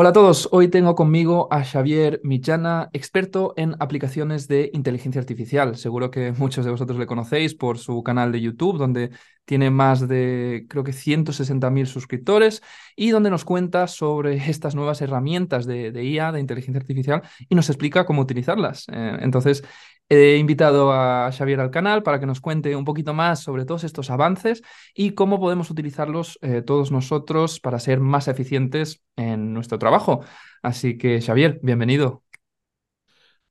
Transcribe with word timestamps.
Hola 0.00 0.10
a 0.10 0.12
todos, 0.12 0.48
hoy 0.52 0.68
tengo 0.68 0.94
conmigo 0.94 1.48
a 1.50 1.64
Xavier 1.64 2.20
Millana, 2.22 2.88
experto 2.92 3.52
en 3.56 3.74
aplicaciones 3.80 4.46
de 4.46 4.70
inteligencia 4.72 5.20
artificial. 5.20 5.74
Seguro 5.74 6.12
que 6.12 6.30
muchos 6.30 6.64
de 6.64 6.70
vosotros 6.70 7.00
le 7.00 7.06
conocéis 7.06 7.56
por 7.56 7.78
su 7.78 8.04
canal 8.04 8.30
de 8.30 8.40
YouTube, 8.40 8.78
donde 8.78 9.10
tiene 9.48 9.70
más 9.70 10.06
de, 10.06 10.66
creo 10.68 10.84
que 10.84 10.92
160.000 10.92 11.86
suscriptores 11.86 12.62
y 12.94 13.08
donde 13.08 13.30
nos 13.30 13.46
cuenta 13.46 13.86
sobre 13.86 14.36
estas 14.50 14.74
nuevas 14.74 15.00
herramientas 15.00 15.64
de, 15.64 16.04
IA, 16.04 16.32
de 16.32 16.40
inteligencia 16.40 16.80
artificial, 16.80 17.22
y 17.48 17.54
nos 17.54 17.70
explica 17.70 18.04
cómo 18.04 18.20
utilizarlas. 18.20 18.84
Eh, 18.92 19.18
entonces, 19.22 19.64
He 20.10 20.38
invitado 20.38 20.90
a 20.90 21.30
Xavier 21.30 21.60
al 21.60 21.70
canal 21.70 22.02
para 22.02 22.18
que 22.18 22.24
nos 22.24 22.40
cuente 22.40 22.74
un 22.74 22.86
poquito 22.86 23.12
más 23.12 23.40
sobre 23.40 23.66
todos 23.66 23.84
estos 23.84 24.08
avances 24.08 24.62
y 24.94 25.10
cómo 25.10 25.38
podemos 25.38 25.70
utilizarlos 25.70 26.38
eh, 26.40 26.62
todos 26.62 26.90
nosotros 26.90 27.60
para 27.60 27.78
ser 27.78 28.00
más 28.00 28.26
eficientes 28.26 29.02
en 29.16 29.52
nuestro 29.52 29.78
trabajo. 29.78 30.24
Así 30.62 30.96
que, 30.96 31.20
Xavier, 31.20 31.60
bienvenido. 31.62 32.27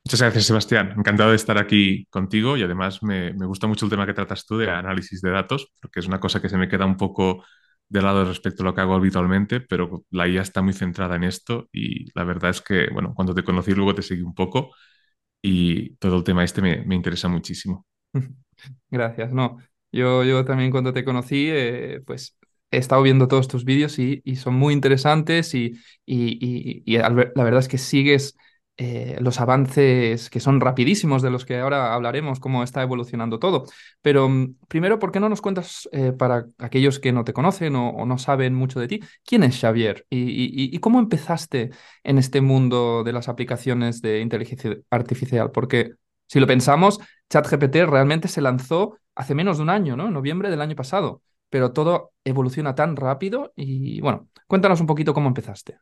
Muchas 0.07 0.21
gracias, 0.21 0.45
Sebastián. 0.45 0.93
Encantado 0.97 1.31
de 1.31 1.35
estar 1.35 1.57
aquí 1.57 2.05
contigo 2.09 2.55
y 2.55 2.63
además 2.63 3.03
me, 3.03 3.33
gusta 3.33 3.67
mucho 3.67 3.83
el 3.83 3.91
tema 3.91 4.05
que 4.05 4.13
tratas 4.13 4.45
tú 4.45 4.57
de 4.57 4.71
análisis 4.71 5.19
de 5.19 5.31
datos, 5.31 5.73
porque 5.81 5.99
es 5.99 6.07
una 6.07 6.21
cosa 6.21 6.41
que 6.41 6.47
se 6.47 6.57
me 6.57 6.69
queda 6.69 6.85
un 6.85 6.95
poco 6.95 7.43
de 7.89 8.01
lado 8.01 8.23
respecto 8.23 8.63
a 8.63 8.67
lo 8.67 8.73
que 8.73 8.79
hago 8.79 8.95
habitualmente, 8.95 9.59
pero 9.59 10.05
la 10.11 10.25
IA 10.25 10.43
está 10.43 10.61
muy 10.61 10.71
centrada 10.71 11.17
en 11.17 11.25
esto 11.25 11.67
y 11.73 12.09
la 12.17 12.23
verdad 12.23 12.51
es 12.51 12.61
que, 12.61 12.87
bueno, 12.93 13.13
cuando 13.13 13.35
te 13.35 13.43
conocí 13.43 13.73
luego 13.73 13.93
te 13.95 14.01
seguí 14.01 14.21
un 14.21 14.33
poco 14.33 14.73
y 15.41 15.97
todo 15.97 16.15
el 16.15 16.23
tema 16.23 16.45
este 16.45 16.61
me, 16.61 16.95
interesa 16.95 17.27
muchísimo. 17.27 17.85
Gracias, 18.89 19.33
no. 19.33 19.57
Yo, 19.91 20.23
yo 20.23 20.45
también 20.45 20.71
cuando 20.71 20.93
te 20.93 21.03
conocí, 21.03 21.49
eh, 21.49 22.01
pues 22.05 22.37
he 22.71 22.77
estado 22.77 23.01
viendo 23.01 23.27
todos 23.27 23.49
tus 23.49 23.65
vídeos 23.65 23.99
y, 23.99 24.21
son 24.37 24.53
muy 24.53 24.73
interesantes 24.73 25.53
y, 25.53 25.77
y, 26.05 26.81
y, 26.85 26.97
la 26.97 27.09
verdad 27.09 27.59
es 27.59 27.67
que 27.67 27.77
sigues 27.77 28.37
eh, 28.79 29.17
los 29.21 29.39
avances 29.39 30.29
que 30.29 30.39
son 30.39 30.61
rapidísimos, 30.61 31.23
de 31.23 31.31
los 31.31 31.45
que 31.45 31.57
ahora 31.57 31.95
hablaremos, 31.95 32.39
cómo 32.39 32.61
está 32.61 32.83
evolucionando 32.83 33.39
todo. 33.39 33.65
Pero 34.03 34.29
mm, 34.29 34.55
primero, 34.67 34.99
¿por 34.99 35.11
qué 35.11 35.19
no 35.19 35.29
nos 35.29 35.41
cuentas, 35.41 35.89
eh, 35.91 36.11
para 36.11 36.45
aquellos 36.59 36.99
que 36.99 37.11
no 37.11 37.23
te 37.23 37.33
conocen 37.33 37.75
o, 37.75 38.05
no 38.05 38.17
saben 38.19 38.53
mucho 38.53 38.79
de 38.79 38.87
ti, 38.87 38.99
quién 39.25 39.43
es 39.43 39.59
Xavier 39.59 40.05
y, 40.11 40.77
cómo 40.79 40.99
empezaste 40.99 41.71
en 42.03 42.19
este 42.19 42.39
mundo 42.41 43.03
de 43.03 43.13
las 43.13 43.29
aplicaciones 43.29 44.01
de 44.01 44.21
inteligencia 44.21 44.77
artificial? 44.91 45.49
Porque 45.51 45.93
si 46.27 46.39
lo 46.39 46.45
pensamos, 46.45 46.99
ChatGPT 47.31 47.77
realmente 47.87 48.27
se 48.27 48.41
lanzó 48.41 48.99
hace 49.15 49.33
menos 49.33 49.57
de 49.57 49.63
un 49.63 49.71
año, 49.71 49.97
¿no? 49.97 50.07
En 50.07 50.13
noviembre 50.13 50.51
del 50.51 50.61
año 50.61 50.75
pasado. 50.75 51.23
Pero 51.49 51.71
todo 51.71 52.11
evoluciona 52.23 52.75
tan 52.75 52.95
rápido 52.95 53.53
y 53.55 54.01
bueno, 54.01 54.27
cuéntanos 54.47 54.81
un 54.81 54.87
poquito 54.87 55.13
cómo 55.13 55.29
empezaste. 55.29 55.79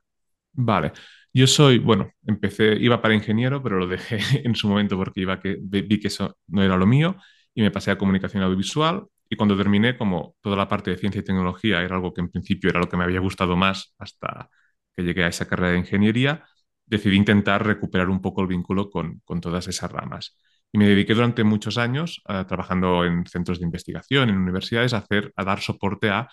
Vale. 0.53 0.93
Yo 1.37 1.47
soy, 1.47 1.79
bueno, 1.79 2.11
empecé, 2.25 2.77
iba 2.79 3.01
para 3.01 3.13
ingeniero, 3.13 3.61
pero 3.61 3.77
lo 3.77 3.87
dejé 3.87 4.19
en 4.47 4.55
su 4.55 4.69
momento 4.69 4.95
porque 4.97 5.19
iba 5.21 5.39
que, 5.41 5.57
vi 5.61 5.99
que 5.99 6.07
eso 6.07 6.37
no 6.47 6.63
era 6.63 6.77
lo 6.77 6.85
mío 6.85 7.17
y 7.53 7.61
me 7.61 7.71
pasé 7.71 7.91
a 7.91 7.97
comunicación 7.97 8.41
audiovisual. 8.43 9.05
Y 9.29 9.35
cuando 9.35 9.57
terminé, 9.57 9.97
como 9.97 10.35
toda 10.41 10.55
la 10.55 10.69
parte 10.69 10.91
de 10.91 10.97
ciencia 10.97 11.19
y 11.19 11.23
tecnología 11.25 11.81
era 11.81 11.95
algo 11.95 12.13
que 12.13 12.21
en 12.21 12.29
principio 12.29 12.69
era 12.69 12.79
lo 12.79 12.87
que 12.87 12.95
me 12.95 13.03
había 13.03 13.19
gustado 13.19 13.57
más 13.57 13.93
hasta 13.99 14.49
que 14.95 15.03
llegué 15.03 15.25
a 15.25 15.27
esa 15.27 15.45
carrera 15.47 15.73
de 15.73 15.79
ingeniería, 15.79 16.45
decidí 16.85 17.17
intentar 17.17 17.65
recuperar 17.65 18.09
un 18.09 18.21
poco 18.21 18.41
el 18.41 18.47
vínculo 18.47 18.89
con, 18.89 19.21
con 19.25 19.41
todas 19.41 19.67
esas 19.67 19.91
ramas. 19.91 20.37
Y 20.71 20.77
me 20.77 20.87
dediqué 20.87 21.15
durante 21.15 21.43
muchos 21.43 21.77
años 21.77 22.21
uh, 22.29 22.45
trabajando 22.45 23.03
en 23.05 23.25
centros 23.25 23.59
de 23.59 23.65
investigación, 23.65 24.29
en 24.29 24.37
universidades, 24.37 24.93
a, 24.93 24.97
hacer, 24.99 25.33
a 25.35 25.43
dar 25.43 25.59
soporte 25.59 26.09
a 26.09 26.29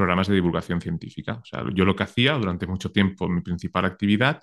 programas 0.00 0.28
de 0.28 0.34
divulgación 0.34 0.80
científica. 0.80 1.34
O 1.42 1.44
sea, 1.44 1.64
yo 1.74 1.84
lo 1.84 1.94
que 1.94 2.04
hacía 2.04 2.32
durante 2.34 2.66
mucho 2.66 2.90
tiempo, 2.90 3.28
mi 3.28 3.42
principal 3.42 3.84
actividad 3.84 4.42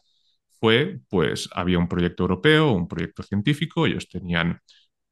fue, 0.59 0.99
pues 1.09 1.49
había 1.53 1.79
un 1.79 1.87
proyecto 1.87 2.23
europeo, 2.23 2.71
un 2.71 2.87
proyecto 2.87 3.23
científico, 3.23 3.85
ellos 3.87 4.07
tenían 4.07 4.61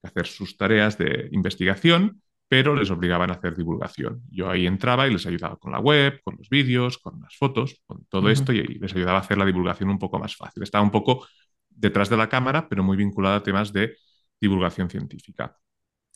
que 0.02 0.08
hacer 0.08 0.28
sus 0.28 0.56
tareas 0.58 0.98
de 0.98 1.30
investigación, 1.32 2.22
pero 2.48 2.76
les 2.76 2.92
obligaban 2.92 3.32
a 3.32 3.34
hacer 3.34 3.56
divulgación. 3.56 4.22
Yo 4.30 4.50
ahí 4.50 4.68
entraba 4.68 5.08
y 5.08 5.14
les 5.14 5.26
ayudaba 5.26 5.58
con 5.58 5.72
la 5.72 5.80
web, 5.80 6.22
con 6.24 6.36
los 6.38 6.48
vídeos, 6.50 7.00
con 7.00 7.20
las 7.22 7.36
fotos, 7.36 7.82
con 7.88 8.06
todo 8.06 8.30
esto 8.30 8.54
y 8.54 8.62
les 8.64 8.96
ayudaba 8.96 9.18
a 9.18 9.22
hacer 9.22 9.38
la 9.38 9.46
divulgación 9.46 9.90
un 9.90 10.00
poco 10.00 10.20
más 10.20 10.36
fácil. 10.36 10.62
Estaba 10.62 10.84
un 10.84 10.92
poco 10.92 11.28
detrás 11.70 12.10
de 12.10 12.18
la 12.18 12.30
cámara, 12.30 12.70
pero 12.70 12.84
muy 12.84 12.98
vinculada 12.98 13.38
a 13.38 13.44
temas 13.44 13.74
de 13.74 13.98
divulgación 14.40 14.90
científica. 14.90 15.58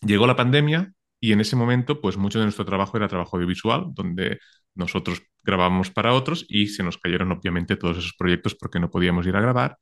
Llegó 0.01 0.27
la 0.27 0.35
pandemia 0.35 0.93
y 1.19 1.33
en 1.33 1.41
ese 1.41 1.55
momento, 1.55 2.01
pues 2.01 2.17
mucho 2.17 2.39
de 2.39 2.45
nuestro 2.45 2.65
trabajo 2.65 2.97
era 2.97 3.07
trabajo 3.07 3.37
audiovisual, 3.37 3.87
donde 3.93 4.39
nosotros 4.75 5.21
grabábamos 5.43 5.91
para 5.91 6.13
otros 6.13 6.45
y 6.47 6.67
se 6.67 6.83
nos 6.83 6.97
cayeron 6.97 7.31
obviamente 7.31 7.75
todos 7.75 7.97
esos 7.97 8.13
proyectos 8.17 8.55
porque 8.55 8.79
no 8.79 8.89
podíamos 8.89 9.25
ir 9.27 9.35
a 9.35 9.41
grabar. 9.41 9.77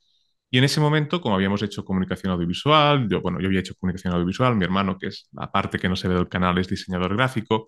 Y 0.50 0.58
en 0.60 0.64
ese 0.64 0.80
momento, 0.80 1.22
como 1.22 1.36
habíamos 1.36 1.62
hecho 1.62 1.84
comunicación 1.84 2.32
audiovisual, 2.32 3.08
yo, 3.10 3.22
bueno, 3.22 3.40
yo 3.40 3.48
había 3.48 3.60
hecho 3.60 3.76
comunicación 3.76 4.14
audiovisual, 4.14 4.56
mi 4.56 4.64
hermano, 4.64 4.98
que 4.98 5.08
es 5.08 5.28
la 5.34 5.52
parte 5.52 5.78
que 5.78 5.90
no 5.90 5.96
se 5.96 6.08
ve 6.08 6.16
del 6.16 6.30
canal, 6.30 6.58
es 6.58 6.70
diseñador 6.70 7.16
gráfico, 7.16 7.68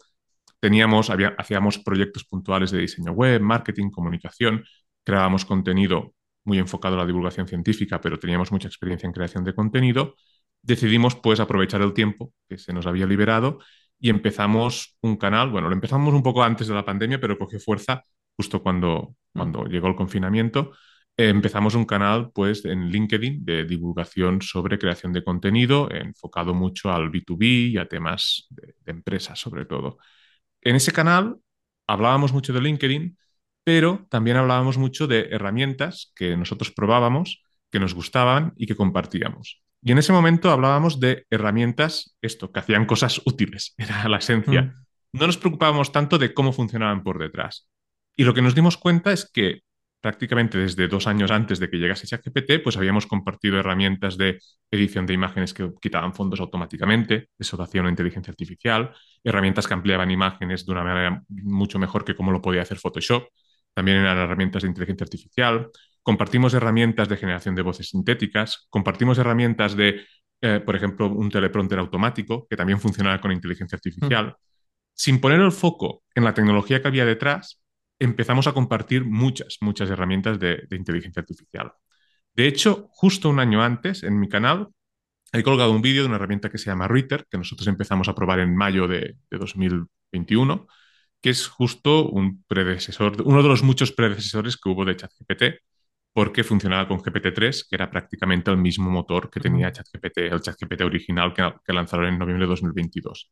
teníamos, 0.60 1.10
hacíamos 1.38 1.80
proyectos 1.80 2.26
puntuales 2.26 2.72
de 2.72 2.80
diseño 2.80 3.12
web, 3.12 3.42
marketing, 3.42 3.90
comunicación, 3.92 4.64
creábamos 5.04 5.46
contenido 5.46 6.14
muy 6.46 6.58
enfocado 6.58 6.96
a 6.96 7.00
la 7.00 7.06
divulgación 7.06 7.48
científica, 7.48 8.00
pero 8.02 8.18
teníamos 8.18 8.52
mucha 8.52 8.68
experiencia 8.68 9.08
en 9.08 9.14
creación 9.14 9.44
de 9.44 9.54
contenido 9.54 10.16
decidimos 10.62 11.16
pues 11.16 11.40
aprovechar 11.40 11.82
el 11.82 11.94
tiempo 11.94 12.34
que 12.48 12.58
se 12.58 12.74
nos 12.74 12.86
había 12.86 13.06
liberado 13.06 13.60
y 14.00 14.10
empezamos 14.10 14.98
un 15.02 15.18
canal, 15.18 15.50
bueno, 15.50 15.68
lo 15.68 15.76
empezamos 15.76 16.14
un 16.14 16.24
poco 16.24 16.44
antes 16.44 16.68
de 16.68 16.74
la 16.74 16.86
pandemia, 16.86 17.20
pero 17.20 17.38
cogió 17.38 17.60
fuerza 17.60 18.04
justo 18.38 18.64
cuando, 18.64 19.16
mm. 19.34 19.40
cuando 19.40 19.66
llegó 19.66 19.88
el 19.88 19.96
confinamiento. 19.96 20.72
empezamos 21.18 21.76
un 21.76 21.86
canal 21.86 22.32
pues 22.34 22.64
en 22.66 22.90
LinkedIn 22.90 23.44
de 23.46 23.66
divulgación 23.66 24.42
sobre 24.42 24.80
creación 24.80 25.12
de 25.14 25.24
contenido, 25.24 25.90
enfocado 25.92 26.54
mucho 26.54 26.92
al 26.92 27.12
B2B 27.12 27.72
y 27.72 27.78
a 27.78 27.88
temas 27.88 28.48
de, 28.50 28.76
de 28.86 28.92
empresas 28.92 29.40
sobre 29.40 29.66
todo. 29.66 29.98
En 30.62 30.76
ese 30.76 30.92
canal 30.94 31.38
hablábamos 31.88 32.34
mucho 32.34 32.54
de 32.54 32.62
LinkedIn, 32.62 33.18
pero 33.64 34.08
también 34.10 34.38
hablábamos 34.38 34.78
mucho 34.78 35.08
de 35.08 35.28
herramientas 35.32 36.14
que 36.16 36.38
nosotros 36.38 36.72
probábamos, 36.72 37.44
que 37.72 37.80
nos 37.80 37.94
gustaban 37.94 38.54
y 38.58 38.68
que 38.68 38.76
compartíamos. 38.76 39.62
Y 39.82 39.92
en 39.92 39.98
ese 39.98 40.12
momento 40.14 40.52
hablábamos 40.52 41.00
de 41.00 41.26
herramientas, 41.30 42.18
esto, 42.22 42.52
que 42.52 42.60
hacían 42.60 42.86
cosas 42.86 43.22
útiles, 43.26 43.74
era 43.78 44.08
la 44.10 44.18
esencia. 44.18 44.64
Mm. 44.64 44.74
No 45.14 45.28
nos 45.28 45.38
preocupábamos 45.38 45.92
tanto 45.92 46.18
de 46.18 46.34
cómo 46.34 46.54
funcionaban 46.54 47.04
por 47.04 47.20
detrás. 47.20 47.70
Y 48.16 48.24
lo 48.24 48.34
que 48.34 48.42
nos 48.42 48.56
dimos 48.56 48.78
cuenta 48.78 49.12
es 49.12 49.30
que 49.32 49.62
prácticamente 50.02 50.58
desde 50.58 50.88
dos 50.88 51.08
años 51.08 51.32
antes 51.32 51.60
de 51.60 51.70
que 51.70 51.78
llegase 51.78 52.08
ChatGPT, 52.08 52.64
pues 52.64 52.78
habíamos 52.78 53.06
compartido 53.06 53.60
herramientas 53.60 54.18
de 54.18 54.40
edición 54.72 55.06
de 55.06 55.14
imágenes 55.14 55.54
que 55.54 55.72
quitaban 55.82 56.14
fondos 56.14 56.40
automáticamente, 56.40 57.30
eso 57.38 57.58
lo 57.58 57.64
hacía 57.64 57.82
una 57.82 57.90
inteligencia 57.90 58.32
artificial, 58.32 58.94
herramientas 59.24 59.68
que 59.68 59.74
ampliaban 59.74 60.12
imágenes 60.12 60.66
de 60.66 60.72
una 60.72 60.84
manera 60.84 61.24
mucho 61.28 61.80
mejor 61.80 62.06
que 62.06 62.16
como 62.16 62.32
lo 62.32 62.42
podía 62.42 62.62
hacer 62.62 62.78
Photoshop, 62.78 63.28
también 63.80 64.00
eran 64.00 64.18
herramientas 64.18 64.64
de 64.64 64.68
inteligencia 64.68 65.06
artificial, 65.06 65.70
compartimos 66.04 66.54
herramientas 66.54 67.08
de 67.08 67.16
generación 67.16 67.56
de 67.56 67.62
voces 67.62 67.88
sintéticas, 67.88 68.68
compartimos 68.70 69.18
herramientas 69.20 69.74
de, 69.74 70.06
eh, 70.42 70.60
por 70.60 70.76
ejemplo, 70.76 71.08
un 71.08 71.30
teleprompter 71.30 71.80
automático 71.80 72.46
que 72.50 72.58
también 72.58 72.82
funcionaba 72.82 73.22
con 73.22 73.32
inteligencia 73.32 73.78
artificial. 73.78 74.36
Sin 74.94 75.22
poner 75.22 75.40
el 75.40 75.54
foco 75.54 76.04
en 76.14 76.26
la 76.26 76.34
tecnología 76.34 76.82
que 76.82 76.90
había 76.90 77.06
detrás, 77.06 77.64
empezamos 78.00 78.48
a 78.48 78.54
compartir 78.54 79.06
muchas, 79.06 79.60
muchas 79.62 79.90
herramientas 79.90 80.38
de, 80.42 80.68
inteligencia 80.72 81.22
artificial. 81.22 81.72
De 82.34 82.48
hecho, 82.48 82.90
justo 82.92 83.30
un 83.30 83.40
año 83.40 83.64
antes, 83.64 84.04
en 84.04 84.20
mi 84.20 84.28
canal, 84.28 84.68
he 85.32 85.42
colgado 85.42 85.72
un 85.72 85.82
vídeo 85.82 86.02
de 86.02 86.10
una 86.10 86.18
herramienta 86.18 86.50
que 86.50 86.58
se 86.58 86.66
llama 86.66 86.90
Reader, 86.90 87.28
que 87.32 87.38
nosotros 87.38 87.66
empezamos 87.70 88.10
a 88.10 88.14
probar 88.14 88.42
en 88.42 88.54
mayo 88.58 88.90
de, 88.90 89.16
de 89.32 89.38
2021, 89.38 90.68
que 91.22 91.30
es 91.30 91.48
justo 91.48 92.10
un 92.10 92.44
predecesor, 92.48 93.22
uno 93.24 93.44
de 93.44 93.50
los 93.50 93.64
muchos 93.64 93.92
predecesores 93.92 94.58
que 94.58 94.70
hubo 94.70 94.86
de 94.86 94.96
ChatGPT, 94.96 95.44
porque 96.14 96.44
funcionaba 96.44 96.88
con 96.88 97.00
GPT-3, 97.00 97.68
que 97.70 97.76
era 97.76 97.90
prácticamente 97.90 98.52
el 98.52 98.58
mismo 98.58 98.90
motor 98.90 99.30
que 99.30 99.40
tenía 99.40 99.72
ChatGPT, 99.72 100.18
el 100.20 100.42
ChatGPT 100.42 100.82
original 100.82 101.34
que, 101.34 101.74
lanzaron 101.74 102.08
en 102.08 102.20
noviembre 102.20 102.46
de 102.46 102.50
2022. 102.50 103.32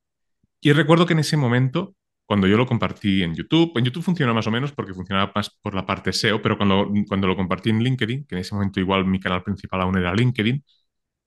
Y 0.61 0.73
recuerdo 0.73 1.05
que 1.05 1.13
en 1.13 1.19
ese 1.19 1.37
momento, 1.37 1.95
cuando 2.25 2.47
yo 2.47 2.57
lo 2.57 2.65
compartí 2.65 3.23
en 3.23 3.35
YouTube, 3.35 3.77
en 3.77 3.85
YouTube 3.85 4.03
funcionó 4.03 4.33
más 4.33 4.47
o 4.47 4.51
menos 4.51 4.71
porque 4.71 4.93
funcionaba 4.93 5.31
más 5.35 5.49
por 5.61 5.73
la 5.75 5.85
parte 5.85 6.11
SEO, 6.11 6.41
pero 6.41 6.57
cuando, 6.57 6.91
cuando 7.07 7.27
lo 7.27 7.35
compartí 7.35 7.69
en 7.69 7.83
LinkedIn, 7.83 8.25
que 8.25 8.35
en 8.35 8.41
ese 8.41 8.55
momento 8.55 8.79
igual 8.79 9.05
mi 9.05 9.19
canal 9.19 9.43
principal 9.43 9.81
aún 9.81 9.97
era 9.97 10.13
LinkedIn, 10.13 10.63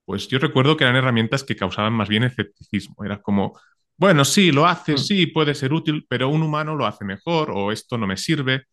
pues 0.05 0.29
yo 0.29 0.39
recuerdo 0.39 0.77
que 0.77 0.85
eran 0.85 0.97
herramientas 0.97 1.45
que 1.45 1.57
causaban 1.57 1.93
más 1.93 2.09
bien 2.09 2.25
escepticismo. 2.25 3.05
Era 3.05 3.23
como, 3.23 3.59
bueno, 4.01 4.25
sí, 4.25 4.51
lo 4.51 4.67
hace, 4.67 4.95
mm. 4.95 4.99
sí, 4.99 5.27
puede 5.29 5.55
ser 5.55 5.73
útil, 5.73 6.05
pero 6.09 6.29
un 6.29 6.43
humano 6.43 6.75
lo 6.75 6.87
hace 6.87 7.05
mejor 7.05 7.53
o 7.53 7.71
esto 7.71 7.97
no 7.97 8.09
me 8.09 8.17
sirve. 8.17 8.65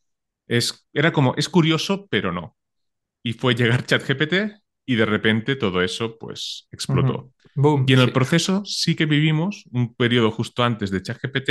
Es, 0.47 0.87
era 0.93 1.11
como, 1.13 1.35
es 1.35 1.49
curioso, 1.49 2.07
pero 2.09 2.31
no 2.31 2.57
y 3.27 3.33
fue 3.33 3.55
llegar 3.55 3.85
ChatGPT 3.85 4.33
y 4.85 4.95
de 4.95 5.05
repente 5.05 5.57
todo 5.57 5.81
eso 5.81 6.17
pues 6.17 6.67
explotó. 6.71 7.33
y 7.85 7.93
en 7.93 7.99
el 7.99 8.13
proceso 8.13 8.63
sí 8.63 8.95
que 8.95 9.05
vivimos 9.05 9.65
un 9.71 9.93
periodo 9.95 10.31
justo 10.31 10.63
antes 10.63 10.91
de 10.91 11.01
ChatGPT 11.01 11.49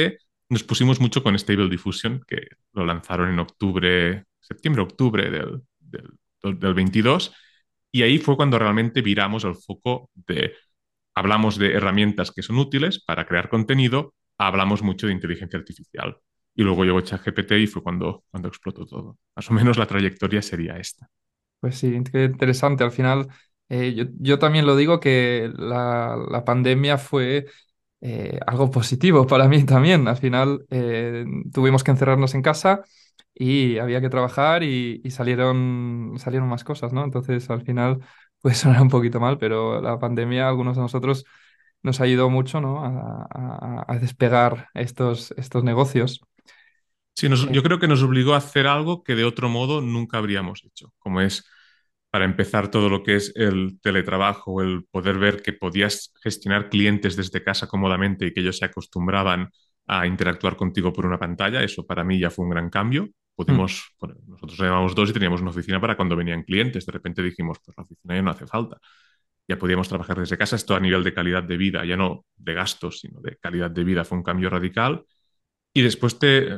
nos 0.49 0.62
pusimos 0.62 1.00
mucho 1.00 1.22
con 1.22 1.37
Stable 1.37 1.69
Diffusion, 1.69 2.22
que 2.26 2.46
lo 2.72 2.87
lanzaron 2.87 3.31
en 3.31 3.40
octubre, 3.40 4.25
septiembre-octubre 4.38 5.29
del, 5.29 5.62
del, 5.81 6.58
del 6.61 6.72
22, 6.72 7.34
y 7.90 8.02
ahí 8.02 8.19
fue 8.19 8.37
cuando 8.37 8.56
realmente 8.56 9.02
viramos 9.02 9.43
el 9.43 9.56
foco 9.56 10.08
de, 10.14 10.55
hablamos 11.16 11.58
de 11.58 11.72
herramientas 11.72 12.30
que 12.30 12.42
son 12.42 12.58
útiles 12.58 13.02
para 13.04 13.26
crear 13.26 13.48
contenido, 13.48 14.14
hablamos 14.38 14.82
mucho 14.82 15.06
de 15.08 15.14
inteligencia 15.14 15.58
artificial. 15.58 16.18
Y 16.54 16.62
luego 16.62 16.84
llegó 16.84 17.00
ChatGPT 17.00 17.52
y 17.52 17.66
fue 17.66 17.82
cuando, 17.82 18.24
cuando 18.30 18.48
explotó 18.48 18.86
todo. 18.86 19.18
Más 19.34 19.50
o 19.50 19.54
menos 19.54 19.78
la 19.78 19.86
trayectoria 19.86 20.40
sería 20.42 20.76
esta. 20.76 21.08
Pues 21.60 21.78
sí, 21.78 21.98
qué 22.12 22.24
interesante. 22.24 22.84
Al 22.84 22.92
final, 22.92 23.28
eh, 23.68 23.94
yo, 23.94 24.04
yo, 24.18 24.38
también 24.38 24.66
lo 24.66 24.76
digo 24.76 25.00
que 25.00 25.50
la, 25.56 26.16
la 26.30 26.44
pandemia 26.44 26.98
fue 26.98 27.46
eh, 28.00 28.38
algo 28.46 28.70
positivo 28.70 29.26
para 29.26 29.48
mí 29.48 29.64
también. 29.64 30.08
Al 30.08 30.16
final 30.16 30.66
eh, 30.70 31.24
tuvimos 31.52 31.82
que 31.82 31.90
encerrarnos 31.90 32.34
en 32.34 32.42
casa 32.42 32.84
y 33.34 33.78
había 33.78 34.00
que 34.00 34.10
trabajar 34.10 34.62
y, 34.62 35.00
y, 35.04 35.10
salieron, 35.10 36.14
salieron 36.19 36.48
más 36.48 36.64
cosas, 36.64 36.92
¿no? 36.92 37.04
Entonces 37.04 37.48
al 37.50 37.62
final 37.62 38.00
puede 38.46 38.54
sonar 38.56 38.81
un 38.82 38.88
poquito 38.90 39.20
mal, 39.20 39.38
pero 39.38 39.81
la 39.81 39.98
pandemia 39.98 40.48
algunos 40.48 40.76
de 40.76 40.82
nosotros 40.82 41.25
nos 41.82 42.00
ayudó 42.00 42.31
mucho, 42.31 42.60
¿no? 42.60 42.84
A, 42.84 43.26
a, 43.32 43.84
a 43.93 43.98
despegar 43.98 44.69
estos, 44.75 45.32
estos 45.37 45.64
negocios. 45.64 46.20
Sí, 47.14 47.28
nos, 47.28 47.50
yo 47.50 47.62
creo 47.62 47.78
que 47.78 47.88
nos 47.88 48.02
obligó 48.02 48.34
a 48.34 48.38
hacer 48.38 48.66
algo 48.66 49.02
que 49.02 49.14
de 49.14 49.25
otro 49.25 49.48
modo 49.48 49.81
nunca 49.81 50.19
habríamos 50.19 50.64
hecho, 50.64 50.93
como 50.98 51.20
es 51.22 51.46
para 52.10 52.25
empezar 52.26 52.70
todo 52.70 52.88
lo 52.90 53.02
que 53.02 53.16
es 53.16 53.32
el 53.37 53.81
teletrabajo, 53.82 54.62
el 54.62 54.84
poder 54.90 55.19
ver 55.19 55.43
que 55.43 55.52
podías 55.52 56.12
gestionar 56.22 56.69
clientes 56.70 57.16
desde 57.16 57.43
casa 57.43 57.66
cómodamente 57.69 58.26
y 58.26 58.32
que 58.34 58.40
ellos 58.40 58.58
se 58.58 58.66
acostumbraban 58.66 59.50
a 59.86 60.06
interactuar 60.06 60.56
contigo 60.56 60.92
por 60.92 61.06
una 61.06 61.18
pantalla, 61.18 61.62
eso 61.62 61.86
para 61.86 62.04
mí 62.04 62.18
ya 62.18 62.30
fue 62.30 62.44
un 62.44 62.50
gran 62.50 62.70
cambio. 62.70 63.08
Pudimos, 63.34 63.92
mm. 63.94 63.98
bueno, 64.00 64.20
nosotros 64.26 64.60
éramos 64.60 64.94
dos 64.94 65.10
y 65.10 65.12
teníamos 65.12 65.40
una 65.40 65.50
oficina 65.50 65.80
para 65.80 65.96
cuando 65.96 66.16
venían 66.16 66.42
clientes, 66.42 66.86
de 66.86 66.92
repente 66.92 67.22
dijimos, 67.22 67.58
pues 67.64 67.76
la 67.76 67.84
oficina 67.84 68.14
ya 68.14 68.22
no 68.22 68.30
hace 68.30 68.46
falta. 68.46 68.78
Ya 69.48 69.58
podíamos 69.58 69.88
trabajar 69.88 70.18
desde 70.18 70.36
casa, 70.36 70.56
esto 70.56 70.74
a 70.74 70.80
nivel 70.80 71.04
de 71.04 71.14
calidad 71.14 71.42
de 71.42 71.56
vida, 71.56 71.84
ya 71.84 71.96
no 71.96 72.26
de 72.36 72.54
gastos, 72.54 73.00
sino 73.00 73.20
de 73.20 73.36
calidad 73.36 73.70
de 73.70 73.84
vida, 73.84 74.04
fue 74.04 74.18
un 74.18 74.24
cambio 74.24 74.50
radical. 74.50 75.04
Y 75.72 75.82
después 75.82 76.18
te, 76.18 76.48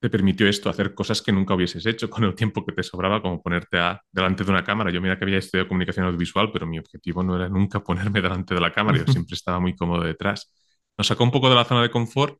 te 0.00 0.10
permitió 0.10 0.48
esto, 0.48 0.70
hacer 0.70 0.94
cosas 0.94 1.22
que 1.22 1.32
nunca 1.32 1.54
hubieses 1.54 1.84
hecho 1.86 2.08
con 2.08 2.24
el 2.24 2.34
tiempo 2.34 2.64
que 2.64 2.72
te 2.72 2.82
sobraba, 2.82 3.20
como 3.20 3.42
ponerte 3.42 3.78
a, 3.78 4.00
delante 4.12 4.44
de 4.44 4.50
una 4.50 4.62
cámara. 4.62 4.90
Yo 4.90 5.00
mira 5.00 5.18
que 5.18 5.24
había 5.24 5.38
estudiado 5.38 5.68
comunicación 5.68 6.06
audiovisual, 6.06 6.50
pero 6.52 6.66
mi 6.66 6.78
objetivo 6.78 7.22
no 7.22 7.36
era 7.36 7.48
nunca 7.48 7.80
ponerme 7.80 8.20
delante 8.22 8.54
de 8.54 8.60
la 8.60 8.72
cámara, 8.72 8.98
yo 8.98 9.04
siempre 9.12 9.34
estaba 9.34 9.58
muy 9.58 9.74
cómodo 9.74 10.02
detrás. 10.02 10.52
Nos 10.98 11.06
sacó 11.06 11.24
un 11.24 11.30
poco 11.30 11.48
de 11.48 11.54
la 11.54 11.64
zona 11.64 11.82
de 11.82 11.90
confort 11.90 12.38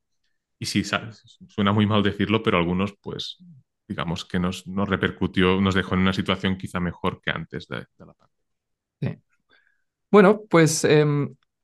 y 0.58 0.66
sí, 0.66 0.82
suena 0.84 1.72
muy 1.72 1.86
mal 1.86 2.02
decirlo, 2.02 2.42
pero 2.42 2.58
algunos, 2.58 2.94
pues, 3.00 3.38
digamos 3.86 4.24
que 4.24 4.40
nos, 4.40 4.66
nos 4.66 4.88
repercutió, 4.88 5.60
nos 5.60 5.74
dejó 5.74 5.94
en 5.94 6.00
una 6.00 6.12
situación 6.12 6.58
quizá 6.58 6.80
mejor 6.80 7.20
que 7.22 7.30
antes 7.30 7.68
de, 7.68 7.86
la 7.98 8.12
pandemia. 8.12 8.28
Sí. 9.00 9.16
Bueno, 10.10 10.42
pues 10.50 10.84
eh, 10.84 11.06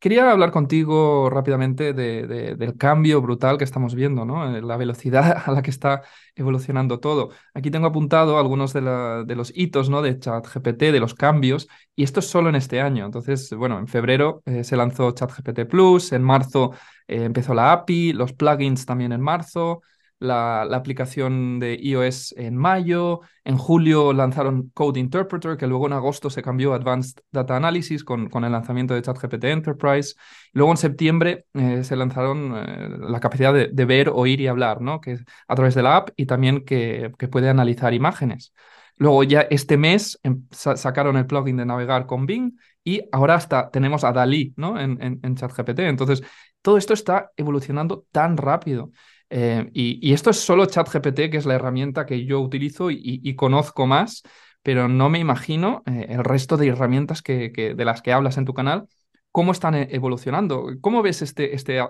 Quería 0.04 0.30
hablar 0.30 0.50
contigo 0.50 1.30
rápidamente 1.30 1.94
de, 1.94 2.26
de, 2.26 2.56
del 2.56 2.76
cambio 2.76 3.22
brutal 3.22 3.56
que 3.56 3.64
estamos 3.64 3.94
viendo, 3.94 4.26
¿no? 4.26 4.54
Eh, 4.54 4.60
la 4.60 4.76
velocidad 4.76 5.42
a 5.46 5.50
la 5.50 5.62
que 5.62 5.70
está 5.70 6.02
evolucionando 6.36 7.00
todo. 7.00 7.30
Aquí 7.54 7.70
tengo 7.70 7.86
apuntado 7.86 8.38
algunos 8.38 8.74
de 8.74 8.82
los 8.82 9.50
hitos 9.56 9.88
¿no? 9.88 10.02
de 10.02 10.18
ChatGPT, 10.18 10.92
de 10.92 11.00
los 11.00 11.14
cambios, 11.14 11.68
y 11.96 12.02
esto 12.04 12.20
es 12.20 12.26
solo 12.26 12.50
en 12.50 12.54
este 12.56 12.82
año. 12.82 13.06
Entonces, 13.06 13.54
bueno, 13.54 13.78
en 13.78 13.88
febrero 13.88 14.42
eh, 14.44 14.62
se 14.62 14.76
lanzó 14.76 15.10
ChatGPT 15.12 15.60
Plus, 15.64 16.12
en 16.12 16.22
marzo 16.22 16.72
eh, 17.08 17.24
empezó 17.24 17.54
la 17.54 17.72
API, 17.72 18.12
los 18.12 18.34
plugins 18.34 18.84
también 18.84 19.12
en 19.12 19.22
marzo, 19.22 19.80
la, 20.18 20.62
aplicación 20.62 21.58
de 21.58 21.74
iOS 21.74 22.34
en 22.36 22.56
mayo, 22.56 23.20
en 23.44 23.58
julio 23.58 24.12
lanzaron 24.12 24.70
Code 24.74 25.00
Interpreter, 25.00 25.56
que 25.56 25.66
luego 25.66 25.86
en 25.86 25.92
agosto 25.92 26.30
se 26.30 26.42
cambió 26.42 26.72
a 26.72 26.76
Advanced 26.76 27.20
Data 27.30 27.56
Analysis 27.56 28.04
con, 28.04 28.28
con 28.28 28.44
el 28.44 28.52
lanzamiento 28.52 28.94
de 28.94 29.02
ChatGPT 29.02 29.44
Enterprise. 29.44 30.14
Luego 30.52 30.70
en 30.72 30.76
septiembre 30.76 31.46
eh, 31.54 31.84
se 31.84 31.96
lanzaron 31.96 32.54
eh, 32.56 32.88
la 33.08 33.20
capacidad 33.20 33.52
de, 33.52 33.68
de, 33.68 33.84
ver, 33.84 34.08
oír 34.08 34.40
y 34.40 34.46
hablar, 34.46 34.80
¿no? 34.80 35.00
que 35.00 35.18
a 35.48 35.54
través 35.54 35.74
de 35.74 35.82
la 35.82 35.96
app 35.96 36.10
y 36.16 36.26
también 36.26 36.64
que, 36.64 37.12
que 37.18 37.28
puede 37.28 37.48
analizar 37.48 37.92
imágenes. 37.94 38.52
Luego 38.96 39.24
ya 39.24 39.40
este 39.42 39.76
mes 39.76 40.18
em, 40.22 40.44
sacaron 40.50 41.16
el 41.16 41.26
plugin 41.26 41.56
de 41.56 41.66
navegar 41.66 42.06
con 42.06 42.26
Bing 42.26 42.52
y 42.84 43.02
ahora 43.12 43.34
hasta 43.34 43.70
tenemos 43.70 44.04
a 44.04 44.12
Dalí 44.12 44.54
¿no? 44.56 44.78
en, 44.78 45.02
en, 45.02 45.20
en 45.22 45.34
ChatGPT. 45.34 45.80
Entonces, 45.80 46.22
todo 46.62 46.78
esto 46.78 46.94
está 46.94 47.30
evolucionando 47.36 48.06
tan 48.12 48.36
rápido. 48.36 48.90
Eh, 49.30 49.70
y, 49.72 50.12
esto 50.12 50.30
es 50.30 50.38
solo 50.38 50.66
ChatGPT, 50.66 51.30
que 51.30 51.36
es 51.38 51.46
la 51.46 51.54
herramienta 51.54 52.06
que 52.06 52.24
yo 52.24 52.40
utilizo 52.40 52.90
y, 52.90 53.34
conozco 53.36 53.86
más, 53.86 54.22
pero 54.62 54.88
no 54.88 55.10
me 55.10 55.18
imagino 55.18 55.82
eh, 55.86 56.06
el 56.08 56.24
resto 56.24 56.56
de 56.56 56.68
herramientas 56.68 57.22
que, 57.22 57.52
que, 57.52 57.74
de 57.74 57.84
las 57.84 58.02
que 58.02 58.12
hablas 58.12 58.38
en 58.38 58.44
tu 58.44 58.54
canal, 58.54 58.88
cómo 59.30 59.52
están 59.52 59.74
eh, 59.74 59.88
evolucionando. 59.90 60.66
¿Cómo 60.80 61.02
ves 61.02 61.22
este, 61.22 61.54
este 61.54 61.80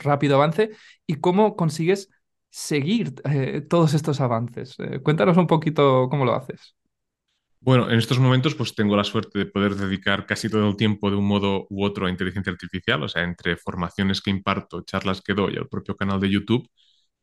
rápido 0.00 0.36
avance 0.36 0.70
y 1.06 1.16
cómo 1.16 1.56
consigues 1.56 2.10
seguir 2.50 3.14
todos 3.68 3.94
estos 3.94 4.20
avances? 4.20 4.76
cuéntanos 5.02 5.36
un 5.38 5.46
poquito 5.46 6.08
cómo 6.10 6.24
lo 6.24 6.34
haces. 6.34 6.76
Bueno, 7.64 7.88
en 7.88 7.98
estos 7.98 8.18
momentos 8.18 8.56
pues 8.56 8.74
tengo 8.74 8.96
la 8.96 9.04
suerte 9.04 9.38
de 9.38 9.46
poder 9.46 9.76
dedicar 9.76 10.26
casi 10.26 10.48
todo 10.48 10.68
el 10.68 10.76
tiempo 10.76 11.10
de 11.10 11.16
un 11.16 11.26
modo 11.26 11.68
u 11.70 11.84
otro 11.84 12.06
a 12.06 12.10
inteligencia 12.10 12.50
artificial, 12.52 13.04
o 13.04 13.08
sea, 13.08 13.22
entre 13.22 13.56
formaciones 13.56 14.20
que 14.20 14.30
imparto, 14.30 14.82
charlas 14.82 15.20
que 15.22 15.32
doy, 15.32 15.54
el 15.54 15.68
propio 15.68 15.96
canal 15.96 16.18
de 16.18 16.28
YouTube, 16.28 16.68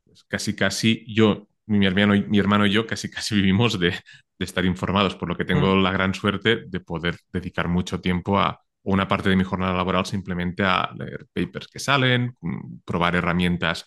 pues 0.05 0.23
casi 0.23 0.55
casi 0.55 1.03
yo, 1.13 1.49
mi 1.65 1.85
hermano, 1.85 2.15
y, 2.15 2.23
mi 2.23 2.39
hermano 2.39 2.65
y 2.65 2.71
yo 2.71 2.87
casi 2.87 3.09
casi 3.11 3.35
vivimos 3.41 3.77
de, 3.79 3.89
de 3.89 4.45
estar 4.45 4.63
informados, 4.63 5.15
por 5.15 5.27
lo 5.27 5.35
que 5.35 5.43
tengo 5.43 5.75
mm. 5.75 5.83
la 5.83 5.91
gran 5.91 6.13
suerte 6.13 6.63
de 6.67 6.79
poder 6.79 7.17
dedicar 7.33 7.67
mucho 7.67 7.99
tiempo 7.99 8.39
a 8.39 8.61
una 8.83 9.09
parte 9.09 9.29
de 9.29 9.35
mi 9.35 9.43
jornada 9.43 9.73
laboral 9.75 10.05
simplemente 10.05 10.63
a 10.63 10.89
leer 10.97 11.27
papers 11.33 11.67
que 11.67 11.79
salen, 11.79 12.37
mm, 12.39 12.79
probar 12.85 13.15
herramientas 13.15 13.85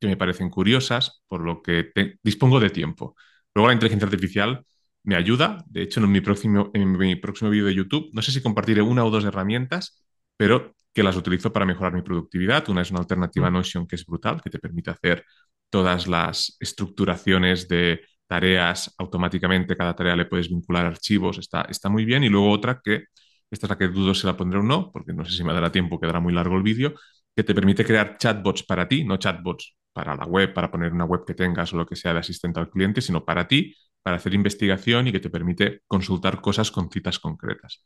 que 0.00 0.06
me 0.06 0.16
parecen 0.16 0.48
curiosas, 0.48 1.22
por 1.28 1.42
lo 1.42 1.62
que 1.62 1.84
te, 1.84 2.18
dispongo 2.22 2.58
de 2.58 2.70
tiempo. 2.70 3.14
Luego 3.54 3.68
la 3.68 3.74
inteligencia 3.74 4.06
artificial 4.06 4.64
me 5.02 5.16
ayuda. 5.16 5.64
De 5.66 5.82
hecho, 5.82 6.00
en 6.00 6.10
mi 6.12 6.20
próximo, 6.20 6.70
en 6.74 6.92
mi 6.96 7.16
próximo 7.16 7.50
vídeo 7.50 7.66
de 7.66 7.74
YouTube, 7.74 8.10
no 8.12 8.22
sé 8.22 8.32
si 8.32 8.42
compartiré 8.42 8.82
una 8.82 9.04
o 9.04 9.10
dos 9.10 9.24
herramientas, 9.24 10.02
pero 10.36 10.74
que 10.92 11.02
las 11.02 11.16
utilizo 11.16 11.52
para 11.52 11.66
mejorar 11.66 11.92
mi 11.94 12.02
productividad. 12.02 12.68
Una 12.68 12.82
es 12.82 12.90
una 12.90 13.00
alternativa 13.00 13.48
a 13.48 13.50
Notion 13.50 13.86
que 13.86 13.96
es 13.96 14.04
brutal, 14.04 14.40
que 14.42 14.50
te 14.50 14.58
permite 14.58 14.90
hacer 14.90 15.24
todas 15.70 16.06
las 16.08 16.56
estructuraciones 16.60 17.68
de 17.68 18.00
tareas 18.26 18.94
automáticamente. 18.98 19.76
Cada 19.76 19.94
tarea 19.94 20.16
le 20.16 20.26
puedes 20.26 20.48
vincular 20.48 20.86
archivos, 20.86 21.38
está, 21.38 21.62
está 21.62 21.88
muy 21.88 22.04
bien. 22.04 22.24
Y 22.24 22.28
luego 22.28 22.50
otra 22.50 22.80
que, 22.82 23.04
esta 23.50 23.66
es 23.66 23.70
la 23.70 23.78
que 23.78 23.88
dudo 23.88 24.14
si 24.14 24.26
la 24.26 24.36
pondré 24.36 24.58
o 24.60 24.62
no, 24.62 24.90
porque 24.92 25.12
no 25.12 25.24
sé 25.24 25.32
si 25.32 25.44
me 25.44 25.52
dará 25.52 25.70
tiempo, 25.72 26.00
quedará 26.00 26.20
muy 26.20 26.32
largo 26.32 26.56
el 26.56 26.62
vídeo, 26.62 26.94
que 27.34 27.44
te 27.44 27.54
permite 27.54 27.84
crear 27.84 28.16
chatbots 28.18 28.62
para 28.64 28.86
ti, 28.88 29.04
no 29.04 29.16
chatbots 29.16 29.76
para 29.92 30.16
la 30.16 30.24
web, 30.26 30.52
para 30.54 30.70
poner 30.70 30.92
una 30.92 31.04
web 31.04 31.24
que 31.26 31.34
tengas 31.34 31.72
o 31.72 31.76
lo 31.76 31.86
que 31.86 31.96
sea 31.96 32.12
de 32.12 32.20
asistente 32.20 32.60
al 32.60 32.70
cliente, 32.70 33.00
sino 33.00 33.24
para 33.24 33.46
ti, 33.48 33.74
para 34.02 34.16
hacer 34.16 34.34
investigación 34.34 35.08
y 35.08 35.12
que 35.12 35.20
te 35.20 35.30
permite 35.30 35.82
consultar 35.86 36.40
cosas 36.40 36.70
con 36.70 36.90
citas 36.90 37.18
concretas. 37.18 37.84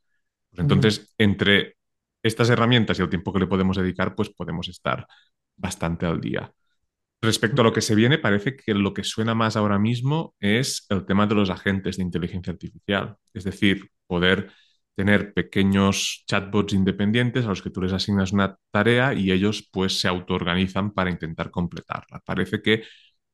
Pues 0.50 0.60
entonces, 0.60 0.98
uh 0.98 1.02
-huh. 1.02 1.14
entre 1.18 1.76
estas 2.22 2.50
herramientas 2.50 2.98
y 2.98 3.02
el 3.02 3.10
tiempo 3.10 3.32
que 3.32 3.40
le 3.40 3.46
podemos 3.46 3.76
dedicar, 3.76 4.14
pues 4.14 4.30
podemos 4.30 4.68
estar 4.68 5.06
bastante 5.56 6.06
al 6.06 6.20
día. 6.20 6.52
Respecto 7.20 7.62
a 7.62 7.64
lo 7.64 7.72
que 7.72 7.80
se 7.80 7.94
viene, 7.94 8.18
parece 8.18 8.56
que 8.56 8.74
lo 8.74 8.92
que 8.92 9.02
suena 9.02 9.34
más 9.34 9.56
ahora 9.56 9.78
mismo 9.78 10.34
es 10.40 10.86
el 10.90 11.06
tema 11.06 11.26
de 11.26 11.34
los 11.34 11.50
agentes 11.50 11.96
de 11.96 12.02
inteligencia 12.02 12.52
artificial, 12.52 13.16
es 13.32 13.44
decir, 13.44 13.90
poder 14.06 14.50
tener 14.94 15.32
pequeños 15.32 16.24
chatbots 16.26 16.74
independientes 16.74 17.44
a 17.44 17.48
los 17.48 17.62
que 17.62 17.70
tú 17.70 17.82
les 17.82 17.92
asignas 17.92 18.32
una 18.32 18.56
tarea 18.70 19.14
y 19.14 19.32
ellos 19.32 19.68
pues 19.72 19.98
se 20.00 20.08
autoorganizan 20.08 20.92
para 20.92 21.10
intentar 21.10 21.50
completarla. 21.50 22.20
Parece 22.24 22.62
que 22.62 22.84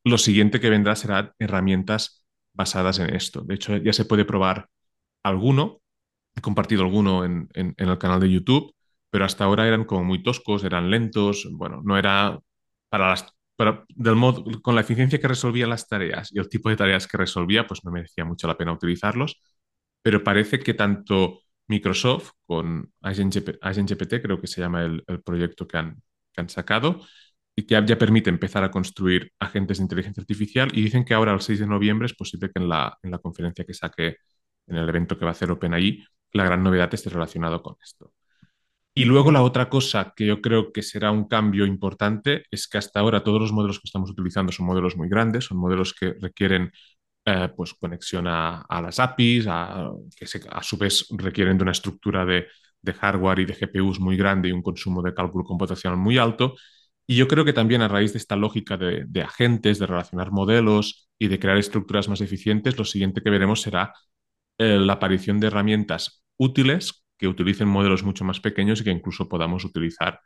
lo 0.04 0.18
siguiente 0.18 0.60
que 0.60 0.70
vendrá 0.70 0.96
serán 0.96 1.32
herramientas 1.38 2.20
basadas 2.52 2.99
en 2.99 3.14
esto. 3.14 3.42
De 3.42 3.54
hecho, 3.54 3.76
ya 3.76 3.92
se 3.92 4.04
puede 4.04 4.25
probar 4.25 4.69
alguno. 5.23 5.80
He 6.37 6.40
compartido 6.40 6.83
alguno 6.83 7.25
en, 7.25 7.49
el 7.54 7.99
canal 7.99 8.21
de 8.21 8.30
YouTube, 8.30 8.75
pero 9.11 9.25
hasta 9.25 9.45
ahora 9.45 9.66
eran 9.66 9.85
como 9.85 10.04
muy 10.04 10.23
toscos, 10.23 10.64
eran 10.64 10.90
lentos. 10.90 11.49
Bueno, 11.52 11.83
no 11.85 11.99
era 11.99 12.38
para 12.88 13.11
las. 13.11 13.26
Del 13.88 14.16
modo, 14.16 14.45
con 14.62 14.75
la 14.75 14.80
eficiencia 14.80 15.21
que 15.21 15.28
resolvía 15.28 15.66
las 15.66 15.87
tareas 15.87 16.33
y 16.33 16.38
el 16.38 16.49
tipo 16.49 16.71
de 16.71 16.76
tareas 16.76 17.07
que 17.07 17.19
resolvía, 17.19 17.66
pues 17.66 17.85
no 17.85 17.90
merecía 17.90 18.25
mucho 18.25 18.47
la 18.49 18.57
pena 18.57 18.73
utilizarlos. 18.73 19.42
Pero 20.02 20.25
parece 20.25 20.61
que 20.61 20.75
tanto 20.75 21.42
Microsoft 21.69 22.33
con 22.47 22.90
AgentGPT, 23.02 24.23
creo 24.23 24.40
que 24.40 24.47
se 24.47 24.62
llama 24.62 24.85
el, 24.85 25.04
el 25.07 25.23
proyecto 25.23 25.66
que 25.69 25.76
han, 25.76 26.02
que 26.33 26.40
han 26.40 26.49
sacado, 26.49 27.00
y 27.57 27.64
que 27.64 27.80
ya 27.85 27.99
permite 27.99 28.30
empezar 28.30 28.64
a 28.64 28.71
construir 28.71 29.33
agentes 29.38 29.78
de 29.78 29.85
inteligencia 29.85 30.21
artificial 30.21 30.71
y 30.73 30.83
dicen 30.83 31.04
que 31.04 31.14
ahora 31.14 31.33
el 31.33 31.40
6 31.40 31.61
de 31.61 31.66
noviembre 31.66 32.07
es 32.07 32.14
posible 32.14 32.50
que 32.50 32.61
en 32.62 32.69
la, 32.69 32.99
en 33.02 33.11
la 33.11 33.19
conferencia 33.19 33.64
que 33.64 33.75
saque 33.75 34.16
en 34.66 34.76
el 34.76 34.88
evento 34.88 35.19
que 35.19 35.25
va 35.25 35.30
a 35.30 35.33
hacer 35.33 35.50
OpenAI 35.50 36.04
la 36.33 36.45
gran 36.45 36.62
novedad 36.62 36.92
esté 36.95 37.11
relacionado 37.11 37.62
con 37.62 37.76
esto. 37.83 38.12
Y 38.95 39.04
luego 39.04 39.30
la 39.33 39.42
otra 39.42 39.69
cosa 39.69 40.12
que 40.16 40.26
yo 40.26 40.40
creo 40.40 40.73
que 40.73 40.83
será 40.83 41.11
un 41.11 41.28
cambio 41.28 41.64
importante 41.66 42.45
es 42.50 42.69
que 42.69 42.78
hasta 42.78 43.00
ahora 43.00 43.23
todos 43.23 43.40
los 43.40 43.52
modelos 43.52 43.78
que 43.78 43.87
estamos 43.87 44.11
utilizando 44.11 44.52
son 44.52 44.66
modelos 44.66 44.97
muy 44.97 45.09
grandes, 45.09 45.45
son 45.45 45.59
modelos 45.59 45.95
que 45.95 46.14
requieren 46.21 46.73
eh, 47.25 47.49
pues 47.57 47.75
conexión 47.75 48.26
a, 48.26 48.62
a 48.62 48.83
las 48.83 48.99
APIs, 48.99 49.47
a, 49.49 49.90
que 50.16 50.26
a 50.50 50.62
su 50.62 50.76
vez 50.76 51.07
requieren 51.11 51.57
de 51.57 51.62
una 51.62 51.73
estructura 51.73 52.25
de, 52.25 52.47
de 52.83 52.92
hardware 52.92 53.40
y 53.40 53.45
de 53.47 53.54
GPUs 53.54 54.00
muy 54.00 54.16
grande 54.16 54.49
y 54.49 54.52
un 54.52 54.62
consumo 54.62 55.02
de 55.02 55.14
cálculo 55.14 55.45
computacional 55.45 55.99
muy 55.99 56.19
alto. 56.19 56.54
Y 57.11 57.17
yo 57.17 57.26
creo 57.26 57.45
que 57.45 57.52
también 57.52 57.83
a 57.83 57.88
raíz 57.88 58.12
de 58.12 58.19
esta 58.19 58.37
lógica 58.37 58.76
de, 58.76 59.23
agentes, 59.23 59.81
de 59.81 59.87
relacionar 59.87 60.31
modelos 60.31 61.11
y 61.19 61.26
de 61.26 61.40
crear 61.40 61.57
estructuras 61.57 62.09
más 62.09 62.21
eficientes, 62.21 62.79
lo 62.79 62.85
siguiente 62.85 63.21
que 63.21 63.31
veremos 63.31 63.62
será 63.62 63.93
eh, 64.59 64.79
la 64.79 64.93
aparición 64.93 65.40
de 65.40 65.49
herramientas 65.49 66.23
útiles 66.37 67.05
que 67.19 67.26
utilicen 67.26 67.67
modelos 67.67 68.05
mucho 68.05 68.25
más 68.25 68.38
pequeños 68.38 68.81
y 68.81 68.85
que 68.85 68.93
incluso 68.93 69.29
podamos 69.29 69.64
utilizar 69.64 70.21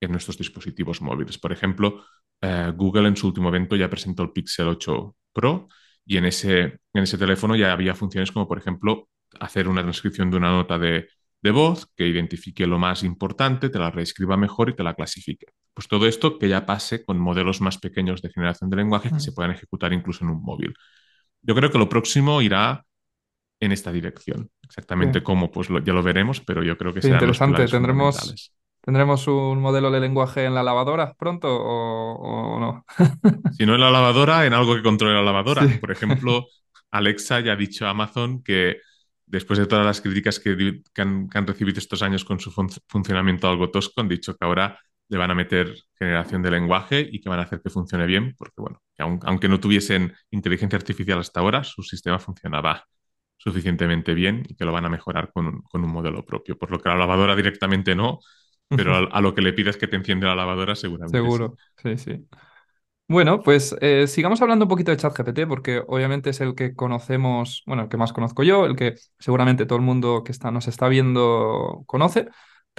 en 0.00 0.12
nuestros 0.12 0.38
dispositivos 0.38 1.02
móviles. 1.02 1.38
Por 1.38 1.50
ejemplo, 1.50 2.04
eh, 2.40 2.72
Google 2.76 3.08
en 3.08 3.16
su 3.16 3.26
último 3.26 3.48
evento 3.48 3.74
ya 3.74 3.90
presentó 3.90 4.22
el 4.22 4.30
Pixel 4.30 4.68
8 4.68 5.16
Pro 5.32 5.66
y 6.06 6.18
en 6.18 6.26
ese, 6.26 6.60
en 6.92 7.02
ese 7.02 7.18
teléfono 7.18 7.56
ya 7.56 7.72
había 7.72 7.96
funciones 7.96 8.30
como, 8.30 8.46
por 8.46 8.58
ejemplo, 8.58 9.08
hacer 9.40 9.66
una 9.66 9.82
transcripción 9.82 10.30
de 10.30 10.36
una 10.36 10.52
nota 10.52 10.78
de, 10.78 11.08
de 11.42 11.50
voz 11.50 11.88
que 11.96 12.06
identifique 12.06 12.64
lo 12.64 12.78
más 12.78 13.02
importante, 13.02 13.70
te 13.70 13.78
la 13.80 13.90
reescriba 13.90 14.36
mejor 14.36 14.70
y 14.70 14.76
te 14.76 14.84
la 14.84 14.94
clasifique. 14.94 15.46
Pues 15.78 15.86
todo 15.86 16.08
esto 16.08 16.40
que 16.40 16.48
ya 16.48 16.66
pase 16.66 17.04
con 17.04 17.20
modelos 17.20 17.60
más 17.60 17.78
pequeños 17.78 18.20
de 18.20 18.30
generación 18.30 18.68
de 18.68 18.78
lenguaje 18.78 19.12
que 19.12 19.20
se 19.20 19.30
puedan 19.30 19.52
ejecutar 19.52 19.92
incluso 19.92 20.24
en 20.24 20.30
un 20.32 20.42
móvil. 20.42 20.74
Yo 21.42 21.54
creo 21.54 21.70
que 21.70 21.78
lo 21.78 21.88
próximo 21.88 22.42
irá 22.42 22.84
en 23.60 23.70
esta 23.70 23.92
dirección. 23.92 24.50
Exactamente 24.64 25.20
Sí. 25.20 25.24
cómo, 25.24 25.52
pues 25.52 25.70
lo- 25.70 25.78
ya 25.78 25.92
lo 25.92 26.02
veremos, 26.02 26.40
pero 26.40 26.64
yo 26.64 26.76
creo 26.76 26.92
que 26.92 27.00
Sí, 27.00 27.08
serán 27.08 27.28
los 27.28 27.40
interesante. 27.40 27.54
pilares 27.54 27.70
¿Tendremos. 27.70 28.52
¿tendremos 28.80 29.26
un 29.28 29.60
modelo 29.60 29.92
de 29.92 30.00
lenguaje 30.00 30.46
en 30.46 30.54
la 30.54 30.64
lavadora 30.64 31.14
pronto 31.14 31.48
o, 31.48 32.56
o 32.56 32.60
no? 32.60 32.84
Si 33.58 33.64
no 33.66 33.74
en 33.76 33.80
la 33.80 33.90
lavadora, 33.92 34.46
en 34.46 34.54
algo 34.54 34.74
que 34.74 34.82
controle 34.82 35.14
la 35.14 35.22
lavadora. 35.22 35.66
Sí. 35.68 35.78
Por 35.78 35.92
ejemplo, 35.92 36.46
Alexa 36.90 37.40
ya 37.40 37.52
ha 37.52 37.56
dicho 37.56 37.86
a 37.86 37.90
Amazon 37.90 38.42
que 38.42 38.78
después 39.26 39.58
de 39.60 39.66
todas 39.66 39.86
las 39.86 40.00
críticas 40.00 40.40
que, 40.40 40.82
han, 40.96 41.28
que 41.28 41.38
han 41.38 41.46
recibido 41.46 41.78
estos 41.78 42.02
años 42.02 42.24
con 42.24 42.40
su 42.40 42.50
fun- 42.50 42.68
funcionamiento 42.88 43.48
algo 43.48 43.70
tosco, 43.70 44.00
han 44.00 44.08
dicho 44.08 44.34
que 44.36 44.44
ahora 44.44 44.78
le 45.08 45.18
van 45.18 45.30
a 45.30 45.34
meter 45.34 45.74
generación 45.98 46.42
de 46.42 46.50
lenguaje 46.50 47.08
y 47.10 47.20
que 47.20 47.28
van 47.28 47.40
a 47.40 47.42
hacer 47.44 47.60
que 47.62 47.70
funcione 47.70 48.06
bien, 48.06 48.34
porque 48.36 48.60
bueno, 48.60 48.82
que 48.94 49.02
aun- 49.02 49.20
aunque 49.24 49.48
no 49.48 49.60
tuviesen 49.60 50.14
inteligencia 50.30 50.76
artificial 50.78 51.18
hasta 51.20 51.40
ahora, 51.40 51.64
su 51.64 51.82
sistema 51.82 52.18
funcionaba 52.18 52.84
suficientemente 53.36 54.14
bien 54.14 54.44
y 54.48 54.56
que 54.56 54.64
lo 54.64 54.72
van 54.72 54.84
a 54.86 54.88
mejorar 54.90 55.30
con 55.32 55.46
un, 55.46 55.62
con 55.62 55.84
un 55.84 55.90
modelo 55.92 56.24
propio. 56.24 56.58
Por 56.58 56.70
lo 56.70 56.80
que 56.80 56.88
la 56.88 56.96
lavadora 56.96 57.36
directamente 57.36 57.94
no, 57.94 58.20
pero 58.74 58.94
a, 58.96 58.98
a 59.18 59.20
lo 59.20 59.34
que 59.34 59.42
le 59.42 59.52
pidas 59.52 59.76
que 59.76 59.88
te 59.88 59.96
enciende 59.96 60.26
la 60.26 60.34
lavadora 60.36 60.74
seguramente 60.76 61.30
sí. 61.30 61.42
Seguro, 61.42 61.56
sí, 61.82 61.96
sí. 61.96 62.28
Bueno, 63.08 63.42
pues 63.42 63.76
eh, 63.80 64.06
sigamos 64.08 64.42
hablando 64.42 64.66
un 64.66 64.70
poquito 64.70 64.90
de 64.92 64.98
ChatGPT, 64.98 65.46
porque 65.48 65.82
obviamente 65.88 66.30
es 66.30 66.40
el 66.42 66.54
que 66.54 66.74
conocemos, 66.76 67.62
bueno, 67.66 67.84
el 67.84 67.88
que 67.90 67.96
más 67.98 68.12
conozco 68.12 68.42
yo, 68.44 68.66
el 68.66 68.76
que 68.76 68.96
seguramente 69.18 69.66
todo 69.66 69.78
el 69.78 69.84
mundo 69.84 70.24
que 70.24 70.32
está, 70.32 70.50
nos 70.52 70.68
está 70.68 70.88
viendo 70.88 71.84
conoce, 71.86 72.28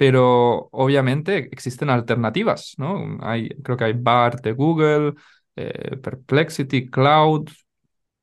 pero 0.00 0.70
obviamente 0.72 1.50
existen 1.52 1.90
alternativas, 1.90 2.72
¿no? 2.78 3.18
Hay, 3.20 3.50
creo 3.62 3.76
que 3.76 3.84
hay 3.84 3.92
BART 3.92 4.42
de 4.42 4.52
Google, 4.52 5.12
eh, 5.56 5.98
Perplexity, 5.98 6.88
Cloud. 6.88 7.50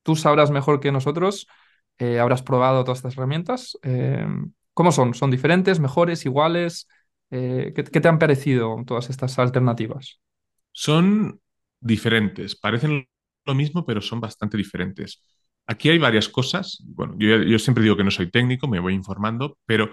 Tú 0.02 0.16
sabrás 0.16 0.50
mejor 0.50 0.80
que 0.80 0.90
nosotros, 0.90 1.46
eh, 1.98 2.18
habrás 2.18 2.42
probado 2.42 2.82
todas 2.82 2.98
estas 2.98 3.14
herramientas. 3.14 3.78
Eh, 3.84 4.26
¿cómo 4.74 4.90
son? 4.90 5.14
¿Son 5.14 5.30
diferentes, 5.30 5.78
mejores, 5.78 6.26
iguales? 6.26 6.88
¿qué, 7.30 7.72
qué 7.72 8.00
te 8.00 8.08
han 8.08 8.18
parecido 8.18 8.82
todas 8.84 9.08
estas 9.08 9.38
alternativas? 9.38 10.18
Son 10.72 11.40
diferentes, 11.78 12.56
parecen 12.56 13.06
lo 13.44 13.54
mismo, 13.54 13.86
pero 13.86 14.00
son 14.00 14.20
bastante 14.20 14.56
diferentes. 14.56 15.22
Aquí 15.64 15.90
hay 15.90 15.98
varias 15.98 16.28
cosas. 16.28 16.82
Bueno, 16.84 17.14
yo, 17.20 17.40
yo 17.44 17.58
siempre 17.60 17.84
digo 17.84 17.96
que 17.96 18.02
no 18.02 18.10
soy 18.10 18.32
técnico, 18.32 18.66
me 18.66 18.80
voy 18.80 18.94
informando, 18.94 19.58
pero 19.64 19.90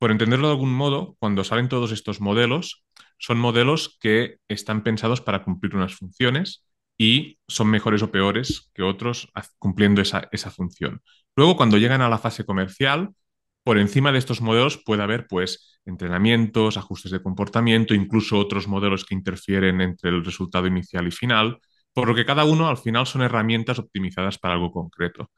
por 0.00 0.10
entenderlo 0.10 0.48
de 0.48 0.54
algún 0.54 0.72
modo, 0.72 1.16
cuando 1.20 1.44
salen 1.44 1.68
todos 1.68 1.92
estos 1.92 2.22
modelos, 2.22 2.84
son 3.18 3.38
modelos 3.38 3.98
que 4.00 4.38
están 4.48 4.82
pensados 4.82 5.20
para 5.20 5.44
cumplir 5.44 5.76
unas 5.76 5.94
funciones 5.94 6.64
y 6.96 7.38
son 7.46 7.68
mejores 7.68 8.02
o 8.02 8.10
peores 8.10 8.70
que 8.74 8.82
otros 8.82 9.28
cumpliendo 9.58 10.00
esa, 10.00 10.26
esa 10.32 10.50
función. 10.50 11.02
Luego, 11.36 11.54
cuando 11.54 11.76
llegan 11.76 12.00
a 12.00 12.08
la 12.08 12.16
fase 12.16 12.44
comercial, 12.46 13.10
por 13.62 13.76
encima 13.76 14.10
de 14.10 14.18
estos 14.18 14.40
modelos 14.40 14.78
puede 14.82 15.02
haber 15.02 15.26
pues 15.26 15.78
entrenamientos, 15.84 16.78
ajustes 16.78 17.12
de 17.12 17.22
comportamiento, 17.22 17.92
incluso 17.92 18.38
otros 18.38 18.68
modelos 18.68 19.04
que 19.04 19.14
interfieren 19.14 19.82
entre 19.82 20.08
el 20.08 20.24
resultado 20.24 20.66
inicial 20.66 21.06
y 21.08 21.10
final, 21.10 21.58
por 21.92 22.08
lo 22.08 22.14
que 22.14 22.24
cada 22.24 22.44
uno 22.44 22.68
al 22.68 22.78
final 22.78 23.06
son 23.06 23.20
herramientas 23.20 23.78
optimizadas 23.78 24.38
para 24.38 24.54
algo 24.54 24.72
concreto. 24.72 25.30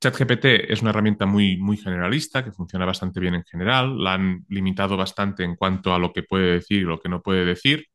ChatGPT 0.00 0.44
es 0.70 0.80
una 0.80 0.90
herramienta 0.90 1.26
muy, 1.26 1.56
muy 1.56 1.76
generalista, 1.76 2.44
que 2.44 2.52
funciona 2.52 2.84
bastante 2.86 3.20
bien 3.20 3.34
en 3.34 3.44
general, 3.44 4.02
la 4.02 4.14
han 4.14 4.44
limitado 4.48 4.96
bastante 4.96 5.44
en 5.44 5.56
cuanto 5.56 5.92
a 5.92 5.98
lo 5.98 6.12
que 6.12 6.22
puede 6.22 6.52
decir 6.52 6.78
y 6.82 6.84
lo 6.84 7.00
que 7.00 7.08
no 7.08 7.20
puede 7.20 7.44
decir. 7.44 7.86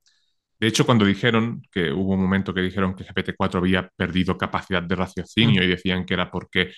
De 0.59 0.67
hecho, 0.67 0.85
cuando 0.85 1.05
dijeron 1.05 1.61
que 1.71 1.91
hubo 1.91 2.13
un 2.13 2.21
momento 2.21 2.53
que 2.53 2.61
dijeron 2.61 2.95
que 2.95 3.03
GPT-4 3.05 3.57
había 3.57 3.89
perdido 3.95 4.37
capacidad 4.37 4.81
de 4.83 4.95
raciocinio 4.95 5.61
Mm, 5.61 5.65
y 5.65 5.67
decían 5.67 6.05
que 6.05 6.13
era 6.13 6.31
porque 6.31 6.73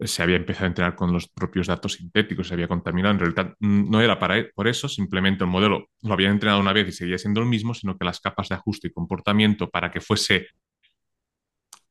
se 0.00 0.22
había 0.22 0.36
empezado 0.36 0.66
a 0.66 0.68
entrenar 0.68 0.94
con 0.96 1.12
los 1.12 1.28
propios 1.28 1.66
datos 1.66 1.94
sintéticos, 1.94 2.48
se 2.48 2.54
había 2.54 2.68
contaminado. 2.68 3.14
En 3.14 3.20
realidad 3.20 3.54
mm, 3.60 3.90
no 3.90 4.00
era 4.00 4.18
para, 4.18 4.44
por 4.54 4.68
eso, 4.68 4.88
simplemente 4.88 5.44
el 5.44 5.50
modelo 5.50 5.88
lo 6.02 6.12
habían 6.12 6.32
entrenado 6.32 6.60
una 6.60 6.72
vez 6.72 6.88
y 6.88 6.92
seguía 6.92 7.18
siendo 7.18 7.40
el 7.40 7.46
mismo, 7.46 7.74
sino 7.74 7.96
que 7.96 8.04
las 8.04 8.20
capas 8.20 8.48
de 8.48 8.56
ajuste 8.56 8.88
y 8.88 8.92
comportamiento 8.92 9.68
para 9.70 9.90
que 9.90 10.00
fuese, 10.00 10.48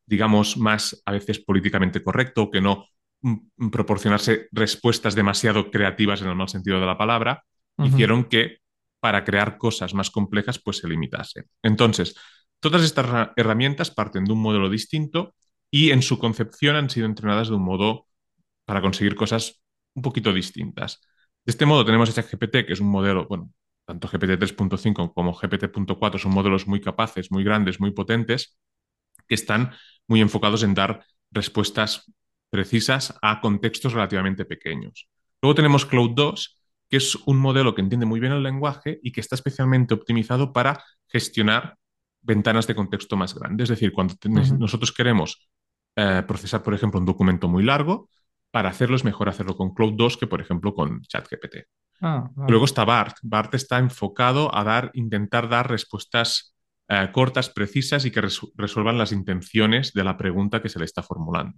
digamos, 0.07 0.57
más 0.57 1.01
a 1.05 1.11
veces 1.11 1.39
políticamente 1.39 2.01
correcto 2.01 2.49
que 2.49 2.61
no 2.61 2.85
mm, 3.21 3.69
proporcionarse 3.69 4.47
respuestas 4.51 5.13
demasiado 5.13 5.69
creativas 5.69 6.21
en 6.21 6.29
el 6.29 6.35
mal 6.35 6.49
sentido 6.49 6.79
de 6.79 6.85
la 6.85 6.97
palabra, 6.97 7.43
hicieron 7.83 8.23
que 8.23 8.57
para 8.99 9.23
crear 9.23 9.59
cosas 9.59 9.93
más 9.93 10.09
complejas 10.09 10.59
pues 10.59 10.77
se 10.77 10.87
limitase. 10.87 11.43
Entonces, 11.61 12.15
todas 12.59 12.81
estas 12.83 13.29
herramientas 13.35 13.91
parten 13.91 14.25
de 14.25 14.33
un 14.33 14.41
modelo 14.41 14.69
distinto 14.69 15.35
y 15.69 15.91
en 15.91 16.01
su 16.01 16.17
concepción 16.17 16.75
han 16.75 16.89
sido 16.89 17.05
entrenadas 17.05 17.49
de 17.49 17.55
un 17.55 17.63
modo 17.63 18.07
para 18.65 18.81
conseguir 18.81 19.15
cosas 19.15 19.61
un 19.93 20.01
poquito 20.01 20.33
distintas. 20.33 21.01
De 21.45 21.51
este 21.51 21.65
modo 21.65 21.85
tenemos 21.85 22.13
GPT, 22.13 22.65
que 22.65 22.73
es 22.73 22.79
un 22.79 22.89
modelo, 22.89 23.27
bueno, 23.27 23.51
tanto 23.85 24.07
GPT 24.07 24.37
3.5 24.37 25.13
como 25.13 25.33
GPT.4 25.33 26.19
son 26.19 26.33
modelos 26.33 26.67
muy 26.67 26.81
capaces, 26.81 27.31
muy 27.31 27.43
grandes, 27.43 27.79
muy 27.79 27.91
potentes, 27.91 28.57
que 29.27 29.35
están 29.35 29.71
muy 30.07 30.21
enfocados 30.21 30.63
en 30.63 30.73
dar 30.73 31.05
respuestas 31.31 32.11
precisas 32.49 33.17
a 33.21 33.41
contextos 33.41 33.93
relativamente 33.93 34.45
pequeños. 34.45 35.09
Luego 35.41 35.55
tenemos 35.55 35.85
Cloud 35.85 36.11
2, 36.15 36.59
que 36.89 36.97
es 36.97 37.15
un 37.25 37.37
modelo 37.37 37.75
que 37.75 37.81
entiende 37.81 38.05
muy 38.05 38.19
bien 38.19 38.31
el 38.31 38.43
lenguaje 38.43 38.99
y 39.03 39.11
que 39.11 39.21
está 39.21 39.35
especialmente 39.35 39.93
optimizado 39.93 40.53
para 40.53 40.83
gestionar 41.07 41.77
ventanas 42.21 42.67
de 42.67 42.75
contexto 42.75 43.15
más 43.17 43.35
grandes. 43.35 43.65
Es 43.65 43.69
decir, 43.69 43.91
cuando 43.91 44.15
nosotros 44.57 44.91
queremos 44.91 45.49
eh, 45.95 46.23
procesar, 46.27 46.63
por 46.63 46.73
ejemplo, 46.73 46.99
un 46.99 47.05
documento 47.05 47.47
muy 47.47 47.63
largo, 47.63 48.09
para 48.51 48.69
hacerlo 48.69 48.95
es 48.95 49.03
mejor 49.03 49.29
hacerlo 49.29 49.55
con 49.55 49.73
Cloud 49.73 49.93
2 49.95 50.17
que, 50.17 50.27
por 50.27 50.41
ejemplo, 50.41 50.73
con 50.73 51.01
ChatGPT. 51.01 51.57
Ah, 52.01 52.29
vale. 52.33 52.49
Luego 52.49 52.65
está 52.65 52.85
BART. 52.85 53.17
BART 53.21 53.53
está 53.55 53.77
enfocado 53.79 54.53
a 54.55 54.63
dar, 54.63 54.91
intentar 54.93 55.49
dar 55.49 55.69
respuestas 55.69 56.55
eh, 56.89 57.09
cortas, 57.11 57.49
precisas 57.49 58.05
y 58.05 58.11
que 58.11 58.21
resu 58.21 58.51
resuelvan 58.55 58.97
las 58.97 59.11
intenciones 59.11 59.93
de 59.93 60.03
la 60.03 60.17
pregunta 60.17 60.61
que 60.61 60.69
se 60.69 60.79
le 60.79 60.85
está 60.85 61.03
formulando. 61.03 61.57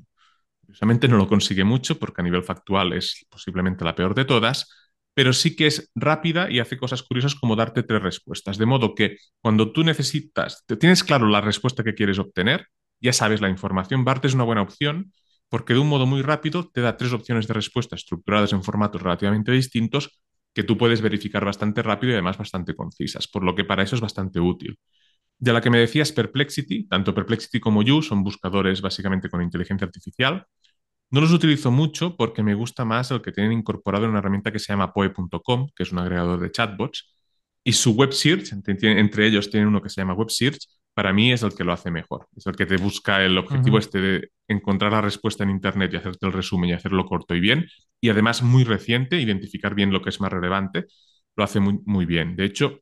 Curiosamente 0.61 1.07
no 1.07 1.17
lo 1.17 1.27
consigue 1.27 1.63
mucho 1.63 1.99
porque 1.99 2.21
a 2.21 2.23
nivel 2.23 2.43
factual 2.43 2.93
es 2.93 3.25
posiblemente 3.29 3.85
la 3.85 3.95
peor 3.95 4.15
de 4.15 4.25
todas, 4.25 4.69
pero 5.13 5.33
sí 5.33 5.55
que 5.55 5.67
es 5.67 5.91
rápida 5.95 6.49
y 6.49 6.59
hace 6.59 6.77
cosas 6.77 7.03
curiosas 7.03 7.35
como 7.35 7.55
darte 7.55 7.83
tres 7.83 8.01
respuestas. 8.01 8.57
De 8.57 8.65
modo 8.65 8.95
que 8.95 9.17
cuando 9.41 9.71
tú 9.71 9.83
necesitas, 9.83 10.63
tienes 10.79 11.03
claro 11.03 11.27
la 11.27 11.41
respuesta 11.41 11.83
que 11.83 11.95
quieres 11.95 12.19
obtener, 12.19 12.67
ya 13.01 13.13
sabes 13.13 13.41
la 13.41 13.49
información. 13.49 14.05
BART 14.05 14.25
es 14.25 14.33
una 14.33 14.43
buena 14.43 14.61
opción 14.61 15.11
porque 15.49 15.73
de 15.73 15.79
un 15.79 15.89
modo 15.89 16.05
muy 16.05 16.21
rápido 16.21 16.69
te 16.69 16.81
da 16.81 16.95
tres 16.95 17.11
opciones 17.13 17.47
de 17.47 17.53
respuesta 17.53 17.95
estructuradas 17.95 18.53
en 18.53 18.63
formatos 18.63 19.01
relativamente 19.01 19.51
distintos 19.51 20.21
que 20.53 20.63
tú 20.63 20.77
puedes 20.77 21.01
verificar 21.01 21.45
bastante 21.45 21.81
rápido 21.83 22.11
y 22.11 22.13
además 22.13 22.37
bastante 22.37 22.75
concisas, 22.75 23.27
por 23.27 23.43
lo 23.43 23.55
que 23.55 23.65
para 23.65 23.83
eso 23.83 23.95
es 23.95 24.01
bastante 24.01 24.39
útil. 24.39 24.77
De 25.39 25.53
la 25.53 25.61
que 25.61 25.69
me 25.69 25.79
decías 25.79 26.11
Perplexity, 26.11 26.87
tanto 26.87 27.15
Perplexity 27.15 27.59
como 27.59 27.81
You 27.81 28.01
son 28.01 28.23
buscadores 28.23 28.81
básicamente 28.81 29.29
con 29.29 29.41
inteligencia 29.41 29.85
artificial. 29.85 30.45
No 31.11 31.21
los 31.21 31.31
utilizo 31.31 31.71
mucho 31.71 32.15
porque 32.17 32.43
me 32.43 32.53
gusta 32.53 32.85
más 32.85 33.09
el 33.11 33.21
que 33.21 33.31
tienen 33.31 33.53
incorporado 33.53 34.05
en 34.05 34.11
una 34.11 34.19
herramienta 34.19 34.51
que 34.51 34.59
se 34.59 34.73
llama 34.73 34.93
poe.com, 34.93 35.69
que 35.75 35.83
es 35.83 35.91
un 35.91 35.99
agregador 35.99 36.39
de 36.39 36.51
chatbots, 36.51 37.15
y 37.63 37.73
su 37.73 37.93
web 37.93 38.11
search, 38.11 38.51
entre, 38.51 39.27
ellos 39.27 39.49
tienen 39.49 39.69
uno 39.69 39.81
que 39.81 39.89
se 39.89 40.01
llama 40.01 40.13
web 40.13 40.29
search, 40.29 40.67
para 40.93 41.13
mí 41.13 41.31
es 41.31 41.43
el 41.43 41.53
que 41.55 41.63
lo 41.63 41.71
hace 41.71 41.89
mejor. 41.89 42.27
Es 42.35 42.45
el 42.45 42.55
que 42.55 42.65
te 42.65 42.77
busca 42.77 43.23
el 43.23 43.37
objetivo 43.37 43.79
este 43.79 43.99
de 44.01 44.29
encontrar 44.47 44.91
la 44.91 45.01
respuesta 45.01 45.43
en 45.43 45.51
Internet 45.51 45.91
y 45.93 45.97
hacerte 45.97 46.25
el 46.27 46.33
resumen 46.33 46.69
y 46.69 46.73
hacerlo 46.73 47.05
corto 47.05 47.35
y 47.35 47.39
bien, 47.39 47.65
y 48.01 48.09
además 48.09 48.43
muy 48.43 48.63
reciente, 48.63 49.19
identificar 49.19 49.75
bien 49.75 49.91
lo 49.91 50.01
que 50.01 50.09
es 50.09 50.19
más 50.19 50.31
relevante 50.31 50.85
lo 51.39 51.43
hace 51.43 51.59
muy, 51.59 51.79
muy 51.85 52.05
bien. 52.05 52.35
De 52.35 52.45
hecho, 52.45 52.81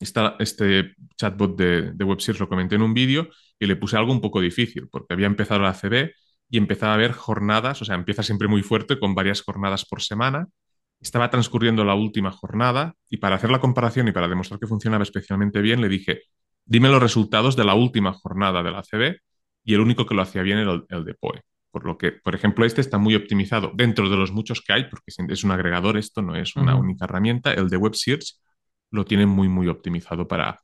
esta, 0.00 0.36
este 0.38 0.94
chatbot 1.16 1.56
de, 1.56 1.92
de 1.92 2.04
WebSearch 2.04 2.40
lo 2.40 2.48
comenté 2.48 2.74
en 2.74 2.82
un 2.82 2.94
vídeo 2.94 3.28
y 3.58 3.66
le 3.66 3.76
puse 3.76 3.96
algo 3.96 4.12
un 4.12 4.20
poco 4.20 4.40
difícil, 4.40 4.88
porque 4.90 5.12
había 5.14 5.26
empezado 5.26 5.60
la 5.60 5.74
CB 5.74 6.12
y 6.48 6.58
empezaba 6.58 6.94
a 6.94 6.96
ver 6.96 7.12
jornadas, 7.12 7.80
o 7.82 7.84
sea, 7.84 7.94
empieza 7.94 8.22
siempre 8.22 8.48
muy 8.48 8.62
fuerte 8.62 8.98
con 8.98 9.14
varias 9.14 9.42
jornadas 9.42 9.84
por 9.84 10.02
semana. 10.02 10.48
Estaba 11.00 11.30
transcurriendo 11.30 11.84
la 11.84 11.94
última 11.94 12.30
jornada 12.32 12.94
y 13.08 13.18
para 13.18 13.36
hacer 13.36 13.50
la 13.50 13.60
comparación 13.60 14.08
y 14.08 14.12
para 14.12 14.28
demostrar 14.28 14.58
que 14.58 14.66
funcionaba 14.66 15.02
especialmente 15.02 15.60
bien, 15.60 15.80
le 15.80 15.88
dije, 15.88 16.22
dime 16.64 16.88
los 16.88 17.00
resultados 17.00 17.54
de 17.56 17.64
la 17.64 17.74
última 17.74 18.12
jornada 18.12 18.62
de 18.62 18.70
la 18.70 18.82
CB 18.82 19.18
y 19.64 19.74
el 19.74 19.80
único 19.80 20.06
que 20.06 20.14
lo 20.14 20.22
hacía 20.22 20.42
bien 20.42 20.58
era 20.58 20.72
el, 20.72 20.84
el 20.88 21.04
de 21.04 21.14
POE. 21.14 21.42
Por 21.70 21.84
lo 21.86 21.96
que, 21.96 22.10
por 22.12 22.34
ejemplo, 22.34 22.64
este 22.64 22.80
está 22.80 22.98
muy 22.98 23.14
optimizado 23.14 23.70
dentro 23.74 24.10
de 24.10 24.16
los 24.16 24.32
muchos 24.32 24.60
que 24.60 24.72
hay, 24.72 24.84
porque 24.90 25.12
es 25.28 25.44
un 25.44 25.52
agregador, 25.52 25.96
esto 25.98 26.20
no 26.20 26.34
es 26.34 26.56
una 26.56 26.74
única 26.74 27.04
herramienta. 27.04 27.52
El 27.52 27.68
de 27.68 27.76
Web 27.76 27.94
Search 27.94 28.34
lo 28.90 29.04
tiene 29.04 29.26
muy, 29.26 29.48
muy 29.48 29.68
optimizado 29.68 30.28
para, 30.28 30.60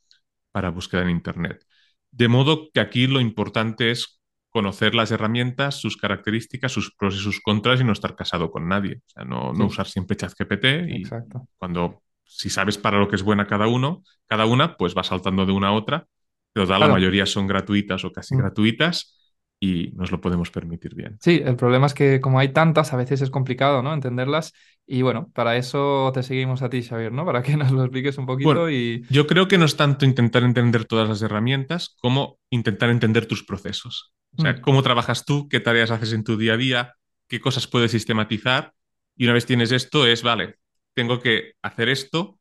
para 0.52 0.70
búsqueda 0.70 1.02
en 1.02 1.10
Internet. 1.10 1.64
De 2.10 2.28
modo 2.28 2.70
que 2.72 2.80
aquí 2.80 3.06
lo 3.06 3.20
importante 3.20 3.90
es 3.90 4.20
conocer 4.50 4.94
las 4.94 5.10
herramientas, 5.10 5.76
sus 5.76 5.96
características, 5.96 6.72
sus 6.72 6.94
pros 6.94 7.14
y 7.16 7.18
sus 7.18 7.40
contras 7.40 7.80
y 7.80 7.84
no 7.84 7.92
estar 7.92 8.16
casado 8.16 8.50
con 8.50 8.68
nadie. 8.68 8.96
O 9.06 9.10
sea, 9.10 9.24
no, 9.24 9.52
no 9.52 9.66
Sí, 9.66 9.66
usar 9.66 9.86
siempre 9.86 10.16
ChatGPT 10.16 10.64
y 10.88 11.02
exacto. 11.02 11.48
cuando, 11.58 12.02
si 12.24 12.48
sabes 12.50 12.78
para 12.78 12.98
lo 12.98 13.08
que 13.08 13.16
es 13.16 13.22
buena 13.22 13.46
cada 13.46 13.66
uno, 13.68 14.02
cada 14.26 14.46
una, 14.46 14.76
pues 14.76 14.96
va 14.96 15.04
saltando 15.04 15.44
de 15.46 15.52
una 15.52 15.68
a 15.68 15.72
otra. 15.72 16.06
Pero 16.52 16.66
da, 16.66 16.78
la 16.78 16.88
mayoría 16.88 17.26
son 17.26 17.46
gratuitas 17.46 18.04
o 18.04 18.12
casi 18.12 18.34
Mm. 18.34 18.38
gratuitas 18.38 19.25
y 19.60 19.92
nos 19.94 20.10
lo 20.10 20.20
podemos 20.20 20.50
permitir 20.50 20.94
bien. 20.94 21.18
Sí, 21.20 21.40
el 21.44 21.56
problema 21.56 21.86
es 21.86 21.94
que 21.94 22.20
como 22.20 22.38
hay 22.38 22.52
tantas, 22.52 22.92
a 22.92 22.96
veces 22.96 23.20
es 23.22 23.30
complicado, 23.30 23.82
¿no? 23.82 23.94
Entenderlas. 23.94 24.52
Y 24.86 25.02
bueno, 25.02 25.30
para 25.34 25.56
eso 25.56 26.10
te 26.14 26.22
seguimos 26.22 26.62
a 26.62 26.68
ti, 26.70 26.82
Xavier, 26.82 27.12
¿no? 27.12 27.24
Para 27.24 27.42
que 27.42 27.56
nos 27.56 27.72
lo 27.72 27.82
expliques 27.82 28.18
un 28.18 28.26
Bueno, 28.40 28.62
poquito 28.62 28.70
y... 28.70 29.04
yo 29.08 29.26
creo 29.26 29.48
que 29.48 29.58
no 29.58 29.64
es 29.64 29.76
tanto 29.76 30.04
intentar 30.04 30.42
entender 30.42 30.84
todas 30.84 31.08
las 31.08 31.22
herramientas 31.22 31.96
como 32.00 32.38
intentar 32.50 32.90
entender 32.90 33.26
tus 33.26 33.44
procesos. 33.44 34.14
O 34.36 34.42
sea, 34.42 34.60
Mm, 34.60 34.60
cómo 34.60 34.82
trabajas 34.82 35.24
tú, 35.24 35.48
qué 35.48 35.60
tareas 35.60 35.90
haces 35.90 36.12
en 36.12 36.24
tu 36.24 36.36
día 36.36 36.54
a 36.54 36.56
día, 36.56 36.94
qué 37.28 37.40
cosas 37.40 37.66
puedes 37.66 37.90
sistematizar. 37.92 38.72
Y 39.16 39.24
una 39.24 39.32
vez 39.34 39.46
tienes 39.46 39.72
esto, 39.72 40.06
es, 40.06 40.22
vale, 40.22 40.56
tengo 40.94 41.20
que 41.20 41.52
hacer 41.62 41.88
esto, 41.88 42.38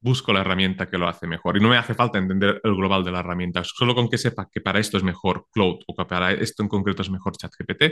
busco 0.00 0.32
la 0.32 0.40
herramienta 0.40 0.86
que 0.88 0.98
lo 0.98 1.08
hace 1.08 1.26
mejor. 1.26 1.56
Y 1.56 1.60
no 1.60 1.68
me 1.68 1.76
hace 1.78 1.94
falta 1.94 2.18
entender 2.18 2.60
el 2.64 2.74
global 2.76 3.04
de 3.04 3.12
la 3.12 3.20
herramienta. 3.20 3.62
Solo 3.64 3.94
con 3.94 4.08
que 4.08 4.18
sepa 4.18 4.48
que 4.52 4.60
para 4.60 4.78
esto 4.80 4.96
es 4.96 5.02
mejor 5.02 5.46
Cloud 5.52 5.80
o 5.86 5.94
que 5.94 6.04
para 6.04 6.32
esto 6.32 6.62
en 6.62 6.68
concreto 6.68 7.02
es 7.02 7.10
mejor 7.10 7.36
ChatGPT, 7.36 7.84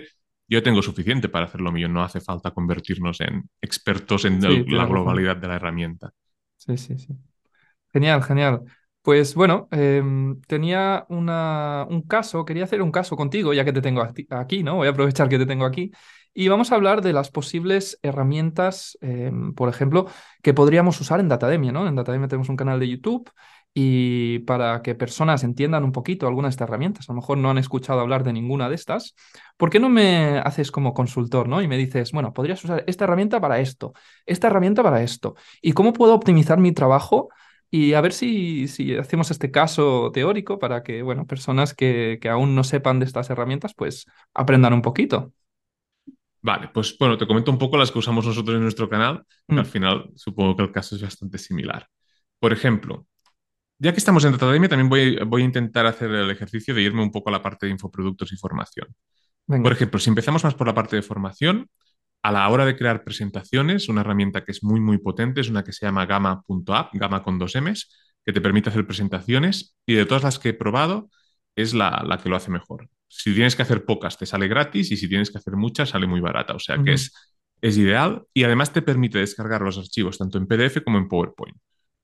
yo 0.49 0.62
tengo 0.62 0.82
suficiente 0.82 1.28
para 1.28 1.46
hacer 1.46 1.61
lo 1.61 1.73
mío. 1.73 1.88
No 1.88 2.02
hace 2.02 2.20
falta 2.20 2.50
convertirnos 2.52 3.20
en 3.20 3.49
expertos 3.61 4.25
en 4.26 4.44
sí, 4.44 4.44
el- 4.44 4.66
la 4.68 4.87
globalidad 4.87 5.37
de 5.37 5.49
la 5.49 5.56
herramienta. 5.56 6.11
Sí, 6.56 6.76
sí, 6.78 6.99
sí. 6.99 7.14
Genial, 7.92 8.23
genial. 8.25 8.62
Pues 9.02 9.34
bueno, 9.34 9.68
em, 9.73 10.40
tenía 10.42 11.06
una, 11.11 11.87
un 11.90 12.02
caso, 12.02 12.44
quería 12.44 12.64
hacer 12.64 12.82
un 12.82 12.92
caso 12.92 13.16
contigo, 13.16 13.54
ya 13.54 13.64
que 13.64 13.73
te 13.73 13.82
tengo 13.82 14.02
aquí, 14.30 14.62
¿no? 14.62 14.76
Voy 14.76 14.88
a 14.88 14.90
aprovechar 14.92 15.28
que 15.28 15.38
te 15.38 15.46
tengo 15.46 15.66
aquí. 15.66 15.92
Y 16.35 16.49
vamos 16.49 16.73
a 16.73 16.75
hablar 16.75 17.00
de 17.00 17.12
las 17.12 17.31
posibles 17.31 17.99
herramientas, 18.03 18.99
em, 19.00 19.55
por 19.55 19.69
ejemplo, 19.69 20.07
que 20.43 20.53
podríamos 20.53 21.00
usar 21.00 21.21
en 21.21 21.29
Datademia, 21.29 21.71
¿no? 21.71 21.87
En 21.87 21.95
Datademia 21.95 22.26
tenemos 22.26 22.49
un 22.49 22.57
canal 22.57 22.81
de 22.81 22.88
YouTube 22.88 23.31
y 23.73 24.41
para 24.41 24.83
que 24.83 24.95
personas 24.97 25.45
entiendan 25.45 25.85
un 25.85 25.93
poquito 25.93 26.26
algunas 26.26 26.50
de 26.50 26.55
estas 26.55 26.69
herramientas, 26.69 27.09
a 27.09 27.12
lo 27.12 27.21
mejor 27.21 27.38
no 27.38 27.50
han 27.50 27.59
escuchado 27.59 28.00
hablar 28.00 28.25
de 28.25 28.33
ninguna 28.33 28.69
de 28.69 28.75
estas, 28.75 29.14
¿por 29.57 29.71
qué 29.71 29.79
no 29.81 29.88
me 29.88 30.38
haces 30.38 30.71
como 30.73 30.93
consultor, 30.93 31.49
¿no? 31.49 31.62
Y 31.62 31.69
me 31.69 31.76
dices, 31.76 32.11
bueno, 32.12 32.33
podrías 32.33 32.62
usar 32.64 32.85
esta 32.87 33.05
herramienta 33.05 33.41
para 33.41 33.61
esto, 33.61 33.93
esta 34.26 34.49
herramienta 34.49 34.83
para 34.83 35.03
esto. 35.03 35.37
¿Y 35.62 35.73
cómo 35.73 35.93
puedo 35.93 36.14
optimizar 36.14 36.59
mi 36.59 36.73
trabajo? 36.73 37.29
Y 37.71 37.95
a 37.95 38.00
ver 38.00 38.12
si, 38.12 38.69
si 38.69 38.97
hacemos 38.97 39.31
este 39.31 39.50
caso 39.50 40.11
teórico 40.12 40.59
para 40.59 40.83
que, 40.83 41.03
bueno, 41.03 41.26
personas 41.26 41.75
que, 41.75 42.19
que 42.21 42.29
aún 42.29 42.55
no 42.55 42.64
sepan 42.64 42.99
de 43.00 43.07
estas 43.07 43.31
herramientas, 43.31 43.75
pues 43.75 44.07
aprendan 44.35 44.73
un 44.73 44.83
poquito. 44.83 45.33
Vale, 46.44 46.68
pues 46.74 46.94
bueno, 46.98 47.16
te 47.16 47.26
comento 47.26 47.50
un 47.50 47.56
poco 47.58 47.78
las 47.78 47.90
que 47.90 47.98
usamos 47.98 48.26
nosotros 48.26 48.54
en 48.56 48.62
nuestro 48.62 48.86
canal, 48.86 49.24
que 49.48 49.60
al 49.60 49.64
Mm, 49.64 49.66
final 49.66 50.10
supongo 50.14 50.54
que 50.54 50.62
el 50.64 50.72
caso 50.72 50.94
es 50.94 51.00
bastante 51.00 51.38
similar. 51.38 51.88
Por 52.38 52.52
ejemplo, 52.52 53.07
ya 53.78 53.92
que 53.92 53.98
estamos 53.98 54.24
en 54.24 54.33
Datademia, 54.33 54.68
también 54.68 54.90
voy, 54.90 55.16
voy 55.26 55.42
a 55.42 55.46
intentar 55.46 55.87
hacer 55.87 56.11
el 56.11 56.30
ejercicio 56.30 56.74
de 56.74 56.83
irme 56.83 57.02
un 57.02 57.11
poco 57.11 57.30
a 57.30 57.33
la 57.33 57.42
parte 57.42 57.66
de 57.66 57.72
infoproductos 57.72 58.33
y 58.33 58.37
formación. 58.37 58.88
Por 59.46 59.72
ejemplo, 59.72 60.00
si 60.00 60.11
empezamos 60.11 60.44
más 60.44 60.54
por 60.54 60.66
la 60.66 60.74
parte 60.74 60.96
de 60.96 61.02
formación, 61.02 61.68
a 62.22 62.33
la 62.33 62.48
hora 62.50 62.66
de 62.66 62.76
crear 62.76 63.04
presentaciones, 63.04 63.88
una 63.88 64.02
herramienta 64.02 64.44
que 64.44 64.52
es 64.52 64.64
muy, 64.64 64.80
muy 64.80 64.98
potente 64.98 65.40
es 65.42 65.50
una 65.50 65.64
que 65.64 65.72
se 65.72 65.87
llama 65.87 66.07
Gamma.app, 66.07 66.90
Gamma 66.94 67.22
con 67.22 67.38
dos 67.38 67.54
M's, 67.57 67.90
que 68.24 68.33
te 68.33 68.40
permite 68.42 68.70
hacer 68.70 68.87
presentaciones 68.87 69.76
y 69.87 69.94
de 69.94 70.07
todas 70.07 70.24
las 70.24 70.38
que 70.38 70.50
he 70.50 70.54
probado 70.54 71.11
es 71.57 71.74
la, 71.74 72.04
la 72.07 72.18
que 72.18 72.28
lo 72.28 72.37
hace 72.37 72.50
mejor. 72.50 72.88
Si 73.16 73.33
tienes 73.35 73.55
que 73.57 73.62
hacer 73.62 73.85
pocas, 73.85 74.18
te 74.18 74.27
sale 74.27 74.48
gratis 74.48 74.90
y 74.90 74.96
si 74.96 75.09
tienes 75.09 75.31
que 75.31 75.38
hacer 75.38 75.55
muchas, 75.57 75.90
sale 75.90 76.07
muy 76.07 76.20
barata. 76.20 76.55
O 76.55 76.59
sea 76.59 76.83
que 76.83 76.92
es, 76.94 77.12
es 77.61 77.79
ideal 77.79 78.24
y 78.35 78.44
además 78.44 78.72
te 78.72 78.83
permite 78.83 79.18
descargar 79.18 79.62
los 79.62 79.79
archivos 79.79 80.18
tanto 80.18 80.38
en 80.38 80.46
PDF 80.46 80.83
como 80.83 80.98
en 80.98 81.09
PowerPoint. 81.09 81.57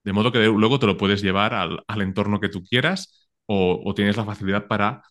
De 0.04 0.12
modo 0.12 0.32
que 0.32 0.38
luego 0.46 0.78
te 0.78 0.86
lo 0.86 0.96
puedes 0.96 1.20
llevar 1.22 1.52
al, 1.54 1.82
al 1.86 2.02
entorno 2.02 2.40
que 2.40 2.48
tú 2.48 2.62
quieras 2.62 3.28
o, 3.46 3.82
o 3.84 3.94
tienes 3.94 4.16
la 4.16 4.24
facilidad 4.24 4.66
para 4.66 5.02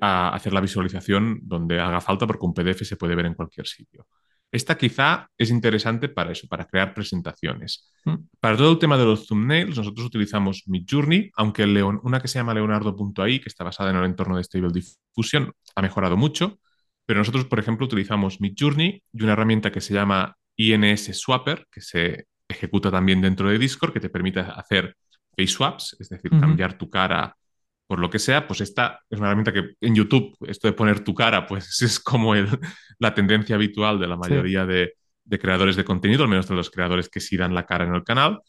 a 0.00 0.34
hacer 0.34 0.52
la 0.52 0.60
visualización 0.60 1.40
donde 1.42 1.80
haga 1.80 2.00
falta 2.00 2.26
porque 2.26 2.46
un 2.46 2.54
PDF 2.54 2.84
se 2.84 2.96
puede 2.96 3.14
ver 3.14 3.26
en 3.26 3.34
cualquier 3.34 3.66
sitio. 3.66 4.06
Esta 4.54 4.76
quizá 4.78 5.28
es 5.36 5.50
interesante 5.50 6.08
para 6.08 6.30
eso, 6.32 6.46
para 6.48 6.64
crear 6.64 6.94
presentaciones. 6.94 7.90
mm, 8.04 8.14
Para 8.40 8.56
todo 8.56 8.70
el 8.72 8.78
tema 8.78 8.96
de 8.96 9.04
los 9.04 9.26
thumbnails, 9.26 9.76
nosotros 9.76 10.06
utilizamos 10.06 10.62
Midjourney, 10.66 11.30
aunque 11.36 11.66
Leon- 11.66 12.00
una 12.04 12.20
que 12.20 12.28
se 12.28 12.38
llama 12.38 12.54
Leonardo.ai, 12.54 13.40
que 13.40 13.48
está 13.48 13.64
basada 13.64 13.90
en 13.90 13.96
el 13.96 14.04
entorno 14.04 14.36
de 14.36 14.44
Stable 14.44 14.70
Diffusion, 14.72 15.52
ha 15.74 15.82
mejorado 15.82 16.16
mucho. 16.16 16.60
Pero 17.06 17.18
nosotros, 17.18 17.46
por 17.46 17.58
ejemplo, 17.58 17.84
utilizamos 17.86 18.40
Midjourney 18.40 19.02
y 19.12 19.22
una 19.24 19.32
herramienta 19.32 19.72
que 19.72 19.80
se 19.80 19.92
llama 19.92 20.36
INS 20.56 21.12
Swapper, 21.14 21.66
que 21.70 21.80
se 21.80 22.26
ejecuta 22.48 22.90
también 22.90 23.20
dentro 23.20 23.48
de 23.48 23.58
Discord, 23.58 23.92
que 23.92 24.00
te 24.00 24.08
permite 24.08 24.40
hacer 24.40 24.96
face 25.36 25.48
swaps, 25.48 25.96
es 25.98 26.08
decir, 26.08 26.30
cambiar 26.40 26.78
tu 26.78 26.88
cara 26.88 27.36
por 27.86 27.98
lo 27.98 28.10
que 28.10 28.18
sea, 28.18 28.46
pues 28.46 28.60
esta 28.60 29.00
es 29.10 29.18
una 29.18 29.28
herramienta 29.28 29.52
que 29.52 29.74
en 29.80 29.94
YouTube, 29.94 30.36
esto 30.48 30.68
de 30.68 30.72
poner 30.74 31.00
tu 31.00 31.14
cara, 31.14 31.46
pues 31.46 31.80
es 31.82 32.00
como 32.00 32.34
el- 32.34 32.48
la 32.98 33.14
tendencia 33.14 33.56
habitual 33.56 33.98
de 34.00 34.06
la 34.08 34.16
Sí. 34.20 34.34
mayoría 34.34 34.66
de, 34.66 34.94
de 35.24 35.38
creadores 35.38 35.76
de 35.76 35.84
contenido, 35.84 36.22
al 36.24 36.28
menos 36.30 36.48
de 36.48 36.54
los 36.54 36.70
creadores 36.70 37.08
que 37.08 37.20
sí 37.20 37.36
dan 37.36 37.54
la 37.54 37.66
cara 37.66 37.84
en 37.86 37.94
el 37.94 38.04
canal, 38.04 38.40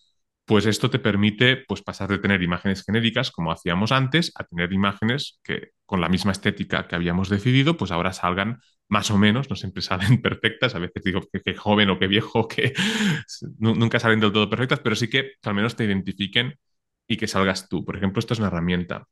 pues 0.46 0.66
esto 0.68 0.90
te 0.92 1.00
permite 1.00 1.58
pues, 1.68 1.82
pasar 1.82 2.10
de 2.10 2.20
tener 2.20 2.44
imágenes 2.44 2.84
genéricas, 2.84 3.32
como 3.32 3.52
hacíamos 3.52 3.92
antes, 3.92 4.32
a 4.36 4.44
tener 4.44 4.72
imágenes 4.74 5.40
que 5.44 5.72
con 5.86 6.02
la 6.02 6.10
misma 6.10 6.32
estética 6.34 6.88
que 6.88 6.96
habíamos 6.96 7.30
decidido, 7.30 7.78
pues 7.78 7.92
ahora 7.92 8.14
salgan 8.14 8.60
más 8.88 9.10
o 9.12 9.18
menos, 9.18 9.50
no 9.50 9.56
siempre 9.56 9.82
salen 9.82 10.22
perfectas, 10.22 10.76
a 10.76 10.80
veces 10.80 11.04
digo 11.04 11.22
que, 11.32 11.42
que 11.42 11.56
joven 11.56 11.90
o 11.90 11.98
que 12.00 12.08
viejo, 12.08 12.48
que 12.48 12.74
nu- 13.60 13.76
nunca 13.76 14.00
salen 14.00 14.20
del 14.20 14.32
todo 14.34 14.50
perfectas, 14.50 14.80
pero 14.82 14.96
sí 14.96 15.10
que 15.10 15.32
al 15.44 15.56
menos 15.56 15.76
te 15.76 15.86
identifiquen 15.86 16.54
y 17.08 17.18
que 17.18 17.28
salgas 17.28 17.68
tú. 17.70 17.84
Por 17.86 17.96
ejemplo, 17.98 18.20
esto 18.20 18.34
es 18.34 18.40
una 18.40 18.48
herramienta 18.50 19.08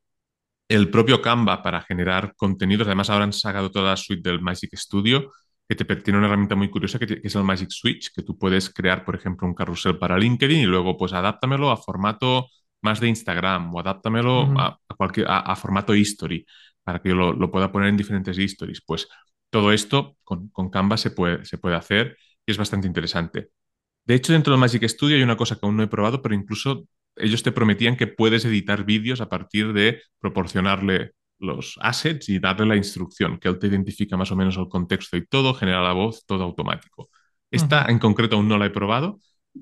el 0.73 0.89
propio 0.89 1.21
Canva 1.21 1.61
para 1.61 1.81
generar 1.81 2.33
contenidos. 2.35 2.87
Además, 2.87 3.09
ahora 3.09 3.25
han 3.25 3.33
sacado 3.33 3.69
toda 3.71 3.91
la 3.91 3.97
suite 3.97 4.27
del 4.27 4.41
Magic 4.41 4.75
Studio, 4.75 5.31
que 5.67 5.75
te 5.75 5.85
tiene 5.97 6.17
una 6.17 6.27
herramienta 6.27 6.55
muy 6.55 6.69
curiosa 6.69 6.99
que, 6.99 7.05
que, 7.07 7.21
es 7.23 7.35
el 7.35 7.43
Magic 7.43 7.69
Switch, 7.69 8.11
que 8.13 8.23
tú 8.23 8.37
puedes 8.37 8.69
crear, 8.73 9.05
por 9.05 9.15
ejemplo, 9.15 9.47
un 9.47 9.53
carrusel 9.53 9.97
para 9.97 10.17
LinkedIn 10.17 10.61
y 10.61 10.65
luego, 10.65 10.97
pues, 10.97 11.13
adáptamelo 11.13 11.69
a 11.71 11.77
formato 11.77 12.47
más 12.81 12.99
de 12.99 13.07
Instagram 13.07 13.73
o 13.73 13.79
adáptamelo 13.79 14.51
a, 14.59 14.77
a 14.87 14.95
cualquier, 14.95 15.27
a, 15.27 15.39
a, 15.39 15.55
formato 15.55 15.95
history 15.95 16.45
para 16.83 16.99
que 17.01 17.09
yo 17.09 17.15
lo, 17.15 17.33
lo, 17.33 17.49
pueda 17.49 17.71
poner 17.71 17.89
en 17.89 17.97
diferentes 17.97 18.37
histories. 18.37 18.81
Pues 18.85 19.07
todo 19.49 19.71
esto 19.71 20.17
con, 20.23 20.49
con 20.49 20.69
Canva 20.69 20.97
se 20.97 21.11
puede, 21.11 21.45
se 21.45 21.57
puede 21.57 21.75
hacer 21.75 22.17
y 22.45 22.51
es 22.51 22.57
bastante 22.57 22.87
interesante. 22.87 23.49
De 24.05 24.15
hecho, 24.15 24.33
dentro 24.33 24.51
del 24.51 24.59
Magic 24.59 24.83
Studio 24.87 25.15
hay 25.15 25.23
una 25.23 25.37
cosa 25.37 25.55
que 25.55 25.65
aún 25.65 25.77
no 25.77 25.83
he 25.83 25.87
probado, 25.87 26.21
pero 26.21 26.35
incluso 26.35 26.87
ellos 27.15 27.43
te 27.43 27.51
prometían 27.51 27.95
que 27.95 28.07
puedes 28.07 28.45
editar 28.45 28.85
vídeos 28.85 29.21
a 29.21 29.29
partir 29.29 29.73
de 29.73 30.01
proporcionarle 30.19 31.11
los 31.39 31.77
assets 31.81 32.29
y 32.29 32.39
darle 32.39 32.65
la 32.65 32.75
instrucción, 32.75 33.37
que 33.37 33.49
él 33.49 33.59
te 33.59 33.67
identifica 33.67 34.17
más 34.17 34.31
o 34.31 34.35
menos 34.35 34.57
el 34.57 34.69
contexto 34.69 35.17
y 35.17 35.25
todo, 35.25 35.53
genera 35.53 35.81
la 35.81 35.93
voz, 35.93 36.25
todo 36.25 36.43
automático. 36.43 37.09
Esta 37.51 37.85
en 37.89 37.99
concreto 37.99 38.35
aún 38.37 38.47
no 38.47 38.57
la 38.57 38.65
he 38.65 38.69
probado, 38.69 39.19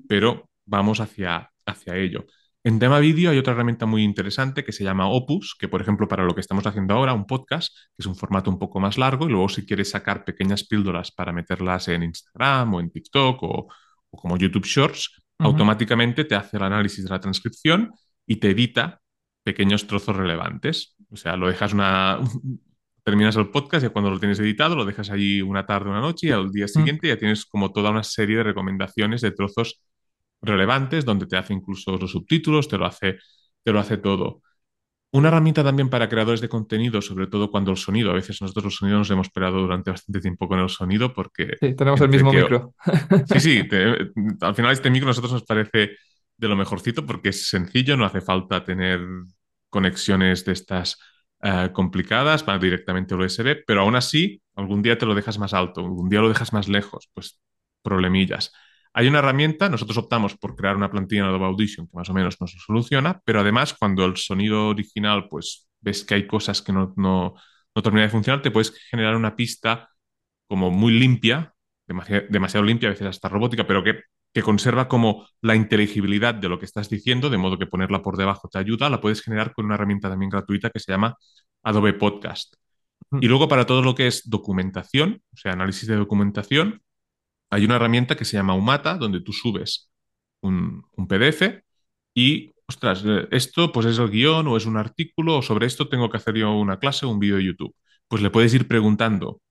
pero 0.08 0.48
vamos 0.64 1.00
hacia, 1.00 1.50
hacia 1.66 1.96
ello. 1.96 2.24
En 2.64 2.78
tema 2.78 3.00
vídeo 3.00 3.30
hay 3.30 3.38
otra 3.38 3.54
herramienta 3.54 3.86
muy 3.86 4.04
interesante 4.04 4.64
que 4.64 4.70
se 4.70 4.84
llama 4.84 5.08
Opus, 5.08 5.56
que 5.58 5.66
por 5.68 5.82
ejemplo 5.82 6.06
para 6.06 6.22
lo 6.24 6.34
que 6.34 6.40
estamos 6.40 6.64
haciendo 6.64 6.94
ahora, 6.94 7.12
un 7.12 7.26
podcast, 7.26 7.74
que 7.74 8.02
es 8.02 8.06
un 8.06 8.14
formato 8.14 8.50
un 8.50 8.58
poco 8.60 8.78
más 8.78 8.98
largo, 8.98 9.26
y 9.26 9.32
luego 9.32 9.48
si 9.48 9.66
quieres 9.66 9.90
sacar 9.90 10.24
pequeñas 10.24 10.64
píldoras 10.64 11.10
para 11.10 11.32
meterlas 11.32 11.88
en 11.88 12.04
Instagram 12.04 12.72
o 12.74 12.80
en 12.80 12.90
TikTok 12.90 13.42
o, 13.42 13.66
o 14.10 14.16
como 14.16 14.36
YouTube 14.36 14.64
Shorts, 14.64 15.21
automáticamente 15.42 16.24
te 16.24 16.34
hace 16.34 16.56
el 16.56 16.62
análisis 16.62 17.04
de 17.04 17.10
la 17.10 17.20
transcripción 17.20 17.92
y 18.26 18.36
te 18.36 18.50
edita 18.50 19.00
pequeños 19.42 19.86
trozos 19.86 20.16
relevantes. 20.16 20.96
O 21.10 21.16
sea, 21.16 21.36
lo 21.36 21.48
dejas 21.48 21.72
una... 21.72 22.18
Terminas 23.04 23.34
el 23.34 23.48
podcast 23.48 23.84
y 23.84 23.88
cuando 23.88 24.12
lo 24.12 24.20
tienes 24.20 24.38
editado 24.38 24.76
lo 24.76 24.84
dejas 24.84 25.10
ahí 25.10 25.42
una 25.42 25.66
tarde, 25.66 25.90
una 25.90 26.00
noche 26.00 26.28
y 26.28 26.30
al 26.30 26.52
día 26.52 26.68
siguiente 26.68 27.08
ya 27.08 27.18
tienes 27.18 27.44
como 27.46 27.72
toda 27.72 27.90
una 27.90 28.04
serie 28.04 28.36
de 28.36 28.44
recomendaciones 28.44 29.20
de 29.22 29.32
trozos 29.32 29.82
relevantes, 30.40 31.04
donde 31.04 31.26
te 31.26 31.36
hace 31.36 31.52
incluso 31.52 31.96
los 31.96 32.12
subtítulos, 32.12 32.68
te 32.68 32.78
lo 32.78 32.86
hace, 32.86 33.18
te 33.64 33.72
lo 33.72 33.80
hace 33.80 33.96
todo. 33.96 34.42
Una 35.14 35.28
herramienta 35.28 35.62
también 35.62 35.90
para 35.90 36.08
creadores 36.08 36.40
de 36.40 36.48
contenido, 36.48 37.02
sobre 37.02 37.26
todo 37.26 37.50
cuando 37.50 37.70
el 37.70 37.76
sonido, 37.76 38.10
a 38.10 38.14
veces 38.14 38.40
nosotros 38.40 38.64
los 38.64 38.76
sonidos 38.76 39.00
nos 39.00 39.10
hemos 39.10 39.26
esperado 39.26 39.60
durante 39.60 39.90
bastante 39.90 40.20
tiempo 40.20 40.48
con 40.48 40.58
el 40.58 40.70
sonido 40.70 41.12
porque... 41.12 41.58
Sí, 41.60 41.74
tenemos 41.74 42.00
el 42.00 42.08
mismo 42.08 42.30
que, 42.30 42.38
micro. 42.38 42.74
Sí, 43.26 43.40
sí, 43.40 43.64
te, 43.68 44.10
al 44.40 44.54
final 44.54 44.72
este 44.72 44.88
micro 44.88 45.08
a 45.08 45.10
nosotros 45.10 45.34
nos 45.34 45.44
parece 45.44 45.96
de 46.34 46.48
lo 46.48 46.56
mejorcito 46.56 47.04
porque 47.04 47.28
es 47.28 47.46
sencillo, 47.46 47.94
no 47.96 48.06
hace 48.06 48.22
falta 48.22 48.64
tener 48.64 49.00
conexiones 49.68 50.46
de 50.46 50.52
estas 50.52 50.98
uh, 51.42 51.70
complicadas, 51.74 52.42
para 52.42 52.58
directamente 52.58 53.14
USB, 53.14 53.64
pero 53.66 53.82
aún 53.82 53.96
así, 53.96 54.40
algún 54.56 54.80
día 54.80 54.96
te 54.96 55.04
lo 55.04 55.14
dejas 55.14 55.38
más 55.38 55.52
alto, 55.52 55.82
algún 55.82 56.08
día 56.08 56.20
lo 56.20 56.30
dejas 56.30 56.54
más 56.54 56.68
lejos, 56.68 57.10
pues 57.12 57.38
problemillas. 57.82 58.52
Hay 58.94 59.08
una 59.08 59.20
herramienta, 59.20 59.68
nosotros 59.68 59.96
optamos 59.98 60.36
por 60.36 60.54
crear 60.54 60.76
una 60.76 60.90
plantilla 60.90 61.22
en 61.22 61.28
Adobe 61.28 61.46
Audition 61.46 61.86
que 61.86 61.96
más 61.96 62.10
o 62.10 62.14
menos 62.14 62.40
nos 62.40 62.52
soluciona, 62.52 63.20
pero 63.24 63.40
además 63.40 63.74
cuando 63.78 64.04
el 64.04 64.16
sonido 64.16 64.68
original, 64.68 65.28
pues 65.28 65.68
ves 65.80 66.04
que 66.04 66.14
hay 66.14 66.26
cosas 66.26 66.60
que 66.60 66.72
no, 66.72 66.92
no, 66.96 67.34
no 67.74 67.82
termina 67.82 68.02
de 68.02 68.10
funcionar, 68.10 68.42
te 68.42 68.50
puedes 68.50 68.72
generar 68.90 69.16
una 69.16 69.34
pista 69.34 69.88
como 70.46 70.70
muy 70.70 70.92
limpia, 70.92 71.54
demasiado, 71.86 72.26
demasiado 72.28 72.66
limpia, 72.66 72.90
a 72.90 72.92
veces 72.92 73.06
hasta 73.06 73.28
robótica, 73.28 73.66
pero 73.66 73.82
que, 73.82 74.00
que, 74.32 74.42
conserva 74.42 74.88
como 74.88 75.26
la 75.40 75.56
inteligibilidad 75.56 76.34
de 76.34 76.48
lo 76.50 76.58
que 76.58 76.66
estás 76.66 76.90
diciendo, 76.90 77.30
de 77.30 77.38
modo 77.38 77.58
que 77.58 77.66
ponerla 77.66 78.02
por 78.02 78.18
debajo 78.18 78.48
te 78.48 78.58
ayuda. 78.58 78.90
La 78.90 79.00
puedes 79.00 79.22
generar 79.22 79.54
con 79.54 79.64
una 79.64 79.76
herramienta 79.76 80.10
también 80.10 80.30
gratuita 80.30 80.68
que 80.70 80.80
se 80.80 80.92
llama 80.92 81.16
Adobe 81.62 81.94
Podcast. 81.94 82.54
Y 83.20 83.28
luego 83.28 83.48
para 83.48 83.66
todo 83.66 83.82
lo 83.82 83.94
que 83.94 84.06
es 84.06 84.28
documentación, 84.28 85.22
o 85.32 85.36
sea, 85.36 85.52
análisis 85.52 85.88
de 85.88 85.96
documentación, 85.96 86.82
hay 87.52 87.66
una 87.66 87.76
herramienta 87.76 88.16
que 88.16 88.24
se 88.24 88.38
llama 88.38 88.54
Umata, 88.54 88.96
donde 88.96 89.20
tú 89.20 89.32
subes 89.34 89.90
un, 90.40 90.84
un 90.96 91.06
PDF 91.06 91.62
y, 92.14 92.50
ostras, 92.66 93.04
esto 93.30 93.72
pues 93.72 93.86
es 93.86 93.98
el 93.98 94.10
guion 94.10 94.46
o 94.48 94.56
es 94.56 94.64
un 94.64 94.78
artículo 94.78 95.38
o 95.38 95.42
sobre 95.42 95.66
esto 95.66 95.88
tengo 95.88 96.08
que 96.10 96.16
hacer 96.16 96.34
yo 96.36 96.52
una 96.54 96.78
clase 96.78 97.04
o 97.04 97.10
un 97.10 97.18
vídeo 97.18 97.36
de 97.36 97.44
YouTube. 97.44 97.74
Pues 98.08 98.22
le 98.22 98.30
puedes 98.30 98.54
ir 98.54 98.66
preguntando 98.68 99.42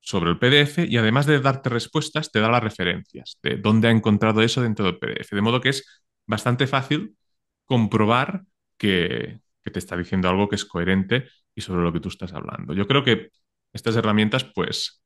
sobre 0.00 0.30
el 0.30 0.38
PDF 0.38 0.88
y 0.88 0.96
además 0.98 1.26
de 1.26 1.40
darte 1.40 1.68
respuestas, 1.68 2.30
te 2.30 2.40
da 2.40 2.48
las 2.48 2.62
referencias 2.62 3.38
de 3.42 3.56
dónde 3.56 3.88
ha 3.88 3.90
encontrado 3.90 4.42
eso 4.42 4.62
dentro 4.62 4.84
del 4.86 4.98
PDF. 4.98 5.34
De 5.34 5.42
modo 5.42 5.60
que 5.60 5.70
es 5.70 6.04
bastante 6.26 6.68
fácil 6.68 7.16
comprobar 7.64 8.44
que, 8.78 9.40
que 9.64 9.70
te 9.72 9.80
está 9.80 9.96
diciendo 9.96 10.28
algo 10.28 10.48
que 10.48 10.56
es 10.56 10.64
coherente 10.64 11.26
y 11.56 11.60
sobre 11.62 11.82
lo 11.82 11.92
que 11.92 12.00
tú 12.00 12.08
estás 12.08 12.32
hablando. 12.34 12.72
Yo 12.74 12.86
creo 12.86 13.02
que 13.04 13.30
estas 13.72 13.96
herramientas, 13.96 14.44
pues, 14.44 15.01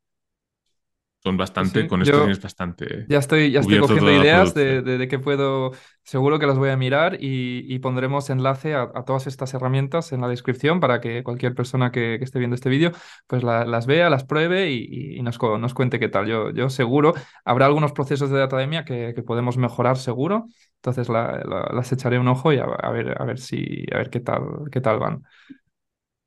son 1.27 1.37
bastante, 1.37 1.83
sí, 1.83 1.89
con 1.89 2.03
esto 2.03 2.19
tienes 2.19 2.41
bastante. 2.41 3.05
Ya 3.09 3.19
estoy, 3.19 3.51
ya 3.51 3.59
estoy 3.59 3.81
cogiendo 3.81 4.13
ideas 4.13 4.55
de, 4.55 4.81
de, 4.81 4.97
de, 4.97 5.09
que 5.09 5.19
puedo, 5.19 5.73
seguro 6.05 6.39
que 6.39 6.47
las 6.47 6.57
voy 6.57 6.71
a 6.71 6.77
mirar 6.77 7.17
y, 7.21 7.67
y 7.67 7.81
pondremos 7.81 8.31
enlace 8.31 8.75
a, 8.75 8.83
a, 8.95 9.05
todas 9.05 9.27
estas 9.27 9.53
herramientas 9.53 10.13
en 10.13 10.21
la 10.21 10.29
descripción 10.29 10.79
para 10.79 11.01
que 11.01 11.25
cualquier 11.25 11.57
persona 11.57 11.91
que, 11.91 12.19
que 12.19 12.25
esté 12.25 12.39
viendo 12.39 12.55
este 12.55 12.69
vídeo 12.69 12.93
pues 13.27 13.43
la, 13.43 13.65
las 13.65 13.87
vea, 13.87 14.09
las 14.09 14.23
pruebe 14.23 14.71
y, 14.71 15.17
y 15.19 15.23
nos, 15.23 15.43
nos, 15.43 15.75
cuente 15.75 15.99
qué 15.99 16.09
tal. 16.09 16.29
Yo, 16.29 16.51
yo 16.51 16.71
seguro, 16.71 17.13
habrá 17.45 17.67
algunos 17.67 17.91
procesos 17.91 18.31
de 18.31 18.41
academia 18.41 18.85
que, 18.85 19.13
que 19.13 19.23
podemos 19.25 19.57
mejorar 19.57 19.97
seguro, 19.97 20.47
entonces 20.77 21.09
la, 21.09 21.43
las 21.73 21.91
echaré 21.91 22.21
un 22.21 22.29
ojo 22.29 22.53
y 22.53 22.59
a, 22.59 22.67
a, 22.67 22.91
ver, 22.93 23.21
a 23.21 23.25
ver 23.25 23.41
si, 23.41 23.85
a 23.93 23.97
ver 23.97 24.11
qué 24.11 24.21
tal, 24.21 24.43
qué 24.71 24.81
tal 24.81 25.01
van. 25.01 25.25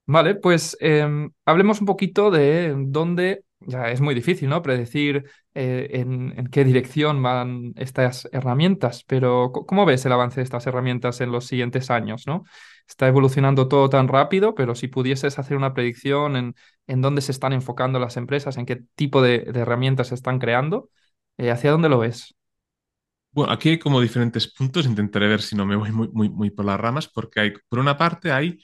Vale, 0.07 0.35
pues 0.35 0.75
eh, 0.81 1.07
hablemos 1.45 1.79
un 1.79 1.85
poquito 1.85 2.31
de 2.31 2.75
dónde 2.75 3.45
ya 3.61 3.89
es 3.91 4.01
muy 4.01 4.15
difícil, 4.15 4.49
¿no? 4.49 4.61
Predecir 4.61 5.25
eh, 5.53 5.89
en, 5.93 6.47
qué 6.47 6.63
dirección 6.63 7.21
van 7.21 7.73
estas 7.75 8.27
herramientas, 8.31 9.03
pero 9.05 9.51
¿cómo 9.51 9.85
ves 9.85 10.05
el 10.05 10.11
avance 10.13 10.39
de 10.39 10.43
estas 10.43 10.65
herramientas 10.67 11.21
en 11.21 11.31
los 11.31 11.45
siguientes 11.45 11.89
años, 11.89 12.25
¿no? 12.27 12.43
Está 12.87 13.07
evolucionando 13.07 13.67
todo 13.67 13.89
tan 13.89 14.07
rápido, 14.07 14.55
pero 14.55 14.75
si 14.75 14.87
pudieses 14.87 15.37
hacer 15.39 15.57
una 15.57 15.73
predicción 15.73 16.35
en, 16.35 16.55
en 16.87 17.01
dónde 17.01 17.21
se 17.21 17.31
están 17.31 17.53
enfocando 17.53 17.99
las 17.99 18.17
empresas, 18.17 18.57
en 18.57 18.65
qué 18.65 18.81
tipo 18.95 19.21
de, 19.21 19.39
de 19.39 19.59
herramientas 19.59 20.07
se 20.07 20.15
están 20.15 20.39
creando, 20.39 20.89
eh, 21.37 21.51
¿hacia 21.51 21.71
dónde 21.71 21.89
lo 21.89 21.99
ves? 21.99 22.35
Bueno, 23.31 23.53
aquí 23.53 23.69
hay 23.69 23.79
como 23.79 24.01
diferentes 24.01 24.51
puntos, 24.51 24.85
intentaré 24.85 25.27
ver 25.27 25.41
si 25.41 25.55
no 25.55 25.65
me 25.65 25.75
voy 25.75 25.91
muy, 25.91 26.07
muy, 26.09 26.29
muy 26.29 26.49
por 26.49 26.65
las 26.65 26.79
ramas, 26.79 27.07
porque 27.07 27.39
hay, 27.39 27.53
por 27.69 27.79
una 27.79 27.95
parte 27.97 28.31
hay 28.31 28.57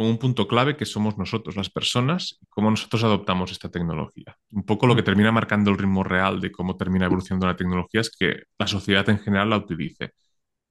como 0.00 0.08
un 0.08 0.18
punto 0.18 0.48
clave 0.48 0.78
que 0.78 0.86
somos 0.86 1.18
nosotros, 1.18 1.56
las 1.56 1.68
personas, 1.68 2.38
y 2.40 2.46
cómo 2.46 2.70
nosotros 2.70 3.04
adoptamos 3.04 3.52
esta 3.52 3.70
tecnología. 3.70 4.34
Un 4.50 4.64
poco 4.64 4.86
lo 4.86 4.96
que 4.96 5.02
termina 5.02 5.30
marcando 5.30 5.70
el 5.70 5.76
ritmo 5.76 6.02
real 6.02 6.40
de 6.40 6.50
cómo 6.50 6.74
termina 6.78 7.04
evolucionando 7.04 7.46
la 7.46 7.54
tecnología 7.54 8.00
es 8.00 8.08
que 8.08 8.44
la 8.58 8.66
sociedad 8.66 9.06
en 9.10 9.18
general 9.18 9.50
la 9.50 9.58
utilice. 9.58 10.14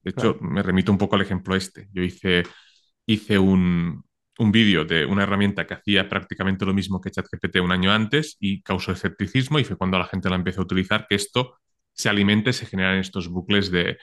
De 0.01 0.09
hecho, 0.09 0.35
claro. 0.35 0.51
me 0.51 0.63
remito 0.63 0.91
un 0.91 0.97
poco 0.97 1.15
al 1.15 1.21
ejemplo 1.21 1.55
este. 1.55 1.89
Yo 1.93 2.01
hice, 2.01 2.41
hice 3.05 3.37
un, 3.37 4.03
un 4.39 4.51
vídeo 4.51 4.83
de 4.83 5.05
una 5.05 5.21
herramienta 5.21 5.67
que 5.67 5.75
hacía 5.75 6.09
prácticamente 6.09 6.65
lo 6.65 6.73
mismo 6.73 6.99
que 6.99 7.11
ChatGPT 7.11 7.57
un 7.57 7.71
año 7.71 7.91
antes 7.91 8.35
y 8.39 8.63
causó 8.63 8.93
escepticismo 8.93 9.59
y 9.59 9.63
fue 9.63 9.77
cuando 9.77 9.99
la 9.99 10.07
gente 10.07 10.27
la 10.31 10.37
empezó 10.37 10.61
a 10.61 10.63
utilizar 10.63 11.05
que 11.07 11.13
esto 11.13 11.59
se 11.93 12.09
alimente, 12.09 12.51
se 12.51 12.65
generan 12.65 12.97
estos 12.97 13.27
bucles 13.27 13.69
de, 13.69 13.99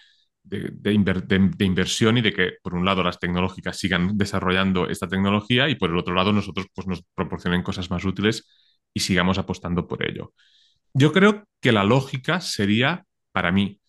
de, 0.47 0.71
de, 0.73 0.93
inver, 0.93 1.27
de, 1.27 1.51
de, 1.57 1.65
inversión 1.65 2.19
y 2.19 2.23
de 2.23 2.33
que, 2.33 2.53
por 2.63 2.75
un 2.75 2.85
lado, 2.85 3.03
las 3.03 3.19
tecnológicas 3.19 3.79
sigan 3.79 4.17
desarrollando 4.17 4.89
esta 4.89 5.09
tecnología 5.09 5.69
y, 5.69 5.75
por 5.75 5.91
el 5.91 5.99
otro 5.99 6.15
lado, 6.15 6.33
nosotros 6.33 6.67
pues, 6.75 6.87
nos 6.87 7.03
proporcionen 7.15 7.63
cosas 7.63 7.91
más 7.91 8.05
útiles 8.05 8.49
y 8.95 9.01
sigamos 9.01 9.39
apostando 9.39 9.87
por 9.87 10.09
ello. 10.09 10.33
Yo 10.95 11.13
creo 11.13 11.45
que 11.61 11.73
la 11.73 11.85
lógica 11.85 12.41
sería, 12.41 13.05
para 13.33 13.53
mí, 13.53 13.81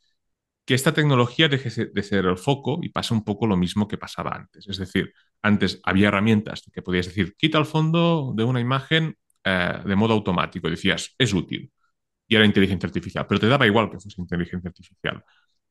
que 0.65 0.73
esta 0.73 0.93
tecnología 0.93 1.47
deje 1.47 1.85
de 1.85 2.03
ser 2.03 2.25
el 2.25 2.37
foco 2.37 2.79
y 2.81 2.89
pase 2.89 3.13
un 3.13 3.23
poco 3.23 3.47
lo 3.47 3.55
mismo 3.55 3.87
que 3.87 3.97
pasaba 3.97 4.31
antes. 4.35 4.67
Es 4.67 4.77
decir, 4.77 5.13
antes 5.41 5.79
había 5.83 6.09
herramientas 6.09 6.63
que 6.73 6.81
podías 6.81 7.05
decir, 7.05 7.35
quita 7.37 7.57
el 7.57 7.65
fondo 7.65 8.33
de 8.35 8.43
una 8.43 8.59
imagen 8.59 9.15
eh, 9.45 9.79
de 9.85 9.95
modo 9.95 10.13
automático. 10.13 10.69
Decías, 10.69 11.15
es 11.17 11.33
útil. 11.33 11.71
Y 12.27 12.35
era 12.35 12.45
inteligencia 12.45 12.87
artificial, 12.87 13.25
pero 13.27 13.39
te 13.39 13.47
daba 13.47 13.65
igual 13.65 13.89
que 13.89 13.99
fuese 13.99 14.19
inteligencia 14.21 14.67
artificial 14.67 15.23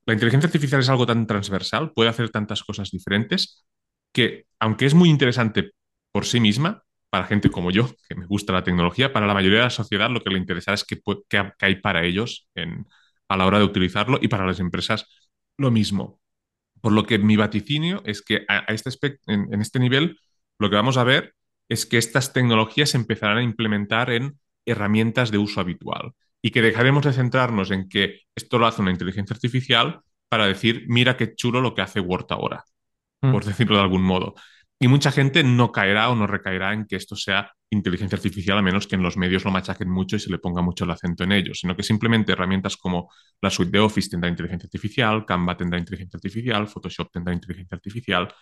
la 0.06 0.14
inteligencia 0.14 0.46
artificial 0.46 0.80
es 0.80 0.88
algo 0.88 1.06
tan 1.06 1.26
transversal, 1.26 1.92
puede 1.92 2.10
hacer 2.10 2.30
tantas 2.30 2.62
cosas 2.62 2.90
diferentes, 2.90 3.66
que 4.12 4.46
aunque 4.60 4.86
es 4.86 4.94
muy 4.94 5.10
interesante 5.10 5.72
por 6.12 6.24
sí 6.26 6.40
misma, 6.40 6.84
para 7.10 7.26
gente 7.26 7.50
como 7.50 7.70
yo, 7.70 7.88
que 8.08 8.14
me 8.14 8.26
gusta 8.26 8.52
la 8.52 8.64
tecnología, 8.64 9.12
para 9.12 9.26
la 9.26 9.34
mayoría 9.34 9.58
de 9.58 9.64
la 9.64 9.70
sociedad 9.70 10.10
lo 10.10 10.22
que 10.22 10.30
le 10.30 10.38
interesa 10.38 10.72
es 10.74 10.84
qué, 10.84 11.00
qué 11.28 11.52
hay 11.60 11.76
para 11.76 12.04
ellos 12.04 12.48
en, 12.54 12.86
a 13.28 13.36
la 13.36 13.46
hora 13.46 13.58
de 13.58 13.64
utilizarlo 13.64 14.18
y 14.20 14.28
para 14.28 14.46
las 14.46 14.60
empresas 14.60 15.06
lo 15.58 15.70
mismo. 15.70 16.20
Por 16.80 16.92
lo 16.92 17.04
que 17.04 17.18
mi 17.18 17.36
vaticinio 17.36 18.02
es 18.04 18.22
que 18.22 18.44
a, 18.48 18.58
este 18.72 18.90
en, 19.26 19.52
en 19.52 19.60
este 19.60 19.78
nivel 19.80 20.18
lo 20.58 20.70
que 20.70 20.76
vamos 20.76 20.96
a 20.96 21.04
ver 21.04 21.34
es 21.68 21.86
que 21.86 21.98
estas 21.98 22.32
tecnologías 22.32 22.90
se 22.90 22.96
empezarán 22.96 23.38
a 23.38 23.42
implementar 23.42 24.10
en 24.10 24.38
herramientas 24.66 25.30
de 25.30 25.38
uso 25.38 25.60
habitual 25.60 26.12
y 26.42 26.50
que 26.50 26.62
dejaremos 26.62 27.04
de 27.04 27.12
centrarnos 27.12 27.70
en 27.70 27.88
que 27.88 28.20
esto 28.34 28.58
lo 28.58 28.66
hace 28.66 28.82
una 28.82 28.90
inteligencia 28.90 29.34
artificial 29.34 30.00
para 30.28 30.46
decir, 30.46 30.84
mira 30.88 31.16
qué 31.16 31.34
chulo 31.34 31.60
lo 31.60 31.74
que 31.74 31.82
hace 31.82 32.00
Word 32.00 32.26
ahora, 32.30 32.64
mm. 33.22 33.32
por 33.32 33.44
decirlo 33.44 33.76
de 33.76 33.82
algún 33.82 34.02
modo. 34.02 34.34
Y 34.78 34.88
mucha 34.88 35.10
gente 35.10 35.42
no 35.42 35.72
caerá 35.72 36.10
o 36.10 36.14
no 36.14 36.26
recaerá 36.26 36.74
en 36.74 36.86
que 36.86 36.96
esto 36.96 37.16
sea 37.16 37.50
inteligencia 37.70 38.16
artificial, 38.16 38.58
a 38.58 38.62
menos 38.62 38.86
que 38.86 38.94
en 38.94 39.02
los 39.02 39.16
medios 39.16 39.44
lo 39.44 39.50
machaquen 39.50 39.90
mucho 39.90 40.16
y 40.16 40.20
se 40.20 40.30
le 40.30 40.38
ponga 40.38 40.62
mucho 40.62 40.84
el 40.84 40.90
acento 40.90 41.24
en 41.24 41.32
ello, 41.32 41.54
sino 41.54 41.74
que 41.74 41.82
simplemente 41.82 42.32
herramientas 42.32 42.76
como 42.76 43.10
la 43.40 43.50
suite 43.50 43.72
de 43.72 43.80
Office 43.80 44.10
tendrá 44.10 44.28
inteligencia 44.28 44.66
artificial, 44.66 45.24
Canva 45.24 45.56
tendrá 45.56 45.78
inteligencia 45.78 46.18
artificial, 46.18 46.68
Photoshop 46.68 47.10
tendrá 47.10 47.32
inteligencia 47.32 47.74
artificial, 47.74 48.32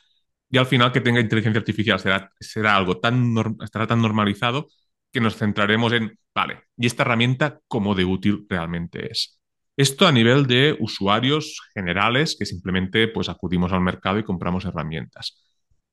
y 0.50 0.59
al 0.59 0.66
final 0.66 0.92
que 0.92 1.00
tenga 1.00 1.20
inteligencia 1.20 1.59
artificial 1.61 1.98
será, 1.98 2.30
será 2.38 2.76
algo 2.76 2.98
tan, 2.98 3.35
estará 3.62 3.87
tan 3.87 4.02
normalizado 4.02 4.68
que 5.14 5.20
nos 5.20 5.37
centraremos 5.37 5.92
en, 5.92 6.18
vale, 6.35 6.64
¿y 6.77 6.87
esta 6.87 7.05
herramienta 7.05 7.61
cómo 7.68 7.94
de 7.94 8.05
útil 8.05 8.46
realmente 8.48 9.11
es? 9.11 9.40
Esto 9.77 10.07
a 10.07 10.12
nivel 10.12 10.46
de 10.46 10.77
usuarios 10.81 11.61
generales 11.72 12.37
que 12.37 12.46
simplemente 12.46 13.09
pues 13.09 13.29
acudimos 13.29 13.72
al 13.72 13.81
mercado 13.81 14.18
y 14.18 14.24
compramos 14.24 14.64
herramientas. 14.64 15.42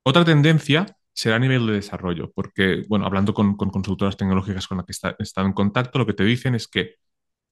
Otra 0.03 0.25
tendencia 0.25 0.87
será 1.13 1.35
a 1.35 1.39
nivel 1.39 1.67
de 1.67 1.73
desarrollo, 1.73 2.31
porque, 2.33 2.83
bueno, 2.89 3.05
hablando 3.05 3.33
con, 3.33 3.55
con 3.55 3.69
consultoras 3.69 4.17
tecnológicas 4.17 4.67
con 4.67 4.77
las 4.77 4.85
que 4.85 4.93
he 5.19 5.23
estado 5.23 5.47
en 5.47 5.53
contacto, 5.53 5.99
lo 5.99 6.07
que 6.07 6.13
te 6.13 6.23
dicen 6.25 6.55
es 6.55 6.67
que 6.67 6.95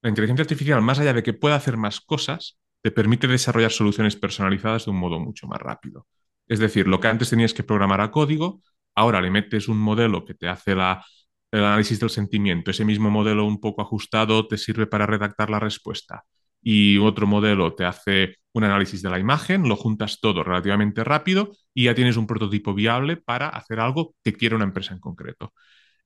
la 0.01 0.09
inteligencia 0.09 0.43
artificial, 0.43 0.81
más 0.81 0.99
allá 0.99 1.13
de 1.13 1.23
que 1.23 1.33
pueda 1.33 1.55
hacer 1.55 1.77
más 1.77 2.01
cosas, 2.01 2.57
te 2.81 2.89
permite 2.89 3.27
desarrollar 3.27 3.71
soluciones 3.71 4.15
personalizadas 4.15 4.85
de 4.85 4.91
un 4.91 4.97
modo 4.97 5.19
mucho 5.19 5.45
más 5.45 5.59
rápido. 5.61 6.07
Es 6.47 6.57
decir, 6.57 6.87
lo 6.87 6.99
que 6.99 7.09
antes 7.09 7.29
tenías 7.29 7.53
que 7.53 7.63
programar 7.63 8.01
a 8.01 8.09
código, 8.09 8.63
ahora 8.95 9.21
le 9.21 9.29
metes 9.29 9.67
un 9.67 9.77
modelo 9.77 10.25
que 10.25 10.33
te 10.33 10.47
hace 10.47 10.73
la, 10.73 11.03
el 11.51 11.63
análisis 11.63 11.99
del 11.99 12.09
sentimiento. 12.09 12.71
Ese 12.71 12.85
mismo 12.85 13.09
modelo 13.09 13.45
un 13.45 13.59
poco 13.59 13.81
ajustado 13.81 14.47
te 14.47 14.57
sirve 14.57 14.87
para 14.87 15.05
redactar 15.05 15.49
la 15.49 15.59
respuesta. 15.59 16.23
Y 16.61 16.97
otro 16.97 17.25
modelo 17.25 17.73
te 17.73 17.85
hace 17.85 18.35
un 18.53 18.63
análisis 18.65 19.01
de 19.01 19.09
la 19.09 19.19
imagen, 19.19 19.67
lo 19.67 19.75
juntas 19.75 20.19
todo 20.19 20.43
relativamente 20.43 21.03
rápido 21.03 21.51
y 21.73 21.85
ya 21.85 21.95
tienes 21.95 22.17
un 22.17 22.27
prototipo 22.27 22.73
viable 22.73 23.17
para 23.17 23.47
hacer 23.49 23.79
algo 23.79 24.15
que 24.23 24.33
quiere 24.33 24.55
una 24.55 24.65
empresa 24.65 24.93
en 24.93 24.99
concreto. 24.99 25.53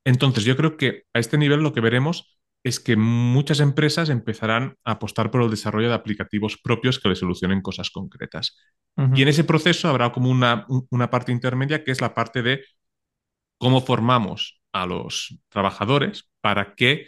Entonces, 0.06 0.44
yo 0.44 0.56
creo 0.56 0.78
que 0.78 1.04
a 1.14 1.20
este 1.20 1.38
nivel 1.38 1.62
lo 1.62 1.74
que 1.74 1.82
veremos 1.82 2.38
es 2.64 2.80
que 2.80 2.96
muchas 2.96 3.60
empresas 3.60 4.10
empezarán 4.10 4.76
a 4.86 4.92
apostar 4.92 5.32
por 5.32 5.42
el 5.42 5.50
desarrollo 5.50 5.90
de 5.90 5.96
aplicativos 5.96 6.58
propios 6.58 7.00
que 7.00 7.10
les 7.10 7.20
solucionen 7.20 7.62
cosas 7.62 7.90
concretas. 7.90 8.58
Y 9.16 9.24
en 9.24 9.28
ese 9.28 9.44
proceso 9.44 9.90
habrá 9.90 10.12
como 10.12 10.30
una, 10.30 10.66
una 10.90 11.10
parte 11.10 11.32
intermedia 11.32 11.84
que 11.84 11.92
es 11.92 12.00
la 12.00 12.14
parte 12.14 12.42
de 12.42 12.64
cómo 13.58 13.82
formamos 13.82 14.63
a 14.74 14.86
los 14.86 15.38
trabajadores 15.50 16.30
para 16.42 16.76
que 16.76 17.08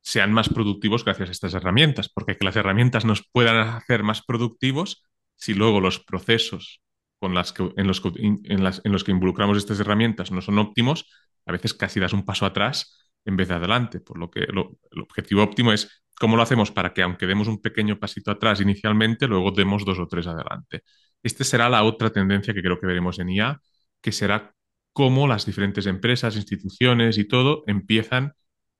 sean 0.00 0.32
más 0.32 0.48
productivos 0.48 1.04
gracias 1.04 1.28
a 1.28 1.32
estas 1.32 1.54
herramientas, 1.54 2.08
porque 2.08 2.36
que 2.36 2.44
las 2.44 2.56
herramientas 2.56 3.04
nos 3.04 3.28
puedan 3.30 3.56
hacer 3.56 4.02
más 4.02 4.22
productivos 4.22 5.02
si 5.34 5.54
luego 5.54 5.80
los 5.80 5.98
procesos 6.00 6.80
con 7.18 7.34
las 7.34 7.52
que, 7.52 7.70
en, 7.76 7.86
los 7.86 8.00
que, 8.00 8.12
en, 8.16 8.92
los 8.92 9.04
que 9.04 9.10
involucramos 9.10 9.58
estas 9.58 9.80
herramientas 9.80 10.30
no 10.30 10.40
son 10.40 10.58
óptimos, 10.58 11.06
a 11.46 11.52
veces 11.52 11.74
casi 11.74 11.98
das 12.00 12.12
un 12.12 12.24
paso 12.24 12.46
atrás 12.46 13.10
en 13.24 13.36
vez 13.36 13.48
de 13.48 13.54
adelante. 13.54 14.00
Por 14.00 14.18
lo 14.18 14.30
que 14.30 14.40
el 14.40 14.58
objetivo 15.00 15.42
óptimo 15.42 15.72
es 15.72 16.04
cómo 16.18 16.36
lo 16.36 16.42
hacemos 16.42 16.70
para 16.70 16.92
que, 16.92 17.02
aunque 17.02 17.26
demos 17.26 17.48
un 17.48 17.60
pequeño 17.60 17.98
pasito 17.98 18.30
atrás 18.30 18.60
inicialmente, 18.60 19.26
luego 19.26 19.50
demos 19.50 19.84
dos 19.84 19.98
o 19.98 20.06
tres 20.06 20.26
adelante. 20.26 20.82
Esta 21.22 21.44
será 21.44 21.68
la 21.68 21.82
otra 21.82 22.10
tendencia 22.10 22.54
que 22.54 22.62
creo 22.62 22.78
que 22.78 22.86
veremos 22.86 23.18
en 23.18 23.30
IA, 23.30 23.60
que 24.00 24.12
será 24.12 24.54
cómo 24.98 25.28
las 25.28 25.46
diferentes 25.46 25.86
empresas, 25.86 26.34
instituciones 26.34 27.18
y 27.18 27.24
todo 27.24 27.62
empiezan 27.68 28.32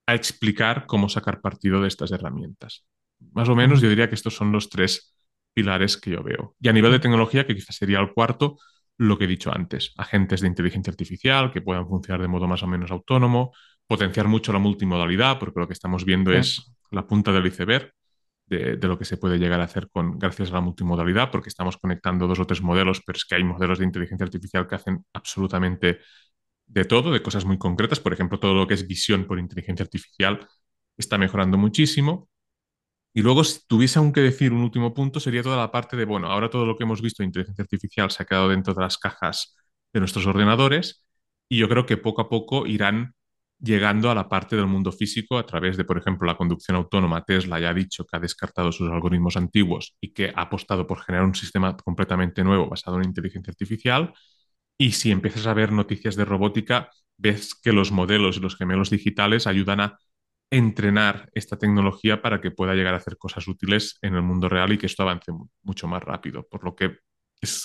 a 0.05 0.15
explicar 0.15 0.85
cómo 0.85 1.07
sacar 1.07 1.39
partido 1.39 1.81
de 1.81 1.87
estas 1.87 2.11
herramientas. 2.11 2.85
Más 3.31 3.47
o 3.47 3.55
menos 3.55 3.79
yo 3.79 3.87
diría 3.87 4.09
que 4.09 4.15
estos 4.15 4.35
son 4.35 4.51
los 4.51 4.67
tres 4.67 5.15
pilares 5.53 5.95
que 5.95 6.11
yo 6.11 6.21
veo. 6.21 6.57
Y 6.59 6.67
a 6.67 6.73
nivel 6.73 6.91
de 6.91 6.99
tecnología, 6.99 7.47
que 7.47 7.55
quizás 7.55 7.77
sería 7.77 8.01
el 8.01 8.11
cuarto, 8.11 8.57
lo 8.97 9.17
que 9.17 9.23
he 9.23 9.27
dicho 9.27 9.49
antes, 9.55 9.93
agentes 9.95 10.41
de 10.41 10.47
inteligencia 10.47 10.91
artificial 10.91 11.53
que 11.53 11.61
puedan 11.61 11.87
funcionar 11.87 12.21
de 12.21 12.27
modo 12.27 12.49
más 12.49 12.63
o 12.63 12.67
menos 12.67 12.91
autónomo, 12.91 13.53
potenciar 13.87 14.27
mucho 14.27 14.51
la 14.51 14.59
multimodalidad, 14.59 15.39
porque 15.39 15.61
lo 15.61 15.67
que 15.67 15.73
estamos 15.73 16.03
viendo 16.03 16.31
Sí. 16.31 16.37
es 16.37 16.73
la 16.91 17.07
punta 17.07 17.31
del 17.31 17.45
iceberg 17.47 17.93
de, 18.49 18.87
lo 18.87 18.97
que 18.97 19.05
se 19.05 19.17
puede 19.17 19.37
llegar 19.37 19.61
a 19.61 19.65
hacer 19.65 19.89
con, 19.91 20.17
gracias 20.17 20.51
a 20.51 20.55
la 20.55 20.61
multimodalidad, 20.61 21.31
porque 21.31 21.49
estamos 21.49 21.77
conectando 21.77 22.27
dos 22.27 22.39
o 22.39 22.45
tres 22.47 22.61
modelos, 22.61 23.01
pero 23.05 23.17
es 23.17 23.25
que 23.25 23.35
hay 23.35 23.43
modelos 23.43 23.79
de 23.79 23.85
inteligencia 23.85 24.25
artificial 24.25 24.67
que 24.67 24.75
hacen 24.75 25.05
absolutamente 25.13 25.99
de 26.65 26.85
todo, 26.85 27.11
de 27.11 27.21
cosas 27.21 27.45
muy 27.45 27.57
concretas. 27.57 27.99
Por 27.99 28.13
ejemplo, 28.13 28.39
todo 28.39 28.55
lo 28.55 28.67
que 28.67 28.73
es 28.73 28.87
visión 28.87 29.25
por 29.25 29.39
inteligencia 29.39 29.83
artificial 29.83 30.47
está 30.97 31.17
mejorando 31.17 31.57
muchísimo. 31.57 32.29
Y 33.13 33.21
luego, 33.21 33.43
si 33.43 33.61
tuviese 33.67 33.99
aún 33.99 34.13
que 34.13 34.21
decir 34.21 34.53
un 34.53 34.61
último 34.61 34.93
punto, 34.93 35.19
sería 35.19 35.43
toda 35.43 35.57
la 35.57 35.71
parte 35.71 35.97
de, 35.97 36.05
bueno, 36.05 36.27
ahora 36.27 36.49
todo 36.49 36.65
lo 36.65 36.77
que 36.77 36.83
hemos 36.83 37.01
visto 37.01 37.23
de 37.23 37.27
inteligencia 37.27 37.63
artificial 37.63 38.11
se 38.11 38.23
ha 38.23 38.25
quedado 38.25 38.49
dentro 38.49 38.73
de 38.73 38.81
las 38.81 38.97
cajas 38.97 39.55
de 39.93 39.99
nuestros 39.99 40.25
ordenadores 40.27 41.05
y 41.49 41.57
yo 41.57 41.69
creo 41.69 41.85
que 41.85 41.97
poco 41.97 42.21
a 42.21 42.29
poco 42.29 42.67
irán 42.67 43.15
llegando 43.59 44.09
a 44.11 44.15
la 44.15 44.29
parte 44.29 44.55
del 44.55 44.67
mundo 44.67 44.91
físico 44.91 45.37
a 45.37 45.45
través 45.45 45.77
de, 45.77 45.83
por 45.85 45.97
ejemplo, 45.97 46.25
la 46.27 46.37
conducción 46.37 46.77
autónoma. 46.77 47.23
Tesla 47.25 47.59
ya 47.59 47.69
ha 47.69 47.73
dicho 47.73 48.05
que 48.05 48.17
ha 48.17 48.19
descartado 48.19 48.71
sus 48.71 48.89
algoritmos 48.89 49.37
antiguos 49.37 49.95
y 50.01 50.13
que 50.13 50.29
ha 50.35 50.41
apostado 50.43 50.87
por 50.87 51.01
generar 51.01 51.25
un 51.25 51.35
sistema 51.35 51.75
completamente 51.77 52.43
nuevo 52.43 52.69
basado 52.69 52.97
en 52.97 53.05
inteligencia 53.05 53.51
artificial. 53.51 54.13
Y 54.77 54.93
si 54.93 55.11
empiezas 55.11 55.45
a 55.47 55.53
ver 55.53 55.71
noticias 55.71 56.15
de 56.15 56.25
robótica, 56.25 56.89
ves 57.17 57.53
que 57.55 57.73
los 57.73 57.91
modelos 57.91 58.37
y 58.37 58.39
los 58.39 58.55
gemelos 58.57 58.89
digitales 58.89 59.47
ayudan 59.47 59.81
a 59.81 59.99
entrenar 60.51 61.29
esta 61.33 61.57
tecnología 61.57 62.21
para 62.21 62.41
que 62.41 62.51
pueda 62.51 62.73
llegar 62.75 62.93
a 62.93 62.97
hacer 62.97 63.17
cosas 63.17 63.47
útiles 63.47 63.97
en 64.01 64.15
el 64.15 64.21
mundo 64.23 64.49
real 64.49 64.71
y 64.73 64.77
que 64.77 64.87
esto 64.87 65.03
avance 65.03 65.31
mu- 65.31 65.47
mucho 65.63 65.87
más 65.87 66.01
rápido. 66.03 66.47
Por 66.49 66.63
lo 66.63 66.75
que 66.75 66.97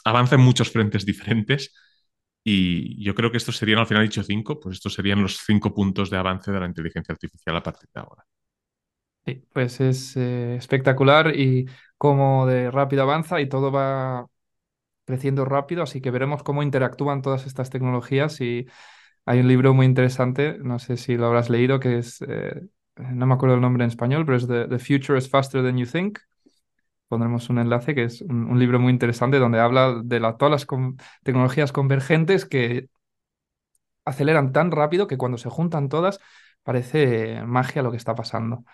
avanza 0.04 0.34
en 0.36 0.42
muchos 0.42 0.70
frentes 0.70 1.04
diferentes 1.06 1.74
y 2.44 3.02
yo 3.04 3.14
creo 3.14 3.30
que 3.30 3.38
estos 3.38 3.56
serían, 3.56 3.80
al 3.80 3.86
final 3.86 4.02
he 4.04 4.06
dicho 4.06 4.22
cinco, 4.22 4.60
pues 4.60 4.76
estos 4.76 4.94
serían 4.94 5.22
los 5.22 5.38
cinco 5.46 5.74
puntos 5.74 6.10
de 6.10 6.18
avance 6.18 6.52
de 6.52 6.60
la 6.60 6.66
inteligencia 6.66 7.12
artificial 7.12 7.56
a 7.56 7.62
partir 7.62 7.88
de 7.94 8.00
ahora. 8.00 8.24
Sí, 9.26 9.42
pues 9.54 9.80
es 9.80 10.16
eh, 10.18 10.56
espectacular 10.56 11.34
y 11.34 11.66
cómo 11.96 12.46
de 12.46 12.70
rápido 12.70 13.02
avanza 13.02 13.40
y 13.40 13.48
todo 13.48 13.72
va 13.72 14.26
creciendo 15.06 15.44
rápido, 15.46 15.82
así 15.82 16.00
que 16.00 16.10
veremos 16.10 16.42
cómo 16.44 16.62
interactúan 16.62 17.22
todas 17.22 17.46
estas 17.46 17.70
tecnologías 17.70 18.40
y 18.40 18.66
hay 19.26 19.40
un 19.40 19.48
libro 19.48 19.74
muy 19.74 19.86
interesante, 19.86 20.58
no 20.60 20.78
sé 20.80 20.96
si 20.98 21.16
lo 21.16 21.26
habrás 21.26 21.50
leído, 21.50 21.80
que 21.80 21.98
es, 21.98 22.22
eh, 22.28 22.62
no 22.96 23.26
me 23.26 23.34
acuerdo 23.34 23.56
el 23.56 23.62
nombre 23.62 23.84
en 23.84 23.90
español, 23.90 24.26
pero 24.26 24.38
es 24.38 24.48
The 24.48 24.78
Future 24.78 25.18
is 25.18 25.30
Faster 25.30 25.62
Than 25.62 25.78
You 25.78 25.86
Think. 25.86 26.18
Pondremos 27.08 27.48
un 27.50 27.58
enlace, 27.58 27.94
que 27.94 28.04
es 28.04 28.22
un, 28.22 28.46
un 28.50 28.58
libro 28.58 28.80
muy 28.80 28.92
interesante 28.92 29.38
donde 29.38 29.60
habla 29.60 30.00
de 30.04 30.20
la- 30.20 30.36
todas 30.36 30.52
las 30.52 30.66
con- 30.66 30.96
tecnologías 31.22 31.72
convergentes 31.72 32.44
que 32.46 32.88
aceleran 34.04 34.52
tan 34.52 34.70
rápido 34.70 35.06
que 35.06 35.18
cuando 35.18 35.38
se 35.38 35.50
juntan 35.50 35.88
todas 35.88 36.20
parece 36.62 37.42
magia 37.46 37.82
lo 37.82 37.90
que 37.90 37.96
está 37.98 38.14
pasando. 38.14 38.64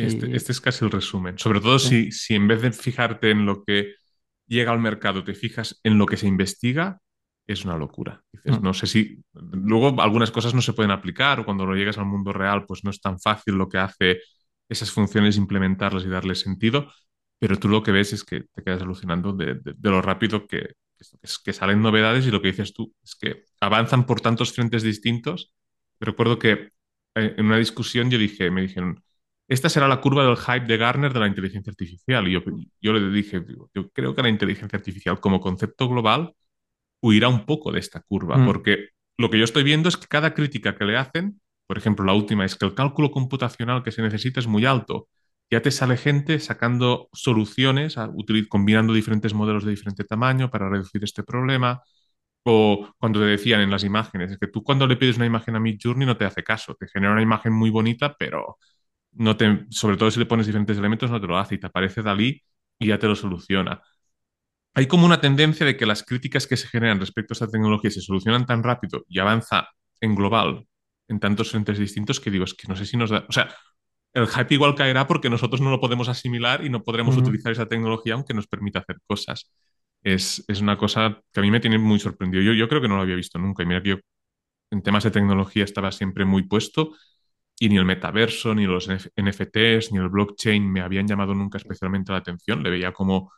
Este, 0.00 0.28
Y 0.30 0.36
este 0.36 0.52
es 0.52 0.60
casi 0.60 0.84
el 0.84 0.90
resumen. 0.90 1.38
Sobre 1.38 1.60
todo 1.60 1.78
sí. 1.80 1.88
si, 1.88 2.12
si 2.12 2.34
en 2.34 2.46
vez 2.48 2.62
de 2.62 2.72
fijarte 2.72 3.30
en 3.30 3.46
lo 3.46 3.64
que 3.64 3.94
llega 4.46 4.72
al 4.72 4.78
mercado, 4.80 5.24
te 5.24 5.34
fijas 5.34 5.80
en 5.82 5.98
lo 5.98 6.06
que 6.06 6.16
se 6.16 6.26
investiga, 6.28 7.00
es 7.46 7.64
una 7.64 7.76
locura. 7.76 8.22
Dices, 8.32 8.60
Mm, 8.60 8.62
no 8.62 8.74
sé 8.74 8.86
si 8.86 9.22
luego 9.34 10.00
algunas 10.02 10.30
cosas 10.30 10.54
no 10.54 10.62
se 10.62 10.72
pueden 10.74 10.90
aplicar 10.92 11.40
o 11.40 11.44
cuando 11.44 11.64
lo 11.66 11.74
llegas 11.74 11.98
al 11.98 12.06
mundo 12.06 12.32
real, 12.32 12.64
pues 12.66 12.84
no 12.84 12.90
es 12.90 13.00
tan 13.00 13.18
fácil 13.18 13.54
lo 13.54 13.68
que 13.68 13.78
hace 13.78 14.20
esas 14.68 14.90
funciones 14.92 15.36
implementarlas 15.38 16.04
y 16.04 16.08
darles 16.08 16.40
sentido, 16.40 16.92
pero 17.38 17.58
tú 17.58 17.68
lo 17.68 17.82
que 17.82 17.92
ves 17.92 18.12
es 18.12 18.24
que 18.24 18.42
te 18.54 18.62
quedas 18.64 18.82
alucinando 18.82 19.32
de, 19.32 19.54
de- 19.54 19.74
de 19.76 19.90
lo 19.90 20.02
rápido 20.02 20.46
que, 20.46 20.74
que, 20.98 21.06
que 21.44 21.52
salen 21.52 21.82
novedades 21.82 22.26
y 22.26 22.30
lo 22.30 22.42
que 22.42 22.48
dices 22.48 22.72
tú 22.74 22.92
es 23.04 23.14
que 23.16 23.44
avanzan 23.60 24.06
por 24.06 24.20
tantos 24.20 24.52
frentes 24.52 24.82
distintos. 24.82 25.52
Recuerdo 26.00 26.38
que 26.38 26.50
eh, 27.14 27.34
en 27.36 27.46
una 27.46 27.58
discusión 27.58 28.10
yo 28.10 28.18
dije, 28.18 28.50
me 28.50 28.62
dijeron, 28.62 29.02
esta 29.48 29.68
será 29.68 29.88
la 29.88 30.00
curva 30.00 30.24
del 30.24 30.36
hype 30.36 30.66
de 30.66 30.76
Gartner 30.76 31.12
de 31.12 31.20
la 31.20 31.26
inteligencia 31.26 31.70
artificial. 31.70 32.28
Y 32.28 32.32
yo, 32.32 32.40
yo 32.80 32.92
le 32.92 33.10
dije, 33.10 33.40
digo, 33.40 33.70
yo 33.74 33.90
creo 33.90 34.14
que 34.14 34.22
la 34.22 34.28
inteligencia 34.28 34.76
artificial 34.76 35.20
como 35.20 35.40
concepto 35.40 35.88
global 35.88 36.34
huirá 37.02 37.28
un 37.28 37.46
poco 37.46 37.72
de 37.72 37.80
esta 37.80 38.00
curva, 38.00 38.38
mm, 38.38 38.42
porque 38.44 38.88
lo 39.18 39.30
que 39.30 39.38
yo 39.38 39.44
estoy 39.44 39.62
viendo 39.64 39.88
es 39.88 39.96
que 39.96 40.06
cada 40.06 40.34
crítica 40.34 40.76
que 40.76 40.84
le 40.84 40.96
hacen, 40.96 41.40
por 41.66 41.78
ejemplo, 41.78 42.04
la 42.04 42.14
última 42.14 42.44
es 42.44 42.56
que 42.56 42.66
el 42.66 42.74
cálculo 42.74 43.10
computacional 43.10 43.82
que 43.82 43.92
se 43.92 44.02
necesita 44.02 44.40
es 44.40 44.46
muy 44.46 44.64
alto. 44.66 45.08
Ya 45.50 45.62
te 45.62 45.70
sale 45.70 45.96
gente 45.96 46.40
sacando 46.40 47.08
soluciones, 47.12 47.96
combinando 48.48 48.92
diferentes 48.92 49.32
modelos 49.34 49.64
de 49.64 49.70
diferente 49.70 50.04
tamaño 50.04 50.50
para 50.50 50.68
reducir 50.68 51.02
este 51.04 51.22
problema. 51.22 51.82
O 52.44 52.90
cuando 52.98 53.20
te 53.20 53.26
decían 53.26 53.60
en 53.60 53.70
las 53.70 53.84
imágenes, 53.84 54.32
es 54.32 54.38
que 54.38 54.48
tú 54.48 54.62
cuando 54.64 54.86
le 54.86 54.96
pides 54.96 55.16
una 55.16 55.26
imagen 55.26 55.56
a 55.56 55.60
Midjourney 55.60 56.06
no 56.06 56.16
te 56.16 56.24
hace 56.26 56.44
caso, 56.44 56.74
te 56.76 56.88
genera 56.88 57.12
una 57.12 57.22
imagen 57.22 57.52
muy 57.52 57.70
bonita, 57.70 58.14
pero 58.18 58.58
no 59.12 59.36
te, 59.36 59.66
sobre 59.70 59.96
todo 59.98 60.10
si 60.10 60.20
le 60.20 60.26
pones 60.26 60.46
diferentes 60.46 60.78
elementos, 60.78 61.10
no 61.10 61.20
te 61.20 61.26
lo 61.28 61.38
hace 61.38 61.56
y 61.56 61.60
te 61.60 61.66
aparece 61.68 62.02
Dalí 62.02 62.42
y 62.78 62.88
ya 62.88 62.98
te 62.98 63.08
lo 63.08 63.16
soluciona. 63.16 63.82
Hay 64.74 64.86
como 64.86 65.06
una 65.06 65.20
tendencia 65.20 65.66
de 65.66 65.76
que 65.76 65.86
las 65.86 66.02
críticas 66.04 66.46
que 66.46 66.56
se 66.56 66.68
generan 66.68 67.00
respecto 67.00 67.32
a 67.32 67.36
esta 67.36 67.48
tecnología 67.48 67.90
se 67.90 68.00
solucionan 68.00 68.46
tan 68.46 68.62
rápido 68.62 69.04
y 69.08 69.18
avanza 69.18 69.68
en 70.00 70.14
global 70.14 70.66
en 71.08 71.20
tantos 71.20 71.50
frentes 71.50 71.78
distintos 71.78 72.20
que 72.20 72.30
digo, 72.30 72.44
es 72.44 72.54
que 72.54 72.68
no 72.68 72.76
sé 72.76 72.84
si 72.86 72.96
nos 72.96 73.10
da, 73.10 73.24
o 73.28 73.32
sea, 73.32 73.48
el 74.18 74.28
hype 74.28 74.54
igual 74.54 74.74
caerá 74.74 75.06
porque 75.06 75.30
nosotros 75.30 75.60
no 75.60 75.70
lo 75.70 75.80
podemos 75.80 76.08
asimilar 76.08 76.64
y 76.64 76.70
no 76.70 76.82
podremos 76.82 77.16
mm. 77.16 77.20
utilizar 77.20 77.52
esa 77.52 77.66
tecnología 77.66 78.14
aunque 78.14 78.34
nos 78.34 78.46
permita 78.46 78.80
hacer 78.80 78.98
cosas. 79.06 79.50
Es, 80.02 80.44
es 80.48 80.60
una 80.60 80.78
cosa 80.78 81.22
que 81.32 81.40
a 81.40 81.42
mí 81.42 81.50
me 81.50 81.60
tiene 81.60 81.78
muy 81.78 81.98
sorprendido. 81.98 82.42
Yo, 82.42 82.52
yo 82.52 82.68
creo 82.68 82.80
que 82.80 82.88
no 82.88 82.96
lo 82.96 83.02
había 83.02 83.16
visto 83.16 83.38
nunca 83.38 83.62
y 83.62 83.66
mira 83.66 83.82
que 83.82 83.90
yo 83.90 83.96
en 84.70 84.82
temas 84.82 85.04
de 85.04 85.10
tecnología 85.10 85.64
estaba 85.64 85.92
siempre 85.92 86.24
muy 86.24 86.42
puesto 86.42 86.92
y 87.58 87.68
ni 87.68 87.76
el 87.76 87.84
metaverso, 87.84 88.54
ni 88.54 88.66
los 88.66 88.88
NFTs, 88.88 89.92
ni 89.92 89.98
el 89.98 90.08
blockchain 90.08 90.70
me 90.70 90.80
habían 90.80 91.08
llamado 91.08 91.34
nunca 91.34 91.58
especialmente 91.58 92.12
la 92.12 92.18
atención. 92.18 92.62
Le 92.62 92.70
veía 92.70 92.92
como 92.92 93.32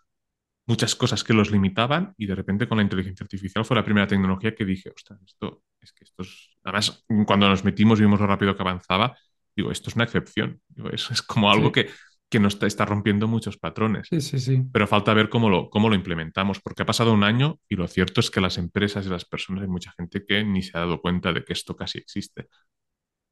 muchas 0.67 0.95
cosas 0.95 1.25
que 1.25 1.33
los 1.33 1.51
limitaban 1.51 2.15
y 2.17 2.27
de 2.27 2.35
repente 2.35 2.69
con 2.69 2.79
la 2.79 2.85
inteligencia 2.85 3.25
artificial 3.25 3.65
fue 3.65 3.77
la 3.77 3.85
primera 3.85 4.07
tecnología 4.07 4.55
que 4.55 4.65
dije, 4.65 4.91
ostras, 4.95 5.21
esto 5.25 5.63
es 5.81 5.93
que 5.93 6.05
esto 6.05 6.23
es... 6.23 6.51
Además, 6.63 7.05
cuando 7.27 7.49
nos 7.49 7.65
metimos 7.65 7.99
vimos 7.99 8.21
lo 8.21 8.27
rápido 8.27 8.55
que 8.55 8.63
avanzaba, 8.63 9.17
digo, 9.57 9.71
esto 9.71 9.91
es 9.91 9.97
una 9.97 10.05
excepción. 10.05 10.61
Digo, 10.69 10.91
es, 10.91 11.11
es 11.11 11.23
como 11.23 11.51
algo 11.51 11.67
Sí, 11.67 11.73
que, 11.73 11.91
que 12.29 12.41
nos 12.41 12.55
está, 12.55 12.67
está 12.67 12.85
rompiendo 12.85 13.27
muchos 13.29 13.57
patrones. 13.59 14.09
sí, 14.09 14.21
sí, 14.21 14.39
sí. 14.39 14.63
Pero 14.73 14.87
falta 14.87 15.15
ver 15.15 15.29
cómo 15.29 15.49
lo, 15.51 15.69
cómo 15.71 15.89
lo 15.89 15.95
implementamos, 15.97 16.61
porque 16.61 16.83
ha 16.83 16.87
pasado 16.87 17.13
un 17.13 17.25
año 17.25 17.59
y 17.69 17.77
lo 17.77 17.89
cierto 17.89 18.21
es 18.21 18.31
que 18.31 18.41
las 18.41 18.59
empresas 18.59 19.07
y 19.07 19.09
las 19.11 19.25
personas, 19.25 19.63
hay 19.63 19.69
mucha 19.69 19.93
gente 19.97 20.25
que 20.27 20.45
ni 20.45 20.63
se 20.63 20.77
ha 20.77 20.81
dado 20.81 21.01
cuenta 21.01 21.33
de 21.33 21.45
que 21.45 21.53
esto 21.53 21.75
casi 21.77 21.99
existe. 21.99 22.49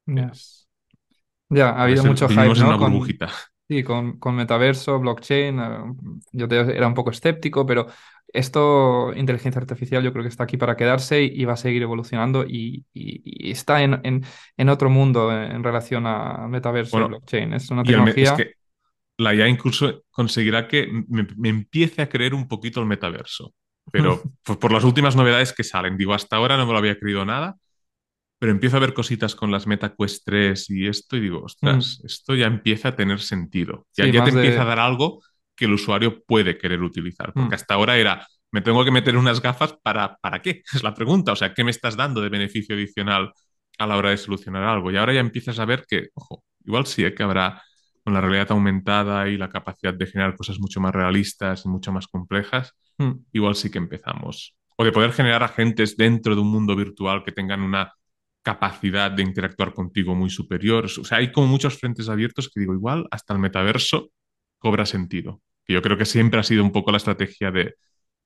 Ya. 0.05 0.27
Es, 0.33 0.67
Ya, 1.49 1.69
ha 1.71 1.83
habido 1.83 2.03
parece- 2.03 2.09
mucho 2.09 2.27
hype, 2.29 2.41
¿no? 2.59 2.67
una 2.67 2.77
Con, 2.77 2.91
burbujita. 2.93 3.29
Sí, 3.69 3.83
con, 3.83 4.19
con 4.19 4.35
metaverso, 4.35 4.99
blockchain. 4.99 5.59
eh, 5.59 5.79
yo 6.33 6.47
te- 6.49 6.59
era 6.77 6.87
un 6.87 6.95
poco 6.95 7.11
escéptico, 7.11 7.65
pero 7.67 7.87
esto, 8.33 9.13
inteligencia 9.15 9.61
artificial, 9.61 10.03
yo 10.03 10.11
creo 10.13 10.23
que 10.23 10.29
está 10.29 10.45
aquí 10.45 10.57
para 10.57 10.77
quedarse 10.77 11.23
y, 11.23 11.41
y 11.41 11.45
va 11.45 11.53
a 11.53 11.57
seguir 11.57 11.83
evolucionando 11.83 12.45
y, 12.45 12.85
y- 12.93 13.21
y 13.49 13.51
está 13.51 13.83
en, 13.83 14.01
en, 14.05 14.23
en 14.57 14.69
otro 14.69 14.89
mundo 14.89 15.31
en, 15.31 15.51
en 15.53 15.63
relación 15.63 16.05
a 16.07 16.47
metaverso 16.49 17.01
y 17.01 17.05
blockchain. 17.05 17.53
Es 17.53 17.71
una 17.71 17.85
me- 17.85 18.15
es 18.19 18.31
tecnología. 18.31 18.33
que 18.33 18.53
la 19.17 19.33
IA 19.35 19.47
incluso 19.47 20.03
conseguirá 20.11 20.67
que 20.67 20.87
me, 21.09 21.27
me 21.37 21.49
empiece 21.49 22.01
a 22.01 22.09
creer 22.09 22.33
un 22.33 22.47
poquito 22.47 22.79
el 22.81 22.87
metaverso. 22.87 23.53
Pero 23.91 24.31
por, 24.43 24.59
por 24.59 24.73
las 24.73 24.83
últimas 24.85 25.15
novedades 25.15 25.53
que 25.53 25.63
salen, 25.63 25.97
digo, 25.97 26.13
hasta 26.13 26.37
ahora 26.37 26.57
no 26.57 26.65
me 26.67 26.73
lo 26.73 26.79
había 26.79 26.99
creído 26.99 27.25
nada, 27.25 27.57
pero 28.39 28.51
empiezo 28.51 28.77
a 28.77 28.79
ver 28.79 28.93
cositas 28.93 29.35
con 29.35 29.51
las 29.51 29.67
Meta 29.67 29.93
Quest 29.97 30.23
3 30.25 30.69
y 30.69 30.87
esto 30.87 31.17
y 31.17 31.21
digo, 31.21 31.41
Mm. 31.41 31.45
ostras, 31.45 32.01
esto 32.05 32.35
ya 32.35 32.47
empieza 32.47 32.89
a 32.89 32.95
tener 32.95 33.19
sentido. 33.19 33.87
Ya, 33.95 34.05
Sí, 34.05 34.11
ya 34.11 34.23
te 34.23 34.31
empieza 34.31 34.61
a 34.63 34.65
dar 34.65 34.79
algo 34.79 35.21
que 35.55 35.65
el 35.65 35.73
usuario 35.73 36.23
puede 36.25 36.57
querer 36.57 36.81
utilizar, 36.81 37.33
porque 37.33 37.49
mm, 37.49 37.53
hasta 37.53 37.73
ahora 37.75 37.97
era, 37.97 38.25
me 38.51 38.61
tengo 38.61 38.83
que 38.85 38.91
meter 38.91 39.17
unas 39.17 39.41
gafas 39.41 39.73
para, 39.83 40.17
¿para 40.17 40.41
qué? 40.41 40.63
Es 40.73 40.83
la 40.83 40.93
pregunta, 40.93 41.33
o 41.33 41.35
sea, 41.35 41.53
¿qué 41.53 41.63
me 41.63 41.71
estás 41.71 41.97
dando 41.97 42.21
de 42.21 42.29
beneficio 42.29 42.75
adicional 42.75 43.31
a 43.77 43.87
la 43.87 43.97
hora 43.97 44.11
de 44.11 44.17
solucionar 44.17 44.63
algo? 44.63 44.89
Y 44.91 44.97
ahora 44.97 45.13
ya 45.13 45.19
empiezas 45.19 45.59
a 45.59 45.65
ver 45.65 45.85
que, 45.87 46.09
ojo, 46.13 46.43
igual 46.65 46.85
sí, 46.85 47.03
¿eh? 47.03 47.13
que 47.13 47.23
habrá 47.23 47.61
con 48.03 48.13
la 48.13 48.21
realidad 48.21 48.51
aumentada 48.51 49.27
y 49.27 49.37
la 49.37 49.49
capacidad 49.49 49.93
de 49.93 50.05
generar 50.07 50.35
cosas 50.37 50.59
mucho 50.59 50.79
más 50.79 50.95
realistas 50.95 51.65
y 51.65 51.69
mucho 51.69 51.91
más 51.91 52.07
complejas, 52.07 52.73
mm. 52.97 53.11
igual 53.33 53.55
sí 53.55 53.69
que 53.69 53.77
empezamos. 53.77 54.55
O 54.77 54.85
de 54.85 54.93
poder 54.93 55.11
generar 55.11 55.43
agentes 55.43 55.97
dentro 55.97 56.35
de 56.35 56.41
un 56.41 56.49
mundo 56.49 56.73
virtual 56.75 57.23
que 57.25 57.33
tengan 57.33 57.61
una 57.61 57.91
capacidad 58.41 59.11
de 59.11 59.23
interactuar 59.23 59.73
contigo 59.73 60.15
muy 60.15 60.29
superior. 60.29 60.85
O 60.85 60.89
sea, 61.03 61.19
hay 61.19 61.31
como 61.31 61.47
muchos 61.47 61.77
frentes 61.77 62.09
abiertos 62.09 62.49
que 62.49 62.59
digo, 62.61 62.73
igual 62.73 63.07
hasta 63.11 63.33
el 63.33 63.39
metaverso 63.39 64.11
cobra 64.57 64.85
sentido. 64.85 65.41
Que 65.65 65.73
yo 65.73 65.81
creo 65.81 65.97
que 65.97 66.05
siempre 66.05 66.39
ha 66.39 66.43
sido 66.43 66.63
un 66.63 66.71
poco 66.71 66.91
la 66.91 66.97
estrategia 66.97 67.51
de, 67.51 67.75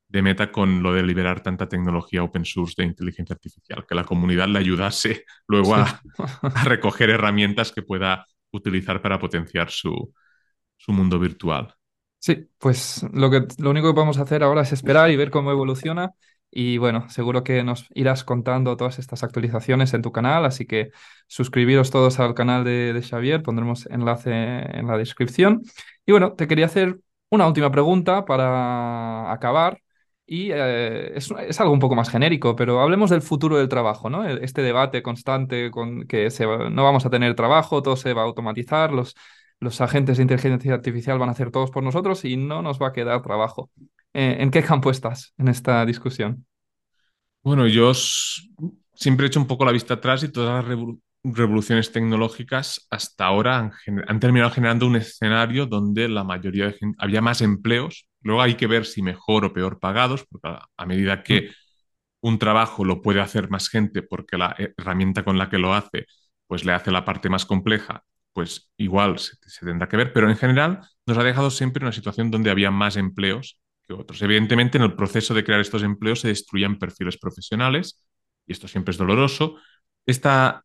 de 0.07 0.21
Meta 0.21 0.51
con 0.51 0.83
lo 0.83 0.93
de 0.93 1.03
liberar 1.03 1.41
tanta 1.41 1.67
tecnología 1.67 2.23
open 2.23 2.45
source 2.45 2.75
de 2.77 2.87
inteligencia 2.87 3.33
artificial, 3.33 3.85
que 3.87 3.95
la 3.95 4.05
comunidad 4.05 4.47
le 4.47 4.59
ayudase 4.59 5.25
luego 5.47 5.75
a, 5.75 6.01
a 6.43 6.63
recoger 6.65 7.09
herramientas 7.09 7.71
que 7.71 7.81
pueda 7.81 8.25
utilizar 8.51 9.01
para 9.01 9.19
potenciar 9.19 9.71
su, 9.71 10.13
su 10.77 10.91
mundo 10.91 11.19
virtual. 11.19 11.73
Sí, 12.19 12.47
pues 12.57 13.05
lo 13.11 13.29
que, 13.29 13.47
lo 13.57 13.69
único 13.71 13.89
que 13.89 13.95
podemos 13.95 14.17
hacer 14.17 14.43
ahora 14.43 14.61
es 14.61 14.71
esperar 14.71 15.11
y 15.11 15.17
ver 15.17 15.29
cómo 15.29 15.51
evoluciona. 15.51 16.11
Y 16.55 16.77
bueno, 16.77 17.09
seguro 17.09 17.43
que 17.43 17.63
nos 17.63 17.87
irás 17.95 18.23
contando 18.23 18.77
todas 18.77 18.99
estas 18.99 19.23
actualizaciones 19.23 19.93
en 19.93 20.01
tu 20.03 20.11
canal, 20.11 20.45
así 20.45 20.65
que 20.67 20.91
suscribiros 21.27 21.89
todos 21.89 22.19
al 22.19 22.35
canal 22.35 22.63
de, 22.63 23.01
Xavier, 23.07 23.41
pondremos 23.41 23.87
enlace 23.87 24.31
en 24.31 24.85
la 24.87 24.97
descripción. 24.97 25.63
Y 26.05 26.11
bueno, 26.11 26.33
te 26.33 26.47
quería 26.47 26.67
hacer 26.67 26.99
una 27.29 27.47
última 27.47 27.71
pregunta 27.71 28.25
para 28.25 29.31
acabar. 29.31 29.79
Y 30.25 30.51
eh, 30.51 31.17
es, 31.17 31.31
es 31.47 31.59
algo 31.59 31.73
un 31.73 31.79
poco 31.79 31.95
más 31.95 32.09
genérico, 32.09 32.55
pero 32.55 32.79
hablemos 32.81 33.09
del 33.09 33.21
futuro 33.21 33.57
del 33.57 33.67
trabajo, 33.67 34.09
¿no? 34.09 34.23
El- 34.25 34.43
Este 34.43 34.61
debate 34.61 35.03
constante 35.03 35.69
con 35.71 36.07
que 36.07 36.29
no 36.71 36.83
vamos 36.83 37.05
a 37.05 37.09
tener 37.09 37.35
trabajo, 37.35 37.81
todo 37.83 37.95
se 37.97 38.13
va 38.13 38.21
a 38.21 38.25
automatizar, 38.25 38.91
los 38.91 39.15
los 39.59 39.79
agentes 39.79 40.17
de 40.17 40.23
inteligencia 40.23 40.73
artificial 40.73 41.19
van 41.19 41.29
a 41.29 41.31
hacer 41.31 41.49
todos 41.51 41.71
por 41.71 41.83
nosotros 41.83 42.25
y 42.25 42.35
no 42.35 42.61
nos 42.61 42.81
va 42.81 42.87
a 42.89 42.93
quedar 42.93 43.21
trabajo. 43.21 43.69
Eh, 44.13 44.37
¿en 44.39 44.51
qué 44.51 44.63
campo 44.63 44.91
estás 44.91 45.33
en 45.37 45.47
esta 45.47 45.85
discusión? 45.85 46.45
Bueno, 47.43 47.67
yo 47.67 47.93
siempre 48.95 49.25
he 49.25 49.27
hecho 49.27 49.39
un 49.39 49.47
poco 49.47 49.65
la 49.65 49.71
vista 49.71 49.95
atrás 49.95 50.23
y 50.23 50.29
todas 50.31 50.63
las 50.63 50.73
revo- 50.73 50.99
revoluciones 51.23 51.91
tecnológicas 51.91 52.87
hasta 52.89 53.25
ahora 53.25 53.71
han, 54.07 54.19
terminado 54.19 54.51
generando 54.51 54.87
un 54.87 54.95
escenario 54.95 55.65
donde 55.65 56.07
la 56.09 56.23
mayoría 56.23 56.67
de 56.67 56.73
gente, 56.73 56.97
había 56.99 57.21
más 57.21 57.41
empleos. 57.41 58.07
Luego 58.21 58.41
hay 58.41 58.55
que 58.55 58.67
ver 58.67 58.85
si 58.85 59.01
mejor 59.01 59.45
o 59.45 59.53
peor 59.53 59.79
pagados, 59.79 60.25
porque 60.29 60.47
a, 60.49 60.65
a 60.77 60.85
medida 60.85 61.23
Mm, 61.29 61.43
que 61.43 61.49
un 62.21 62.39
trabajo 62.39 62.85
lo 62.85 63.01
puede 63.01 63.21
hacer 63.21 63.49
más 63.49 63.69
gente 63.69 64.03
porque 64.03 64.37
la 64.37 64.55
herramienta 64.77 65.23
con 65.23 65.37
la 65.37 65.49
que 65.49 65.57
lo 65.59 65.73
hace, 65.73 66.05
pues 66.47 66.65
le 66.65 66.73
hace 66.73 66.91
la 66.91 67.05
parte 67.05 67.29
más 67.29 67.45
compleja, 67.45 68.03
pues 68.33 68.71
igual 68.77 69.19
se, 69.19 69.33
se 69.47 69.65
tendrá 69.65 69.89
que 69.89 69.97
ver. 69.97 70.13
Pero 70.13 70.29
en 70.29 70.37
general 70.37 70.81
nos 71.07 71.17
ha 71.17 71.23
dejado 71.23 71.51
siempre 71.51 71.83
una 71.85 71.93
situación 71.93 72.31
donde 72.31 72.51
había 72.51 72.71
más 72.71 72.97
empleos 72.97 73.59
otros. 73.99 74.21
Evidentemente, 74.21 74.77
en 74.77 74.83
el 74.83 74.95
proceso 74.95 75.33
de 75.33 75.43
crear 75.43 75.59
estos 75.59 75.83
empleos 75.83 76.21
se 76.21 76.29
destruían 76.29 76.77
perfiles 76.79 77.17
profesionales 77.17 78.01
y 78.45 78.51
esto 78.53 78.67
siempre 78.67 78.91
es 78.91 78.97
doloroso. 78.97 79.57
Esta 80.05 80.63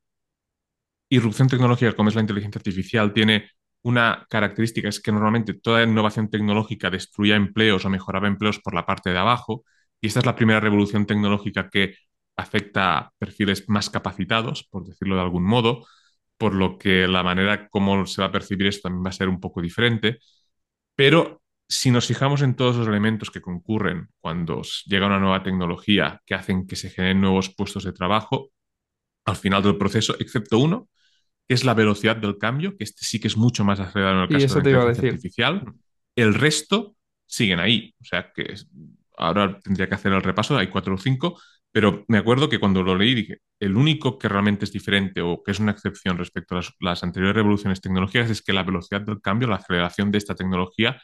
irrupción 1.09 1.49
tecnológica, 1.49 1.95
como 1.95 2.09
es 2.09 2.15
la 2.15 2.21
inteligencia 2.21 2.59
artificial, 2.59 3.13
tiene 3.13 3.51
una 3.83 4.27
característica, 4.29 4.89
es 4.89 5.01
que 5.01 5.13
normalmente 5.13 5.55
toda 5.55 5.83
innovación 5.85 6.29
tecnológica 6.31 6.91
destruía 6.91 7.37
empleos 7.37 7.85
o 7.85 7.91
mejoraba 7.91 8.29
empleos 8.29 8.59
por 8.59 8.75
la 8.75 8.85
parte 8.87 9.11
de 9.11 9.19
abajo, 9.19 9.65
y 10.01 10.09
esta 10.09 10.21
es 10.21 10.27
la 10.27 10.37
primera 10.37 10.61
revolución 10.61 11.07
tecnológica 11.07 11.71
que 11.71 11.95
afecta 12.37 12.99
a 12.99 13.13
perfiles 13.19 13.69
más 13.69 13.91
capacitados, 13.91 14.65
por 14.71 14.85
decirlo 14.85 15.17
de 15.17 15.23
algún 15.23 15.45
modo, 15.45 15.87
por 16.37 16.55
lo 16.55 16.79
que 16.79 17.09
la 17.09 17.23
manera 17.23 17.69
como 17.69 18.07
se 18.07 18.23
va 18.23 18.29
a 18.29 18.33
percibir 18.33 18.69
esto 18.69 18.83
también 18.89 19.05
va 19.05 19.11
a 19.11 19.13
ser 19.13 19.29
un 19.29 19.41
poco 19.41 19.61
diferente. 19.61 20.19
Pero 20.95 21.43
si 21.69 21.91
nos 21.91 22.07
fijamos 22.07 22.43
en 22.43 22.55
todos 22.57 22.77
los 22.77 22.89
elementos 22.89 23.31
que 23.31 23.41
concurren 23.41 24.09
cuando 24.21 24.63
llega 24.87 25.07
una 25.07 25.19
nueva 25.21 25.43
tecnología 25.43 26.23
que 26.27 26.35
hacen 26.35 26.67
que 26.67 26.77
se 26.77 26.91
generen 26.91 27.21
nuevos 27.21 27.55
puestos 27.55 27.85
de 27.85 27.93
trabajo, 27.93 28.51
al 29.27 29.37
final 29.37 29.63
del 29.63 29.79
proceso, 29.79 30.17
excepto 30.21 30.59
uno, 30.59 30.89
que 31.49 31.55
es 31.55 31.65
la 31.65 31.75
velocidad 31.75 32.17
del 32.17 32.39
cambio, 32.39 32.77
que 32.77 32.85
este 32.85 33.05
sí 33.05 33.21
que 33.21 33.29
es 33.29 33.37
mucho 33.37 33.65
más 33.65 33.81
acelerado 33.81 34.17
en 34.19 34.23
el 34.25 34.29
Y 34.29 34.45
caso 34.45 34.53
de 34.53 34.57
la 34.57 34.63
te 34.63 34.71
iba 34.71 34.83
a 34.83 34.89
inteligencia 34.89 35.05
decir. 35.05 35.21
artificial. 35.21 35.65
El 36.17 36.35
resto 36.35 36.97
siguen 37.27 37.61
ahí. 37.61 37.95
O 38.01 38.05
sea 38.05 38.33
que 38.35 38.55
ahora 39.19 39.59
tendría 39.61 39.89
que 39.89 39.95
hacer 39.95 40.13
el 40.13 40.23
repaso, 40.23 40.57
hay 40.57 40.69
cuatro 40.69 40.95
o 40.95 40.99
cinco, 40.99 41.41
pero 41.73 42.05
me 42.09 42.19
acuerdo 42.19 42.49
que 42.49 42.59
cuando 42.61 42.83
lo 42.83 42.97
leí 42.97 43.15
dije, 43.15 43.39
el 43.61 43.77
único 43.77 44.19
que 44.19 44.29
realmente 44.29 44.65
es 44.65 44.73
diferente 44.73 45.21
o 45.23 45.43
que 45.43 45.51
es 45.53 45.61
una 45.61 45.73
excepción 45.73 46.19
respecto 46.19 46.55
a 46.55 46.59
las, 46.59 46.73
las 46.81 47.03
anteriores 47.05 47.37
revoluciones 47.37 47.81
tecnológicas 47.81 48.31
es 48.31 48.43
que 48.43 48.53
la 48.53 48.63
velocidad 48.63 49.03
del 49.03 49.21
cambio, 49.21 49.49
la 49.49 49.57
aceleración 49.57 50.11
de 50.11 50.19
esta 50.19 50.35
tecnología 50.35 51.01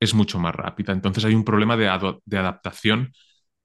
es 0.00 0.14
mucho 0.14 0.38
más 0.38 0.54
rápida. 0.54 0.92
Entonces 0.92 1.24
hay 1.24 1.34
un 1.34 1.44
problema 1.44 1.76
de, 1.76 1.90
de 2.24 2.38
adaptación 2.38 3.12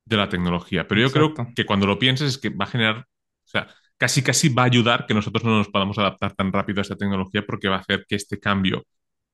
de 0.06 0.18
la 0.18 0.30
tecnología. 0.30 0.88
Pero 0.88 1.02
yo 1.02 1.12
creo 1.12 1.34
que 1.56 1.66
cuando 1.66 1.88
lo 1.88 2.00
pienses 2.00 2.30
es 2.30 2.38
que 2.38 2.50
va 2.50 2.66
a 2.66 2.68
generar, 2.68 2.98
o 3.00 3.48
sea, 3.48 3.68
casi 3.98 4.22
casi 4.24 4.50
va 4.50 4.64
a 4.64 4.66
ayudar 4.66 5.06
que 5.06 5.14
nosotros 5.14 5.44
no 5.44 5.58
nos 5.58 5.70
podamos 5.70 5.98
adaptar 5.98 6.34
tan 6.34 6.52
rápido 6.52 6.80
a 6.80 6.84
esta 6.84 6.96
tecnología 6.98 7.46
porque 7.46 7.70
va 7.70 7.78
a 7.78 7.80
hacer 7.80 8.06
que 8.08 8.16
este 8.16 8.40
cambio, 8.40 8.84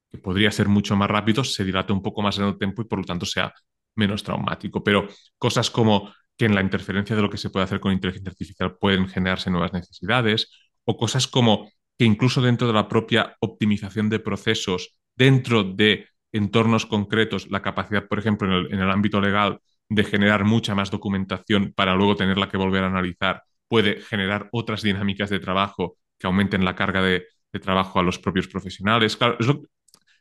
que 0.09 0.17
podría 0.17 0.51
ser 0.51 0.67
mucho 0.67 0.95
más 0.95 1.09
rápido, 1.09 1.43
se 1.43 1.63
dilate 1.63 1.93
un 1.93 2.01
poco 2.01 2.21
más 2.21 2.37
en 2.37 2.45
el 2.45 2.57
tiempo 2.57 2.81
y 2.81 2.85
por 2.85 2.99
lo 2.99 3.05
tanto 3.05 3.25
sea 3.25 3.53
menos 3.95 4.23
traumático. 4.23 4.83
Pero 4.83 5.07
cosas 5.37 5.69
como 5.69 6.13
que 6.37 6.45
en 6.45 6.55
la 6.55 6.61
interferencia 6.61 7.15
de 7.15 7.21
lo 7.21 7.29
que 7.29 7.37
se 7.37 7.49
puede 7.49 7.65
hacer 7.65 7.79
con 7.79 7.91
inteligencia 7.91 8.29
artificial 8.31 8.77
pueden 8.77 9.07
generarse 9.07 9.51
nuevas 9.51 9.73
necesidades, 9.73 10.51
o 10.85 10.97
cosas 10.97 11.27
como 11.27 11.69
que 11.97 12.05
incluso 12.05 12.41
dentro 12.41 12.67
de 12.67 12.73
la 12.73 12.87
propia 12.87 13.35
optimización 13.41 14.09
de 14.09 14.19
procesos, 14.19 14.97
dentro 15.15 15.63
de 15.63 16.07
entornos 16.31 16.85
concretos, 16.85 17.49
la 17.49 17.61
capacidad, 17.61 18.07
por 18.07 18.19
ejemplo, 18.19 18.47
en 18.47 18.53
el, 18.53 18.73
en 18.73 18.79
el 18.81 18.91
ámbito 18.91 19.21
legal, 19.21 19.59
de 19.89 20.03
generar 20.03 20.45
mucha 20.45 20.75
más 20.75 20.91
documentación 20.91 21.73
para 21.75 21.95
luego 21.95 22.15
tenerla 22.15 22.49
que 22.49 22.57
volver 22.57 22.83
a 22.83 22.87
analizar, 22.87 23.43
puede 23.67 24.01
generar 24.01 24.49
otras 24.51 24.81
dinámicas 24.83 25.29
de 25.29 25.39
trabajo 25.39 25.97
que 26.17 26.27
aumenten 26.27 26.65
la 26.65 26.75
carga 26.75 27.01
de, 27.01 27.25
de 27.51 27.59
trabajo 27.59 27.99
a 27.99 28.03
los 28.03 28.19
propios 28.19 28.47
profesionales. 28.47 29.17
Claro, 29.17 29.37
es, 29.39 29.47
lo, 29.47 29.61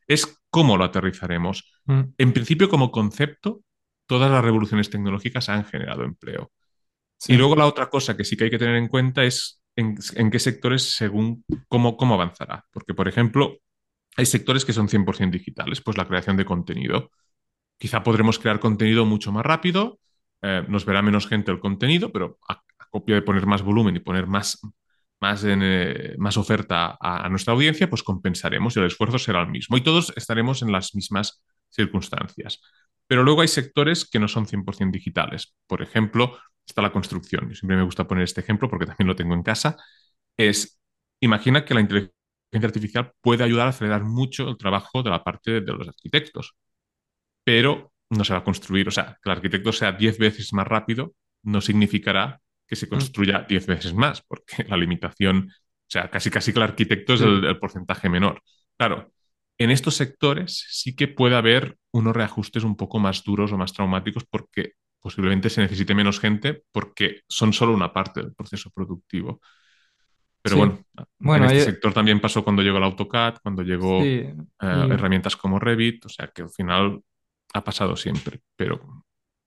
es 0.07 0.41
cómo 0.51 0.77
lo 0.77 0.85
aterrizaremos. 0.85 1.71
Mm, 1.87 2.01
En 2.19 2.33
principio, 2.33 2.69
como 2.69 2.91
concepto, 2.91 3.63
todas 4.07 4.31
las 4.31 4.45
revoluciones 4.45 4.91
tecnológicas 4.91 5.49
han 5.49 5.65
generado 5.65 6.05
empleo. 6.05 6.51
Y 7.27 7.37
luego 7.37 7.57
la 7.57 7.67
otra 7.67 7.91
cosa 7.91 8.17
que 8.17 8.25
sí 8.25 8.37
que 8.37 8.45
hay 8.45 8.51
que 8.51 8.59
tener 8.59 8.77
en 8.77 8.89
cuenta 8.89 9.25
es 9.25 9.61
en, 9.77 9.97
en 10.15 10.31
qué 10.31 10.39
sectores 10.39 10.83
según 10.83 11.45
cómo, 11.69 11.97
cómo 11.97 12.15
avanzará. 12.15 12.65
Porque, 12.73 12.95
por 12.95 13.09
ejemplo, 13.09 13.59
hay 14.19 14.27
sectores 14.27 14.65
que 14.65 14.73
son 14.73 14.89
100% 14.89 15.31
digitales, 15.31 15.81
pues 15.81 15.97
la 15.97 16.07
creación 16.07 16.37
de 16.37 16.45
contenido. 16.45 17.13
Quizá 17.79 18.03
podremos 18.03 18.41
crear 18.41 18.59
contenido 18.59 19.07
mucho 19.07 19.31
más 19.31 19.47
rápido, 19.47 20.01
eh, 20.43 20.65
nos 20.69 20.85
verá 20.85 21.03
menos 21.03 21.29
gente 21.29 21.53
el 21.53 21.61
contenido, 21.61 22.11
pero 22.11 22.37
a, 22.49 22.55
a 22.55 22.87
copia 22.91 23.15
de 23.15 23.23
poner 23.23 23.47
más 23.47 23.63
volumen 23.63 23.95
y 23.95 24.01
poner 24.01 24.27
más, 24.27 24.59
eh, 25.23 26.17
más 26.19 26.37
oferta 26.37 26.99
a, 27.01 27.27
a, 27.27 27.29
nuestra 27.29 27.55
audiencia, 27.55 27.89
pues 27.89 28.03
compensaremos 28.03 28.77
y 28.77 28.81
el 28.81 28.87
esfuerzo 28.87 29.21
será 29.21 29.41
el 29.43 29.51
mismo 29.51 29.77
y 29.77 29.83
todos 29.83 30.13
estaremos 30.17 30.63
en 30.63 30.73
las 30.73 30.97
mismas 30.97 31.41
circunstancias. 31.71 32.61
Pero 33.07 33.23
luego 33.23 33.43
hay 33.43 33.49
sectores 33.49 34.05
que 34.05 34.19
no 34.19 34.27
son 34.27 34.47
100% 34.47 34.91
digitales. 34.91 35.55
Por 35.69 35.81
ejemplo, 35.81 36.37
está 36.67 36.83
la 36.83 36.91
construcción. 36.91 37.49
Yo 37.49 37.55
siempre 37.55 37.77
me 37.77 37.85
gusta 37.85 38.09
poner 38.09 38.25
este 38.25 38.41
ejemplo 38.41 38.69
porque 38.69 38.87
también 38.87 39.07
lo 39.07 39.15
tengo 39.15 39.35
en 39.35 39.45
casa. 39.45 39.77
Es, 40.37 40.81
imagina 41.21 41.65
que 41.65 41.75
la 41.75 41.83
inteligencia 41.83 42.18
artificial 42.53 43.13
puede 43.21 43.45
ayudar 43.45 43.67
a 43.67 43.71
acelerar 43.71 44.05
mucho 44.05 44.49
el 44.49 44.57
trabajo 44.57 45.03
de 45.03 45.11
la 45.11 45.23
parte 45.23 45.61
de, 45.61 45.73
los 45.73 45.89
arquitectos 45.89 46.55
pero 47.45 47.93
no 48.11 48.25
se 48.25 48.35
va 48.35 48.41
a 48.41 48.45
construir. 48.45 48.89
O 48.89 48.91
sea, 48.91 49.19
que 49.23 49.31
el 49.31 49.37
arquitecto 49.37 49.73
sea 49.73 49.93
10 49.93 50.19
veces 50.19 50.53
más 50.53 50.67
rápido 50.67 51.15
no 51.43 51.61
significará 51.63 52.41
que 52.67 52.77
se 52.77 52.87
Mm, 52.87 52.91
construya 52.91 53.47
10 53.49 53.67
veces 53.67 53.95
más, 53.95 54.23
porque 54.23 54.65
la 54.69 54.77
limitación, 54.77 55.49
o 55.51 55.91
sea, 55.91 56.11
casi 56.11 56.31
casi 56.31 56.53
que 56.53 56.59
el 56.59 56.65
arquitecto 56.65 57.15
es 57.15 57.23
el 57.23 57.59
porcentaje 57.59 58.09
menor. 58.11 58.43
Claro, 58.77 59.13
en 59.59 59.71
estos 59.71 59.97
sectores 59.97 60.67
sí 60.71 60.95
que 60.95 61.09
puede 61.09 61.37
haber 61.37 61.79
unos 61.91 62.15
reajustes 62.15 62.65
un 62.65 62.77
poco 62.77 62.99
más 62.99 63.25
duros 63.25 63.53
o 63.53 63.59
más 63.59 63.73
traumáticos 63.73 64.25
porque 64.25 64.73
posiblemente 65.01 65.51
se 65.51 65.63
necesite 65.63 65.95
menos 65.95 66.21
gente 66.21 66.63
porque 66.71 67.23
son 67.29 67.53
solo 67.53 67.73
una 67.73 67.93
parte 67.93 68.21
del 68.21 68.35
proceso 68.35 68.71
productivo. 68.71 69.41
Pero 70.49 70.55
Sí. 70.57 70.59
bueno, 70.59 70.79
en 70.97 71.05
Bueno, 71.19 71.45
este 71.47 71.59
ahí- 71.59 71.65
sector 71.65 71.93
también 71.93 72.21
pasó 72.21 72.43
cuando 72.45 72.63
llegó 72.63 72.79
el 72.79 72.85
AutoCAD, 72.85 73.37
cuando 73.43 73.63
llegó 73.63 74.01
sí. 74.03 74.09
eh, 74.09 74.35
Y 74.61 74.91
herramientas 74.93 75.37
como 75.37 75.59
Revit, 75.59 76.05
o 76.07 76.09
sea 76.09 76.29
que 76.29 76.43
al 76.43 76.51
final 76.51 77.01
ha 77.55 77.65
pasado 77.65 77.97
siempre, 77.97 78.41
pero 78.57 78.81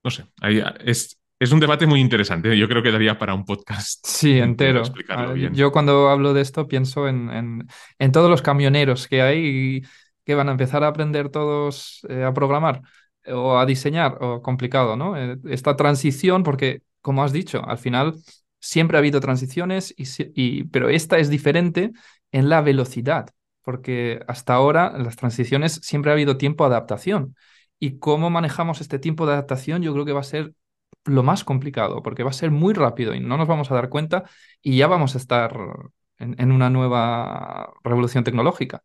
no 0.04 0.10
sé, 0.12 0.26
ahí 0.41 0.64
es, 0.86 1.20
es 1.39 1.52
un 1.52 1.60
debate 1.60 1.86
muy 1.88 1.99
interesante. 1.99 2.58
Yo 2.58 2.68
creo 2.68 2.82
que 2.84 2.91
daría 2.91 3.18
para 3.18 3.34
un 3.34 3.45
podcast. 3.45 4.04
Sí, 4.08 4.39
entero. 4.39 4.80
Explicarlo 4.80 5.34
bien. 5.34 5.54
Yo 5.54 5.72
cuando 5.72 6.10
hablo 6.10 6.34
de 6.34 6.41
esto 6.41 6.68
pienso 6.68 7.08
en, 7.08 7.68
en, 7.99 8.12
todos 8.12 8.30
los 8.30 8.41
camioneros 8.41 9.08
que 9.08 9.22
hay 9.22 9.45
y 9.45 9.82
que 10.26 10.36
van 10.36 10.49
a 10.49 10.52
empezar 10.52 10.84
a 10.84 10.88
aprender 10.88 11.30
todos 11.30 12.02
eh, 12.10 12.24
a 12.24 12.34
programar 12.34 12.82
o 13.28 13.58
a 13.58 13.66
diseñar, 13.68 14.18
o 14.22 14.41
complicado, 14.41 14.95
¿no? 14.95 15.16
Eh, 15.18 15.38
esta 15.49 15.76
transición, 15.76 16.41
porque, 16.43 16.82
como 17.02 17.24
has 17.24 17.32
dicho, 17.32 17.64
al 17.68 17.78
final 17.78 18.16
siempre 18.62 18.97
ha 18.97 18.99
habido 18.99 19.20
transiciones, 19.20 19.93
y, 19.97 20.64
pero 20.66 20.88
esta 20.88 21.18
es 21.18 21.30
diferente 21.30 21.91
en 22.32 22.47
la 22.47 22.62
velocidad, 22.62 23.32
porque 23.64 24.22
hasta 24.28 24.53
ahora 24.53 24.93
en 24.95 25.03
las 25.03 25.18
transiciones 25.18 25.74
siempre 25.84 26.12
ha 26.12 26.14
habido 26.14 26.38
tiempo 26.38 26.64
de 26.64 26.76
adaptación. 26.76 27.36
Y 27.80 27.97
cómo 27.97 28.30
manejamos 28.30 28.80
este 28.80 28.99
tiempo 28.99 29.26
de 29.26 29.34
adaptación, 29.34 29.82
yo 29.82 29.91
creo 29.93 30.05
que 30.05 30.14
va 30.14 30.22
a 30.22 30.24
ser 30.24 30.53
lo 31.05 31.24
más 31.24 31.43
complicado, 31.43 32.03
porque 32.03 32.24
va 32.24 32.30
a 32.30 32.34
ser 32.34 32.51
muy 32.51 32.74
rápido 32.76 33.16
y 33.16 33.20
no 33.20 33.38
nos 33.38 33.47
vamos 33.47 33.72
a 33.72 33.76
dar 33.76 33.89
cuenta 33.89 34.24
y 34.62 34.78
ya 34.78 34.86
vamos 34.86 35.16
a 35.16 35.18
estar 35.18 35.57
en, 36.20 36.51
una 36.51 36.70
nueva 36.70 37.74
revolución 37.84 38.24
tecnológica. 38.24 38.84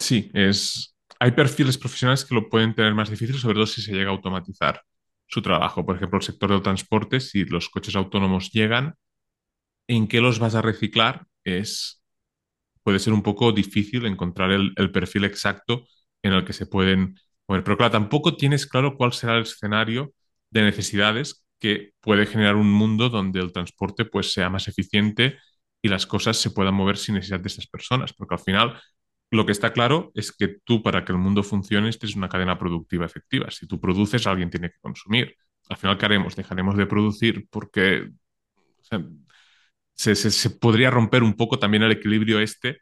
Sí, 0.00 0.30
es, 0.34 0.96
hay 1.20 1.30
perfiles 1.30 1.78
profesionales 1.78 2.24
que 2.24 2.34
lo 2.34 2.48
pueden 2.48 2.74
tener 2.74 2.94
más 2.94 3.10
difícil, 3.10 3.36
sobre 3.38 3.54
todo 3.54 3.66
si 3.66 3.82
se 3.82 3.92
llega 3.92 4.10
a 4.10 4.12
automatizar 4.14 4.82
su 5.30 5.42
trabajo. 5.42 5.86
Por 5.86 5.96
ejemplo, 5.96 6.18
el 6.18 6.24
sector 6.24 6.50
del 6.50 6.62
transporte, 6.62 7.20
si 7.20 7.44
los 7.44 7.68
coches 7.68 7.96
autónomos 7.96 8.50
llegan, 8.50 8.96
¿en 9.88 10.08
qué 10.08 10.20
los 10.20 10.38
vas 10.38 10.54
a 10.54 10.62
reciclar? 10.62 11.26
Es, 11.44 12.02
puede 12.82 12.98
ser 12.98 13.12
un 13.12 13.22
poco 13.22 13.52
difícil 13.52 14.06
encontrar 14.06 14.50
el, 14.50 14.92
perfil 14.92 15.24
exacto 15.24 15.86
en 16.22 16.32
el 16.32 16.44
que 16.44 16.52
se 16.52 16.66
pueden 16.66 17.16
mover. 17.48 17.64
Pero 17.64 17.76
claro, 17.76 17.92
tampoco 17.92 18.36
tienes 18.36 18.66
claro 18.66 18.96
cuál 18.96 19.12
será 19.12 19.36
el 19.36 19.42
escenario 19.42 20.12
de 20.50 20.62
necesidades 20.62 21.46
que 21.58 21.92
puede 22.00 22.26
generar 22.26 22.56
un 22.56 22.70
mundo 22.72 23.08
donde 23.08 23.40
el 23.40 23.52
transporte 23.52 24.04
pues, 24.04 24.32
sea 24.32 24.50
más 24.50 24.66
eficiente 24.68 25.38
y 25.82 25.88
las 25.88 26.06
cosas 26.06 26.36
se 26.38 26.50
puedan 26.50 26.74
mover 26.74 26.96
sin 26.96 27.14
necesidad 27.14 27.40
de 27.40 27.48
estas 27.48 27.66
personas. 27.66 28.12
Porque 28.12 28.34
al 28.34 28.40
final 28.40 28.80
lo 29.30 29.46
que 29.46 29.52
está 29.52 29.72
claro 29.72 30.10
es 30.14 30.32
que 30.32 30.48
tú 30.64 30.82
para 30.82 31.04
que 31.04 31.12
el 31.12 31.18
mundo 31.18 31.42
funcione 31.42 31.88
es 31.88 32.16
una 32.16 32.28
cadena 32.28 32.58
productiva 32.58 33.06
efectiva. 33.06 33.50
Si 33.50 33.66
tú 33.66 33.80
produces, 33.80 34.26
alguien 34.26 34.50
tiene 34.50 34.70
que 34.70 34.78
consumir. 34.80 35.36
Al 35.68 35.76
final, 35.76 35.96
¿qué 35.98 36.06
haremos? 36.06 36.34
Dejaremos 36.34 36.76
de 36.76 36.86
producir 36.86 37.46
porque 37.48 38.10
se, 39.94 40.14
se 40.14 40.50
podría 40.50 40.90
romper 40.90 41.22
un 41.22 41.34
poco 41.34 41.58
también 41.58 41.84
el 41.84 41.92
equilibrio 41.92 42.40
este 42.40 42.78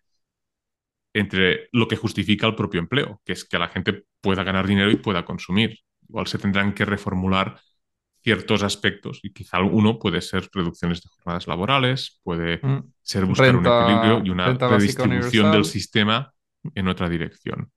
entre 1.12 1.68
lo 1.72 1.88
que 1.88 1.96
justifica 1.96 2.46
el 2.46 2.54
propio 2.54 2.80
empleo, 2.80 3.20
que 3.24 3.32
es 3.32 3.44
que 3.44 3.58
la 3.58 3.68
gente 3.68 4.04
pueda 4.20 4.44
ganar 4.44 4.66
dinero 4.66 4.90
y 4.90 4.96
pueda 4.96 5.24
consumir 5.24 5.78
igual 6.08 6.26
se 6.26 6.38
tendrán 6.38 6.72
que 6.72 6.84
reformular 6.84 7.60
ciertos 8.22 8.62
aspectos 8.62 9.20
y 9.22 9.32
quizá 9.32 9.60
uno 9.60 9.98
puede 9.98 10.20
ser 10.20 10.48
reducciones 10.52 11.02
de 11.02 11.08
jornadas 11.08 11.46
laborales, 11.46 12.20
puede 12.22 12.58
mm. 12.62 12.92
ser 13.00 13.24
buscar 13.26 13.54
un 13.54 13.66
equilibrio 13.66 14.22
y 14.24 14.30
una 14.30 14.54
redistribución 14.54 15.52
del 15.52 15.64
sistema 15.64 16.32
en 16.74 16.88
otra 16.88 17.08
dirección. 17.08 17.70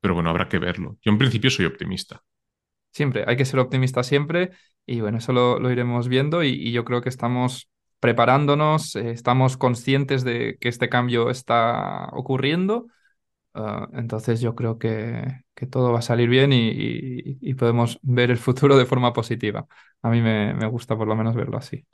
Pero 0.00 0.14
bueno, 0.14 0.30
habrá 0.30 0.48
que 0.48 0.58
verlo. 0.58 0.96
Yo 1.02 1.12
en 1.12 1.18
principio 1.18 1.50
soy 1.50 1.66
optimista. 1.66 2.22
Siempre, 2.92 3.24
hay 3.26 3.36
que 3.36 3.44
ser 3.44 3.60
optimista 3.60 4.02
siempre 4.02 4.50
y 4.86 5.00
bueno, 5.00 5.18
eso 5.18 5.32
lo, 5.32 5.70
iremos 5.70 6.08
viendo 6.08 6.42
y, 6.42 6.72
yo 6.72 6.84
creo 6.84 7.02
que 7.02 7.08
estamos 7.08 7.68
preparándonos, 8.00 8.94
eh, 8.96 9.10
estamos 9.10 9.56
conscientes 9.56 10.24
de 10.24 10.56
que 10.60 10.68
este 10.68 10.88
cambio 10.88 11.28
está 11.30 12.08
ocurriendo 12.12 12.86
Ah, 13.58 13.88
entonces 13.94 14.42
yo 14.42 14.54
creo 14.54 14.78
que, 14.78 15.24
todo 15.70 15.90
va 15.92 16.00
a 16.00 16.02
salir 16.02 16.28
bien 16.28 16.50
y, 16.52 17.54
podemos 17.54 17.98
ver 18.02 18.30
el 18.30 18.36
futuro 18.36 18.76
de 18.76 18.84
forma 18.84 19.14
positiva. 19.14 19.66
A 20.02 20.10
mí 20.10 20.20
me, 20.20 20.66
gusta 20.68 20.96
por 20.96 21.08
lo 21.08 21.16
menos 21.16 21.34
verlo 21.34 21.56
así. 21.56 21.86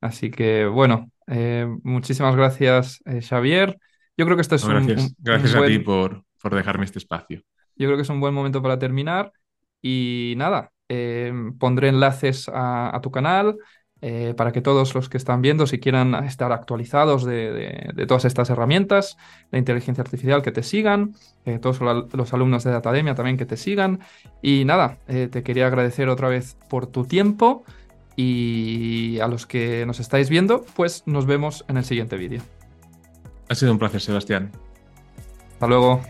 Así 0.00 0.30
que 0.30 0.66
bueno, 0.66 1.10
eh, 1.28 1.66
muchísimas 1.84 2.36
gracias 2.36 3.00
eh, 3.06 3.22
Xavier. 3.22 3.78
Yo 4.18 4.24
creo 4.24 4.36
que 4.36 4.42
esto 4.42 4.56
es 4.56 4.66
gracias, 4.66 5.04
un, 5.04 5.14
Gracias 5.18 5.54
a 5.54 5.64
ti 5.64 5.78
por, 5.78 6.24
por 6.42 6.54
dejarme 6.54 6.84
este 6.84 6.98
espacio. 6.98 7.40
Yo 7.76 7.86
creo 7.86 7.96
que 7.96 8.02
es 8.02 8.10
un 8.10 8.20
buen 8.20 8.34
momento 8.34 8.60
para 8.60 8.78
terminar. 8.78 9.32
Y 9.80 10.34
nada, 10.36 10.72
eh, 10.88 11.32
pondré 11.58 11.88
enlaces 11.88 12.50
a, 12.52 12.98
tu 13.00 13.12
canal, 13.12 13.56
eh, 14.00 14.34
para 14.36 14.50
que 14.50 14.60
todos 14.60 14.92
los 14.94 15.08
que 15.08 15.16
están 15.16 15.40
viendo, 15.40 15.68
si 15.68 15.78
quieran 15.78 16.14
estar 16.24 16.50
actualizados 16.50 17.24
de, 17.24 17.94
todas 18.08 18.24
estas 18.24 18.50
herramientas 18.50 19.16
de 19.52 19.58
inteligencia 19.58 20.02
artificial, 20.02 20.42
que 20.42 20.50
te 20.50 20.64
sigan, 20.64 21.14
eh, 21.44 21.60
todos 21.60 21.80
los 21.80 22.34
alumnos 22.34 22.64
de 22.64 22.72
Datademia 22.72 23.14
también 23.14 23.36
que 23.36 23.46
te 23.46 23.56
sigan. 23.56 24.00
Y 24.42 24.64
nada, 24.64 24.98
te 25.06 25.42
quería 25.44 25.68
agradecer 25.68 26.08
otra 26.08 26.28
vez 26.28 26.56
por 26.68 26.88
tu 26.88 27.04
tiempo 27.04 27.64
y 28.16 29.20
a 29.20 29.28
los 29.28 29.46
que 29.46 29.86
nos 29.86 30.00
estáis 30.00 30.28
viendo, 30.28 30.64
pues 30.74 31.04
nos 31.06 31.26
vemos 31.26 31.64
en 31.68 31.76
el 31.76 31.84
siguiente 31.84 32.16
vídeo. 32.16 32.42
Ha 33.48 33.54
sido 33.54 33.72
un 33.72 33.78
placer, 33.78 34.00
Sebastián. 34.00 34.52
Hasta 35.52 35.66
luego. 35.66 36.02